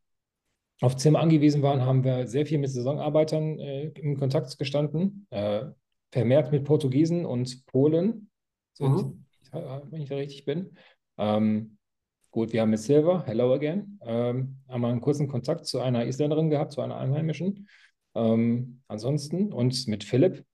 auf 0.82 0.96
Zimmer 0.96 1.20
angewiesen 1.20 1.62
waren, 1.62 1.86
haben 1.86 2.04
wir 2.04 2.28
sehr 2.28 2.46
viel 2.46 2.58
mit 2.58 2.72
Saisonarbeitern 2.72 3.60
äh, 3.60 3.88
in 3.90 4.18
Kontakt 4.18 4.58
gestanden, 4.58 5.28
äh, 5.30 5.66
vermehrt 6.12 6.52
mit 6.52 6.64
Portugiesen 6.64 7.26
und 7.26 7.66
Polen, 7.66 8.30
mhm. 8.80 9.26
wenn 9.52 10.02
ich 10.02 10.10
da 10.10 10.16
richtig 10.16 10.46
bin. 10.46 10.78
Ähm, 11.18 11.77
gut, 12.38 12.54
wir 12.54 12.62
haben 12.62 12.70
mit 12.70 12.80
Silver, 12.80 13.24
hello 13.26 13.52
again, 13.52 14.00
ähm, 14.04 14.58
haben 14.70 14.86
einen 14.86 15.02
kurzen 15.02 15.28
Kontakt 15.28 15.66
zu 15.66 15.80
einer 15.80 16.06
Isländerin 16.06 16.52
gehabt, 16.52 16.72
zu 16.72 16.82
einer 16.82 16.98
Einheimischen. 16.98 17.68
Ähm, 18.14 18.84
ansonsten 18.88 19.52
und 19.52 19.88
mit 19.88 20.04
Philipp, 20.04 20.46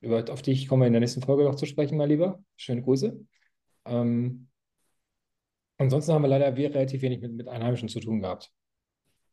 über, 0.00 0.24
auf 0.32 0.40
dich 0.40 0.66
kommen 0.66 0.80
wir 0.80 0.86
in 0.86 0.94
der 0.94 1.00
nächsten 1.00 1.20
Folge 1.20 1.44
noch 1.44 1.56
zu 1.56 1.66
sprechen, 1.66 1.98
mein 1.98 2.08
Lieber. 2.08 2.42
Schöne 2.56 2.80
Grüße. 2.80 3.22
Ähm, 3.84 4.48
ansonsten 5.76 6.14
haben 6.14 6.22
wir 6.22 6.28
leider 6.28 6.56
relativ 6.56 7.02
wenig 7.02 7.20
mit, 7.20 7.34
mit 7.34 7.48
Einheimischen 7.48 7.90
zu 7.90 8.00
tun 8.00 8.22
gehabt. 8.22 8.50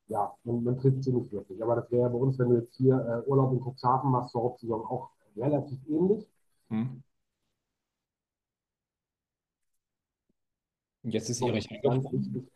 Ja, 0.08 0.36
man, 0.44 0.66
man 0.66 0.78
trifft 0.78 1.06
sie 1.06 1.14
nicht 1.14 1.32
wirklich. 1.32 1.64
Aber 1.64 1.78
das 1.78 1.90
wäre 1.90 2.10
bei 2.10 2.18
uns, 2.18 2.38
wenn 2.38 2.50
du 2.50 2.56
jetzt 2.56 2.76
hier 2.76 2.96
äh, 2.96 3.30
Urlaub 3.30 3.54
in 3.54 3.62
Cuxhaven 3.62 4.12
machst 4.12 4.32
zur 4.34 4.44
Hauptsaison, 4.44 4.82
auch 4.82 5.12
relativ 5.38 5.80
ähnlich. 5.88 6.28
Hm. 6.68 7.02
Jetzt 11.10 11.30
ist 11.30 11.42
Erich 11.42 11.68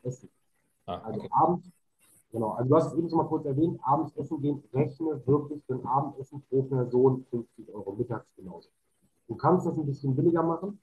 Essen. 0.03 0.29
Ah, 0.85 0.97
also 1.03 1.19
okay. 1.19 1.29
abends 1.31 1.71
Genau, 2.31 2.51
also 2.51 2.69
du 2.69 2.75
hast 2.75 2.87
es 2.87 2.97
eben 2.97 3.09
schon 3.09 3.17
mal 3.17 3.27
kurz 3.27 3.45
erwähnt, 3.45 3.77
abends 3.83 4.15
essen 4.15 4.39
gehen, 4.41 4.63
rechne 4.73 5.21
wirklich 5.25 5.61
für 5.65 5.73
ein 5.73 5.85
Abendessen 5.85 6.41
pro 6.49 6.61
Person 6.63 7.25
50 7.29 7.73
Euro, 7.73 7.93
mittags 7.97 8.25
genauso. 8.37 8.69
Du 9.27 9.35
kannst 9.35 9.67
das 9.67 9.77
ein 9.77 9.85
bisschen 9.85 10.15
billiger 10.15 10.41
machen, 10.41 10.79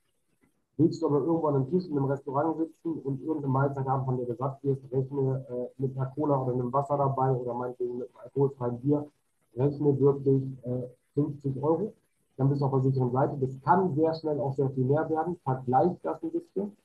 willst 0.77 1.01
du 1.01 1.07
aber 1.07 1.21
irgendwo 1.21 1.47
an 1.47 1.57
einem 1.57 1.71
Tisch 1.71 1.87
in 1.87 1.97
einem 1.97 2.05
Restaurant 2.05 2.59
sitzen 2.59 2.99
und 3.01 3.23
irgendeine 3.23 3.53
Mahlzeit 3.53 3.87
haben, 3.87 4.05
von 4.05 4.19
der 4.19 4.27
du 4.27 4.35
satt 4.35 4.63
wirst, 4.63 4.83
rechne 4.93 5.47
äh, 5.49 5.83
mit 5.83 5.97
einer 5.97 6.07
Cola 6.11 6.39
oder 6.39 6.53
einem 6.53 6.71
Wasser 6.71 6.99
dabei 6.99 7.33
oder 7.33 7.55
meinetwegen 7.55 7.97
mit 7.97 8.09
einem 8.09 8.25
alkoholfreien 8.25 8.81
Bier, 8.81 9.11
rechne 9.57 9.99
wirklich 9.99 10.43
äh, 10.65 10.83
50 11.15 11.63
Euro, 11.63 11.95
dann 12.37 12.51
bist 12.51 12.61
du 12.61 12.67
auf 12.67 12.73
der 12.73 12.83
sicheren 12.83 13.11
Seite. 13.11 13.39
Das 13.41 13.59
kann 13.63 13.95
sehr 13.95 14.13
schnell 14.15 14.39
auch 14.39 14.55
sehr 14.55 14.69
viel 14.71 14.85
mehr 14.85 15.09
werden, 15.09 15.37
vergleich 15.45 15.97
das 16.03 16.23
ein 16.23 16.31
bisschen. 16.31 16.77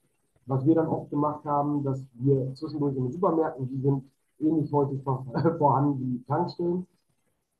Was 0.45 0.65
wir 0.65 0.75
dann 0.75 0.87
oft 0.87 1.09
gemacht 1.09 1.45
haben, 1.45 1.83
dass 1.83 2.03
wir 2.13 2.53
zwischendurch 2.55 2.95
in 2.95 3.03
den 3.03 3.11
Supermärkten, 3.11 3.69
die 3.69 3.81
sind 3.81 4.03
ähnlich 4.39 4.71
häufig 4.71 5.01
vorhanden 5.57 5.99
wie 5.99 6.23
Tankstellen. 6.25 6.85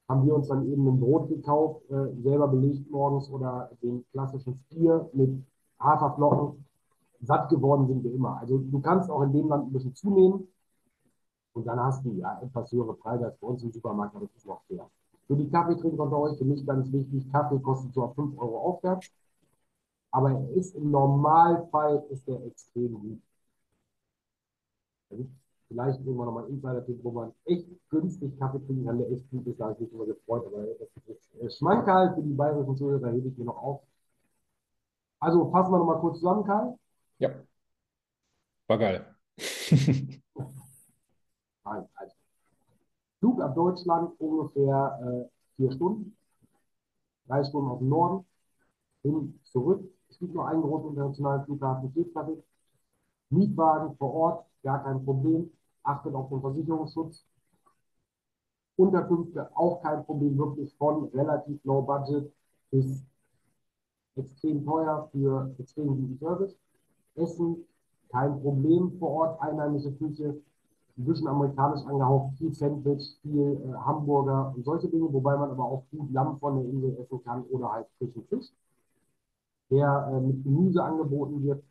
Haben 0.09 0.25
wir 0.25 0.35
uns 0.35 0.49
dann 0.49 0.67
eben 0.67 0.85
ein 0.87 0.99
Brot 0.99 1.29
gekauft, 1.29 1.89
äh, 1.89 2.13
selber 2.21 2.47
belegt 2.49 2.91
morgens 2.91 3.29
oder 3.29 3.71
den 3.81 4.05
klassischen 4.11 4.55
Stier 4.65 5.09
mit 5.13 5.43
Haferflocken. 5.79 6.65
Satt 7.21 7.49
geworden 7.49 7.87
sind 7.87 8.03
wir 8.03 8.13
immer. 8.13 8.37
Also 8.37 8.57
du 8.57 8.81
kannst 8.81 9.09
auch 9.09 9.21
in 9.21 9.31
dem 9.31 9.47
Land 9.47 9.67
ein 9.67 9.73
bisschen 9.73 9.95
zunehmen 9.95 10.47
und 11.53 11.65
dann 11.65 11.79
hast 11.79 12.03
du 12.03 12.11
ja 12.11 12.39
etwas 12.41 12.71
höhere 12.71 12.93
Preise 12.95 13.25
als 13.25 13.37
bei 13.37 13.47
uns 13.47 13.63
im 13.63 13.71
Supermarkt, 13.71 14.15
aber 14.15 14.25
das 14.25 14.35
ist 14.35 14.45
noch 14.45 14.61
fair. 14.67 14.89
Für 15.27 15.37
die 15.37 15.49
Kaffeetrinker 15.49 16.03
unter 16.03 16.17
euch, 16.17 16.37
für 16.37 16.45
mich 16.45 16.65
ganz 16.65 16.91
wichtig, 16.91 17.31
Kaffee 17.31 17.59
kostet 17.59 17.93
so 17.93 18.03
ab 18.03 18.15
5 18.15 18.37
Euro 18.37 18.57
aufwärts. 18.57 19.09
Aber 20.13 20.32
er 20.32 20.49
ist 20.52 20.76
im 20.76 20.91
Normalfall 20.91 22.06
ist 22.10 22.28
er 22.28 22.45
extrem 22.45 22.93
gut 22.93 23.21
vielleicht 25.73 25.99
irgendwann 26.02 26.28
nochmal 26.28 26.45
ein 26.45 26.52
Insider-Tipp, 26.52 26.99
wo 27.04 27.12
man 27.12 27.34
echt 27.45 27.67
günstig 27.89 28.38
Kaffee 28.39 28.60
trinken 28.65 28.86
kann, 28.86 28.99
der 28.99 29.12
echt 29.12 29.30
gut 29.32 29.47
ist, 29.47 29.60
da 29.60 29.65
habe 29.65 29.73
ich 29.73 29.80
mich 29.82 29.91
immer 29.93 30.06
gefreut. 30.06 30.45
Aber 30.45 30.63
das 30.65 30.88
ist 31.41 31.58
Schmankerl 31.58 32.13
für 32.15 32.21
die 32.21 32.34
bayerischen 32.34 32.78
Zuhörer, 32.78 33.12
hebe 33.12 33.28
ich 33.28 33.38
mir 33.38 33.45
noch 33.45 33.58
auf. 33.58 33.82
Also 35.19 35.49
fassen 35.52 35.71
wir 35.71 35.80
nochmal 35.80 35.99
kurz 35.99 36.19
zusammen, 36.19 36.45
Karl. 36.45 36.78
Ja. 37.19 37.30
War 38.67 38.78
geil. 38.78 39.15
also, 41.63 41.88
Flug 43.19 43.41
ab 43.41 43.56
Deutschland 43.56 44.19
ungefähr 44.19 44.99
äh, 45.02 45.26
vier 45.56 45.71
Stunden. 45.71 46.15
Drei 47.28 47.43
Stunden 47.43 47.69
auf 47.69 47.80
den 47.80 47.89
Norden. 47.89 48.26
Hin, 49.02 49.39
zurück. 49.43 49.92
Gibt 50.23 50.36
nur 50.36 50.47
einen 50.47 50.62
großen 50.62 50.91
internationalen 50.91 51.43
Flughafen, 51.43 51.91
Flughafen. 51.91 52.41
Mietwagen 53.29 53.93
vor 53.97 54.13
Ort, 54.13 54.45
gar 54.63 54.81
kein 54.81 55.03
Problem 55.03 55.51
achtet 55.83 56.15
auf 56.15 56.29
den 56.29 56.39
Versicherungsschutz. 56.39 57.25
Unterkünfte 58.77 59.49
auch 59.53 59.81
kein 59.81 60.05
Problem, 60.05 60.38
wirklich 60.38 60.73
von 60.77 61.09
relativ 61.09 61.59
low 61.65 61.81
budget 61.81 62.31
bis 62.71 63.03
extrem 64.15 64.63
teuer 64.63 65.09
für 65.12 65.53
extrem 65.59 65.88
guten 65.88 66.17
Service. 66.17 66.55
Essen, 67.15 67.57
kein 68.07 68.41
Problem 68.41 68.97
vor 68.99 69.09
Ort, 69.09 69.41
einheimische 69.41 69.91
Küche, 69.91 70.41
ein 70.97 71.05
bisschen 71.05 71.27
amerikanisch 71.27 71.86
angehaucht, 71.86 72.38
viel 72.38 72.53
Sandwich, 72.53 73.19
viel 73.23 73.62
äh, 73.62 73.73
Hamburger 73.73 74.53
und 74.55 74.63
solche 74.63 74.88
Dinge, 74.88 75.12
wobei 75.12 75.36
man 75.36 75.51
aber 75.51 75.65
auch 75.65 75.84
gut 75.91 76.13
Lamm 76.13 76.39
von 76.39 76.55
der 76.55 76.65
Insel 76.65 76.97
essen 76.97 77.21
kann 77.26 77.43
oder 77.51 77.74
halt 77.74 77.88
frischen 77.97 78.24
Fisch, 78.30 78.53
der 79.74 80.11
äh, 80.11 80.19
mit 80.19 80.43
Gemüse 80.43 80.84
angeboten 80.84 81.43
wird. 81.43 81.63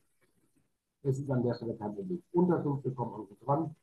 Es 1.04 1.18
ist 1.18 1.30
an 1.30 1.42
der 1.42 1.54
Stelle 1.54 1.74
kein 1.74 1.94
Problem. 1.94 2.22
Unterkünfte 2.32 2.90
kommen 2.92 3.14
an 3.14 3.26
gut 3.28 3.46
dran 3.46 3.76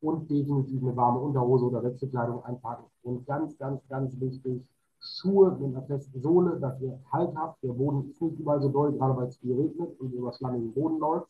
und 0.00 0.30
definitiv 0.30 0.82
eine 0.82 0.96
warme 0.96 1.20
Unterhose 1.20 1.66
oder 1.66 1.82
Wechselkleidung 1.82 2.44
einpacken. 2.44 2.84
Und 3.02 3.26
ganz, 3.26 3.56
ganz, 3.58 3.86
ganz 3.88 4.18
wichtig, 4.20 4.62
Schuhe 5.00 5.56
mit 5.60 5.76
einer 5.76 5.86
festen 5.86 6.20
Sohle, 6.22 6.58
dass 6.60 6.80
ihr 6.80 6.98
Halt 7.12 7.34
habt. 7.36 7.62
Der 7.62 7.72
Boden 7.72 8.10
ist 8.10 8.22
nicht 8.22 8.38
überall 8.38 8.62
so 8.62 8.68
doll, 8.68 8.92
gerade 8.92 9.16
weil 9.16 9.28
es 9.28 9.36
viel 9.36 9.54
regnet 9.54 9.98
und 10.00 10.12
über 10.12 10.32
schlammigen 10.32 10.72
Boden 10.72 10.98
läuft. 10.98 11.28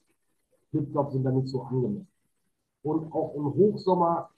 Flipflops 0.70 1.12
sind 1.12 1.24
da 1.24 1.30
nicht 1.30 1.48
so 1.48 1.62
angemessen. 1.62 2.06
Und 2.82 3.12
auch 3.12 3.34
im 3.34 3.44
Hochsommer, 3.54 4.30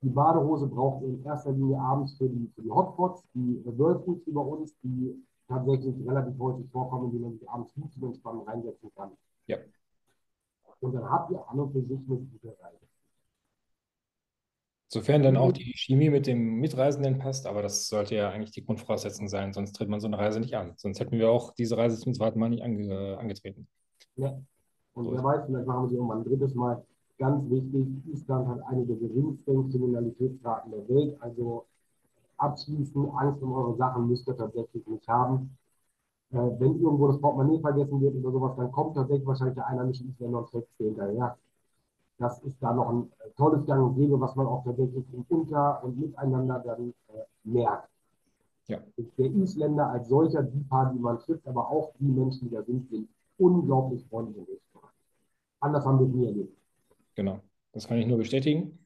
die 0.00 0.08
Badehose 0.08 0.66
braucht 0.66 1.02
ihr 1.02 1.08
in 1.08 1.24
erster 1.24 1.52
Linie 1.52 1.78
abends 1.78 2.14
für 2.14 2.28
die, 2.28 2.50
für 2.54 2.62
die 2.62 2.70
Hotpots, 2.70 3.24
die 3.34 3.62
Whirlpools 3.64 4.26
über 4.26 4.44
uns, 4.44 4.74
die 4.82 5.22
tatsächlich 5.52 5.94
relativ 6.06 6.38
häufig 6.38 6.70
vorkommen, 6.70 7.10
die 7.12 7.18
man 7.18 7.32
sich 7.32 7.48
abends 7.48 7.72
gut 7.74 7.92
zum 7.92 8.04
Entspannen 8.04 8.42
reinsetzen 8.42 8.90
kann. 8.96 9.10
Ja. 9.46 9.58
Und 10.80 10.94
dann 10.94 11.08
habt 11.08 11.30
ihr 11.30 11.48
an 11.48 11.60
und 11.60 11.72
für 11.72 11.82
sich 11.82 11.98
eine 11.98 12.18
gute 12.18 12.56
Reise. 12.60 12.78
Sofern 14.88 15.22
dann 15.22 15.38
auch 15.38 15.52
die 15.52 15.72
Chemie 15.74 16.10
mit 16.10 16.26
dem 16.26 16.60
Mitreisenden 16.60 17.18
passt, 17.18 17.46
aber 17.46 17.62
das 17.62 17.88
sollte 17.88 18.14
ja 18.14 18.28
eigentlich 18.28 18.50
die 18.50 18.64
Grundvoraussetzung 18.64 19.26
sein, 19.26 19.54
sonst 19.54 19.72
tritt 19.72 19.88
man 19.88 20.00
so 20.00 20.06
eine 20.06 20.18
Reise 20.18 20.38
nicht 20.38 20.54
an. 20.54 20.74
Sonst 20.76 21.00
hätten 21.00 21.18
wir 21.18 21.30
auch 21.30 21.54
diese 21.54 21.78
Reise 21.78 21.98
zum 21.98 22.12
zweiten 22.12 22.38
Mal 22.38 22.50
nicht 22.50 22.62
ange 22.62 23.16
angetreten. 23.18 23.66
Ja. 24.16 24.38
Und 24.92 25.10
wer 25.10 25.24
weiß, 25.24 25.46
vielleicht 25.46 25.66
machen 25.66 25.84
wir 25.84 25.88
sie 25.88 25.94
irgendwann 25.94 26.18
ein 26.18 26.24
drittes 26.24 26.54
Mal. 26.54 26.84
Ganz 27.16 27.48
wichtig, 27.50 27.86
Island 28.12 28.48
hat 28.48 28.60
eine 28.66 28.84
der 28.84 28.96
geringsten 28.96 29.70
Kriminalitätsraten 29.70 30.72
der 30.72 30.88
Welt. 30.88 31.16
Also 31.20 31.66
abschließend, 32.42 33.14
Angst 33.14 33.42
um 33.42 33.52
eure 33.52 33.76
Sachen 33.76 34.08
müsst 34.08 34.26
ihr 34.28 34.36
tatsächlich 34.36 34.86
nicht 34.86 35.08
haben. 35.08 35.56
Äh, 36.30 36.36
wenn 36.58 36.80
irgendwo 36.80 37.08
das 37.08 37.20
Portemonnaie 37.20 37.60
vergessen 37.60 38.00
wird 38.00 38.16
oder 38.16 38.32
sowas, 38.32 38.56
dann 38.56 38.72
kommt 38.72 38.96
tatsächlich 38.96 39.26
wahrscheinlich 39.26 39.54
der 39.54 39.66
einheimische 39.66 40.04
Isländer 40.04 40.38
und 40.38 40.50
trägt 40.50 40.68
es 40.70 40.86
hinterher. 40.86 41.36
Das 42.18 42.42
ist 42.42 42.56
da 42.60 42.72
noch 42.72 42.88
ein 42.88 43.12
äh, 43.20 43.30
tolles 43.36 43.64
Gang 43.66 43.82
und 43.82 43.94
Gäbe, 43.96 44.20
was 44.20 44.34
man 44.34 44.46
auch 44.46 44.64
tatsächlich 44.64 45.04
im 45.12 45.24
Unter- 45.28 45.82
und 45.84 45.98
Miteinander 45.98 46.58
dann 46.60 46.94
äh, 47.08 47.22
merkt. 47.44 47.88
Ja. 48.68 48.78
Der 49.18 49.26
Isländer 49.26 49.90
als 49.90 50.08
solcher, 50.08 50.42
die 50.42 50.60
paar, 50.64 50.92
die 50.92 50.98
man 50.98 51.18
trifft, 51.18 51.46
aber 51.46 51.68
auch 51.68 51.92
die 51.98 52.06
Menschen, 52.06 52.48
die 52.48 52.54
da 52.54 52.62
sind, 52.62 52.88
sind 52.88 53.08
unglaublich 53.38 54.04
freundlich. 54.08 54.46
Anders 55.60 55.84
haben 55.84 55.98
wir 55.98 56.06
es 56.06 56.12
nie 56.12 56.26
erlebt. 56.26 56.56
Genau, 57.14 57.40
das 57.72 57.86
kann 57.86 57.98
ich 57.98 58.06
nur 58.06 58.18
bestätigen. 58.18 58.78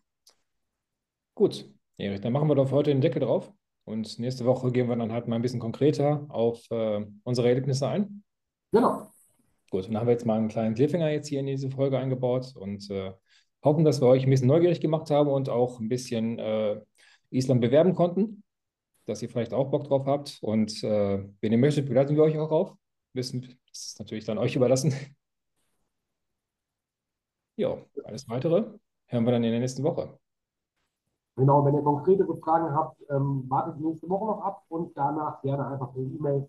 Gut, 1.35 1.71
Erich, 1.99 2.21
dann 2.21 2.33
machen 2.33 2.49
wir 2.49 2.55
doch 2.55 2.71
heute 2.71 2.91
den 2.91 3.01
Deckel 3.01 3.21
drauf. 3.21 3.53
Und 3.85 4.19
nächste 4.19 4.45
Woche 4.45 4.73
gehen 4.73 4.89
wir 4.89 4.97
dann 4.97 5.13
halt 5.13 5.29
mal 5.29 5.37
ein 5.37 5.43
bisschen 5.43 5.61
konkreter 5.61 6.27
auf 6.29 6.69
äh, 6.71 7.07
unsere 7.23 7.49
Erlebnisse 7.49 7.89
ein. 7.89 8.25
Genau. 8.73 9.11
Gut, 9.71 9.87
dann 9.87 9.97
haben 9.97 10.07
wir 10.07 10.13
jetzt 10.13 10.27
mal 10.27 10.39
einen 10.39 10.49
kleinen 10.49 10.75
Cliffhanger 10.75 11.11
jetzt 11.11 11.29
hier 11.29 11.41
in 11.41 11.47
diese 11.47 11.71
Folge 11.71 11.99
eingebaut 11.99 12.55
und 12.57 12.91
äh, 12.91 13.13
hoffen, 13.63 13.85
dass 13.85 14.01
wir 14.01 14.09
euch 14.09 14.25
ein 14.25 14.31
bisschen 14.31 14.49
neugierig 14.49 14.81
gemacht 14.81 15.11
haben 15.11 15.29
und 15.29 15.49
auch 15.49 15.81
ein 15.81 15.89
bisschen 15.89 16.39
äh, 16.39 16.81
Island 17.31 17.61
bewerben 17.61 17.95
konnten, 17.95 18.43
dass 19.07 19.23
ihr 19.23 19.29
vielleicht 19.29 19.53
auch 19.53 19.71
Bock 19.71 19.85
drauf 19.85 20.07
habt. 20.07 20.39
Und 20.41 20.83
äh, 20.83 21.25
wenn 21.41 21.53
ihr 21.53 21.59
möchtet, 21.59 21.87
begleiten 21.87 22.17
wir 22.17 22.25
euch 22.25 22.39
auch 22.39 22.51
auf. 22.51 22.75
Wissen, 23.13 23.43
das 23.69 23.87
ist 23.87 23.99
natürlich 23.99 24.25
dann 24.25 24.39
euch 24.39 24.57
überlassen. 24.57 24.93
ja, 27.57 27.79
alles 28.05 28.29
weitere 28.29 28.65
hören 29.07 29.25
wir 29.25 29.33
dann 29.33 29.45
in 29.45 29.53
der 29.53 29.61
nächsten 29.61 29.85
Woche. 29.85 30.19
Genau, 31.37 31.65
wenn 31.67 31.75
ihr 31.75 31.83
konkretere 31.83 32.35
Fragen 32.39 32.75
habt, 32.75 32.99
ähm, 33.11 33.45
wartet 33.49 33.79
nächste 33.79 34.09
Woche 34.09 34.25
noch 34.25 34.41
ab 34.41 34.65
und 34.69 34.97
danach 34.97 35.43
gerne 35.43 35.67
einfach 35.67 35.93
per 35.93 36.03
E-Mail. 36.03 36.49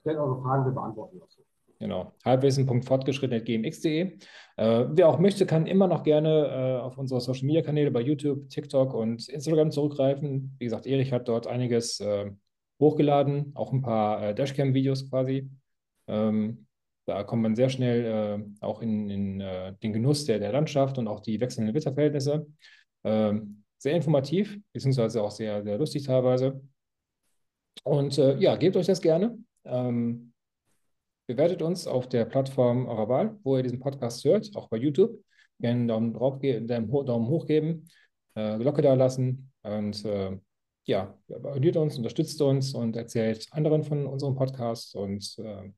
Stellt 0.00 0.18
eure 0.18 0.40
Fragen, 0.42 0.66
wir 0.66 0.72
beantworten 0.72 1.18
das. 1.18 1.38
Genau, 1.80 2.12
halbwissen.fortgeschritten.gmx.de. 2.24 4.18
Äh, 4.56 4.86
wer 4.90 5.08
auch 5.08 5.18
möchte, 5.18 5.46
kann 5.46 5.66
immer 5.66 5.86
noch 5.86 6.02
gerne 6.02 6.78
äh, 6.78 6.80
auf 6.80 6.98
unsere 6.98 7.20
Social 7.20 7.46
Media 7.46 7.62
Kanäle 7.62 7.90
bei 7.90 8.00
YouTube, 8.00 8.48
TikTok 8.50 8.94
und 8.94 9.28
Instagram 9.28 9.70
zurückgreifen. 9.70 10.56
Wie 10.58 10.64
gesagt, 10.64 10.86
Erich 10.86 11.12
hat 11.12 11.28
dort 11.28 11.46
einiges 11.46 12.00
äh, 12.00 12.32
hochgeladen, 12.80 13.52
auch 13.54 13.72
ein 13.72 13.82
paar 13.82 14.22
äh, 14.22 14.34
Dashcam-Videos 14.34 15.08
quasi. 15.08 15.48
Ähm, 16.08 16.66
da 17.06 17.22
kommt 17.22 17.42
man 17.42 17.54
sehr 17.54 17.70
schnell 17.70 18.04
äh, 18.04 18.64
auch 18.64 18.82
in, 18.82 19.08
in 19.08 19.40
äh, 19.40 19.72
den 19.82 19.92
Genuss 19.92 20.24
der, 20.24 20.40
der 20.40 20.52
Landschaft 20.52 20.98
und 20.98 21.06
auch 21.06 21.20
die 21.20 21.40
wechselnden 21.40 21.74
Wetterverhältnisse. 21.74 22.46
Ähm, 23.04 23.57
sehr 23.78 23.94
informativ, 23.94 24.58
beziehungsweise 24.72 25.22
auch 25.22 25.30
sehr, 25.30 25.62
sehr 25.62 25.78
lustig 25.78 26.04
teilweise. 26.04 26.60
Und 27.84 28.18
äh, 28.18 28.36
ja, 28.38 28.56
gebt 28.56 28.76
euch 28.76 28.86
das 28.86 29.00
gerne. 29.00 29.38
Ähm, 29.64 30.32
bewertet 31.26 31.62
uns 31.62 31.86
auf 31.86 32.08
der 32.08 32.24
Plattform 32.24 32.86
eurer 32.86 33.08
Wahl, 33.08 33.38
wo 33.44 33.56
ihr 33.56 33.62
diesen 33.62 33.80
Podcast 33.80 34.24
hört, 34.24 34.54
auch 34.56 34.68
bei 34.68 34.76
YouTube. 34.76 35.22
Gerne 35.60 35.78
einen 35.80 35.88
Daumen, 35.88 36.14
drauf 36.14 36.40
Daumen 36.40 37.28
hoch 37.28 37.46
geben, 37.46 37.88
äh, 38.34 38.58
Glocke 38.58 38.82
da 38.82 38.94
lassen 38.94 39.52
und 39.62 40.04
äh, 40.04 40.38
ja, 40.88 41.14
abonniert 41.30 41.76
uns, 41.76 41.98
unterstützt 41.98 42.40
uns 42.40 42.74
und 42.74 42.96
erzählt 42.96 43.46
anderen 43.50 43.84
von 43.84 44.06
unserem 44.06 44.34
Podcast. 44.34 44.96
Und 44.96 45.36
äh, 45.38 45.70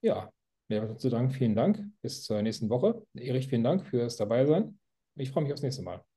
ja, 0.00 0.32
mehr 0.68 0.96
zu 0.96 1.10
Dank, 1.10 1.34
vielen 1.34 1.54
Dank. 1.54 1.84
Bis 2.00 2.24
zur 2.24 2.40
nächsten 2.40 2.70
Woche. 2.70 3.06
Erich, 3.14 3.48
vielen 3.48 3.64
Dank 3.64 3.86
fürs 3.86 4.16
Dabeisein. 4.16 4.78
Ich 5.16 5.30
freue 5.30 5.44
mich 5.44 5.52
aufs 5.52 5.62
nächste 5.62 5.82
Mal. 5.82 6.09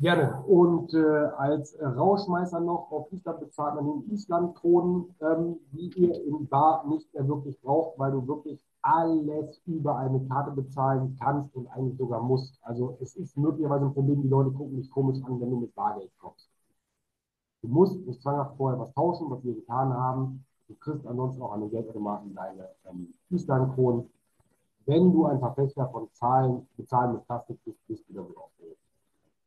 Gerne. 0.00 0.44
Und 0.44 0.94
äh, 0.94 0.98
als 1.36 1.76
Rauschmeißer 1.80 2.60
noch 2.60 2.88
auf 2.92 3.10
Island 3.12 3.40
bezahlt 3.40 3.74
man 3.74 3.84
den 3.84 4.12
Island-Kronen, 4.12 5.12
ähm, 5.20 5.56
die 5.72 5.90
ihr 5.96 6.24
im 6.24 6.46
Bar 6.46 6.86
nicht 6.86 7.12
mehr 7.12 7.26
wirklich 7.26 7.60
braucht, 7.60 7.98
weil 7.98 8.12
du 8.12 8.26
wirklich 8.28 8.64
alles 8.82 9.60
über 9.66 9.96
eine 9.96 10.24
Karte 10.28 10.52
bezahlen 10.52 11.16
kannst 11.20 11.54
und 11.56 11.66
eigentlich 11.68 11.98
sogar 11.98 12.22
musst. 12.22 12.60
Also 12.62 12.96
es 13.00 13.16
ist 13.16 13.36
möglicherweise 13.36 13.86
ein 13.86 13.92
Problem, 13.92 14.22
die 14.22 14.28
Leute 14.28 14.52
gucken 14.52 14.76
dich 14.76 14.88
komisch 14.88 15.18
an, 15.24 15.40
wenn 15.40 15.50
du 15.50 15.60
mit 15.60 15.74
Bargeld 15.74 16.12
kommst. 16.20 16.48
Du 17.62 17.68
musst 17.68 17.98
nicht 18.06 18.22
zwanghaft 18.22 18.56
vorher 18.56 18.78
was 18.78 18.92
tauschen, 18.94 19.28
was 19.30 19.44
wir 19.44 19.54
getan 19.54 19.92
haben. 19.92 20.44
Du 20.68 20.74
kriegst 20.76 21.06
ansonsten 21.08 21.42
auch 21.42 21.52
an 21.52 21.60
den 21.60 21.70
Geldautomaten 21.70 22.34
deine 22.36 22.68
ähm, 22.88 23.14
Island-Kronen. 23.30 24.08
Wenn 24.86 25.12
du 25.12 25.26
ein 25.26 25.40
Verfechter 25.40 25.88
von 25.88 26.08
Zahlen, 26.12 26.68
Bezahlen 26.76 27.14
mit 27.14 27.26
Plastik 27.26 27.58
bist, 27.64 27.84
bist 27.88 28.08
du 28.08 28.14
damit 28.14 28.36
aufgeregt. 28.36 28.57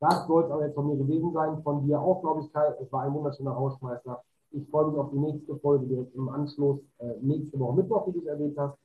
Das 0.02 0.26
soll 0.26 0.44
es 0.46 0.52
aber 0.52 0.66
jetzt 0.66 0.74
von 0.74 0.88
mir 0.88 0.98
gewesen 0.98 1.32
sein. 1.32 1.62
Von 1.62 1.86
dir 1.86 2.02
auch, 2.02 2.22
glaube 2.22 2.42
ich, 2.42 2.52
Kai. 2.52 2.74
Es 2.82 2.92
war 2.92 3.04
ein 3.04 3.14
wunderschöner 3.14 3.56
Hausmeister. 3.56 4.24
Ich 4.50 4.68
freue 4.70 4.88
mich 4.88 4.98
auf 4.98 5.12
die 5.12 5.20
nächste 5.20 5.56
Folge 5.58 5.86
direkt 5.86 6.16
im 6.16 6.28
Anschluss. 6.28 6.80
Äh, 6.98 7.14
nächste 7.22 7.60
Woche 7.60 7.76
Mittwoch, 7.76 8.08
wie 8.08 8.14
du 8.14 8.20
es 8.22 8.26
erwähnt 8.26 8.58
hast. 8.58 8.76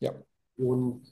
Ja. 0.00 0.12
Und 0.56 1.02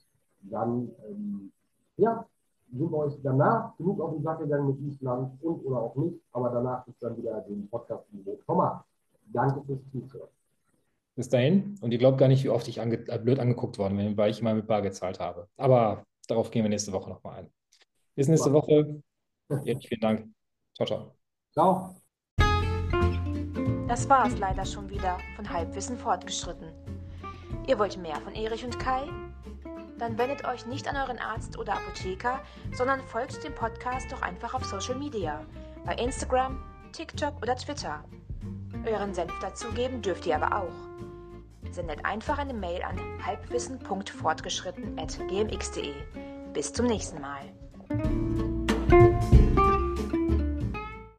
dann, 0.40 0.90
ähm, 1.06 1.52
ja, 1.98 2.26
sind 2.72 2.90
wir 2.90 2.98
euch 2.98 3.12
danach 3.22 3.76
genug 3.76 4.00
auf 4.00 4.12
den 4.12 4.22
Sack 4.22 4.38
gegangen 4.38 4.68
mit 4.68 4.80
Island 4.80 5.30
und 5.42 5.64
oder 5.66 5.82
auch 5.82 5.94
nicht. 5.96 6.18
Aber 6.32 6.48
danach 6.48 6.86
ist 6.86 7.02
dann 7.02 7.16
wieder 7.18 7.42
den 7.42 7.68
Podcast 7.68 8.06
im 8.12 8.24
Format. 8.46 8.82
Danke 9.26 9.62
fürs 9.66 9.80
Zuhören. 9.92 10.28
Bis 11.16 11.28
dahin. 11.28 11.76
Und 11.82 11.92
ihr 11.92 11.98
glaubt 11.98 12.16
gar 12.16 12.28
nicht, 12.28 12.44
wie 12.44 12.48
oft 12.48 12.66
ich 12.66 12.80
ange 12.80 12.96
blöd 12.96 13.38
angeguckt 13.38 13.78
worden 13.78 13.98
bin, 13.98 14.16
weil 14.16 14.30
ich 14.30 14.40
immer 14.40 14.54
mit 14.54 14.66
Bar 14.66 14.80
gezahlt 14.80 15.20
habe. 15.20 15.48
Aber 15.58 16.02
darauf 16.26 16.50
gehen 16.50 16.64
wir 16.64 16.70
nächste 16.70 16.92
Woche 16.92 17.10
nochmal 17.10 17.40
ein. 17.40 17.50
Bis 18.14 18.26
nächste 18.26 18.54
Woche. 18.54 19.02
Jetzt 19.64 19.86
vielen 19.86 20.00
Dank. 20.00 20.28
Ciao, 20.76 20.86
ciao. 20.86 21.14
Ciao. 21.52 21.96
Das 23.88 24.08
war 24.08 24.26
es 24.26 24.38
leider 24.38 24.64
schon 24.64 24.88
wieder 24.88 25.18
von 25.34 25.50
Halbwissen 25.50 25.98
fortgeschritten. 25.98 26.70
Ihr 27.66 27.76
wollt 27.78 27.98
mehr 27.98 28.16
von 28.16 28.34
Erich 28.34 28.64
und 28.64 28.78
Kai? 28.78 29.06
Dann 29.98 30.16
wendet 30.16 30.44
euch 30.44 30.64
nicht 30.66 30.88
an 30.88 30.96
euren 30.96 31.18
Arzt 31.18 31.58
oder 31.58 31.74
Apotheker, 31.74 32.40
sondern 32.72 33.02
folgt 33.02 33.44
dem 33.44 33.54
Podcast 33.54 34.10
doch 34.10 34.22
einfach 34.22 34.54
auf 34.54 34.64
Social 34.64 34.94
Media, 34.94 35.44
bei 35.84 35.94
Instagram, 35.96 36.62
TikTok 36.92 37.42
oder 37.42 37.54
Twitter. 37.56 38.02
Euren 38.86 39.12
Senf 39.12 39.38
dazugeben 39.40 40.00
dürft 40.00 40.24
ihr 40.26 40.36
aber 40.36 40.62
auch. 40.62 40.72
Sendet 41.70 42.02
einfach 42.04 42.38
eine 42.38 42.54
Mail 42.54 42.82
an 42.82 42.98
halbwissen.fortgeschritten.gmx.de. 43.24 45.94
Bis 46.52 46.72
zum 46.72 46.86
nächsten 46.86 47.20
Mal. 47.20 47.52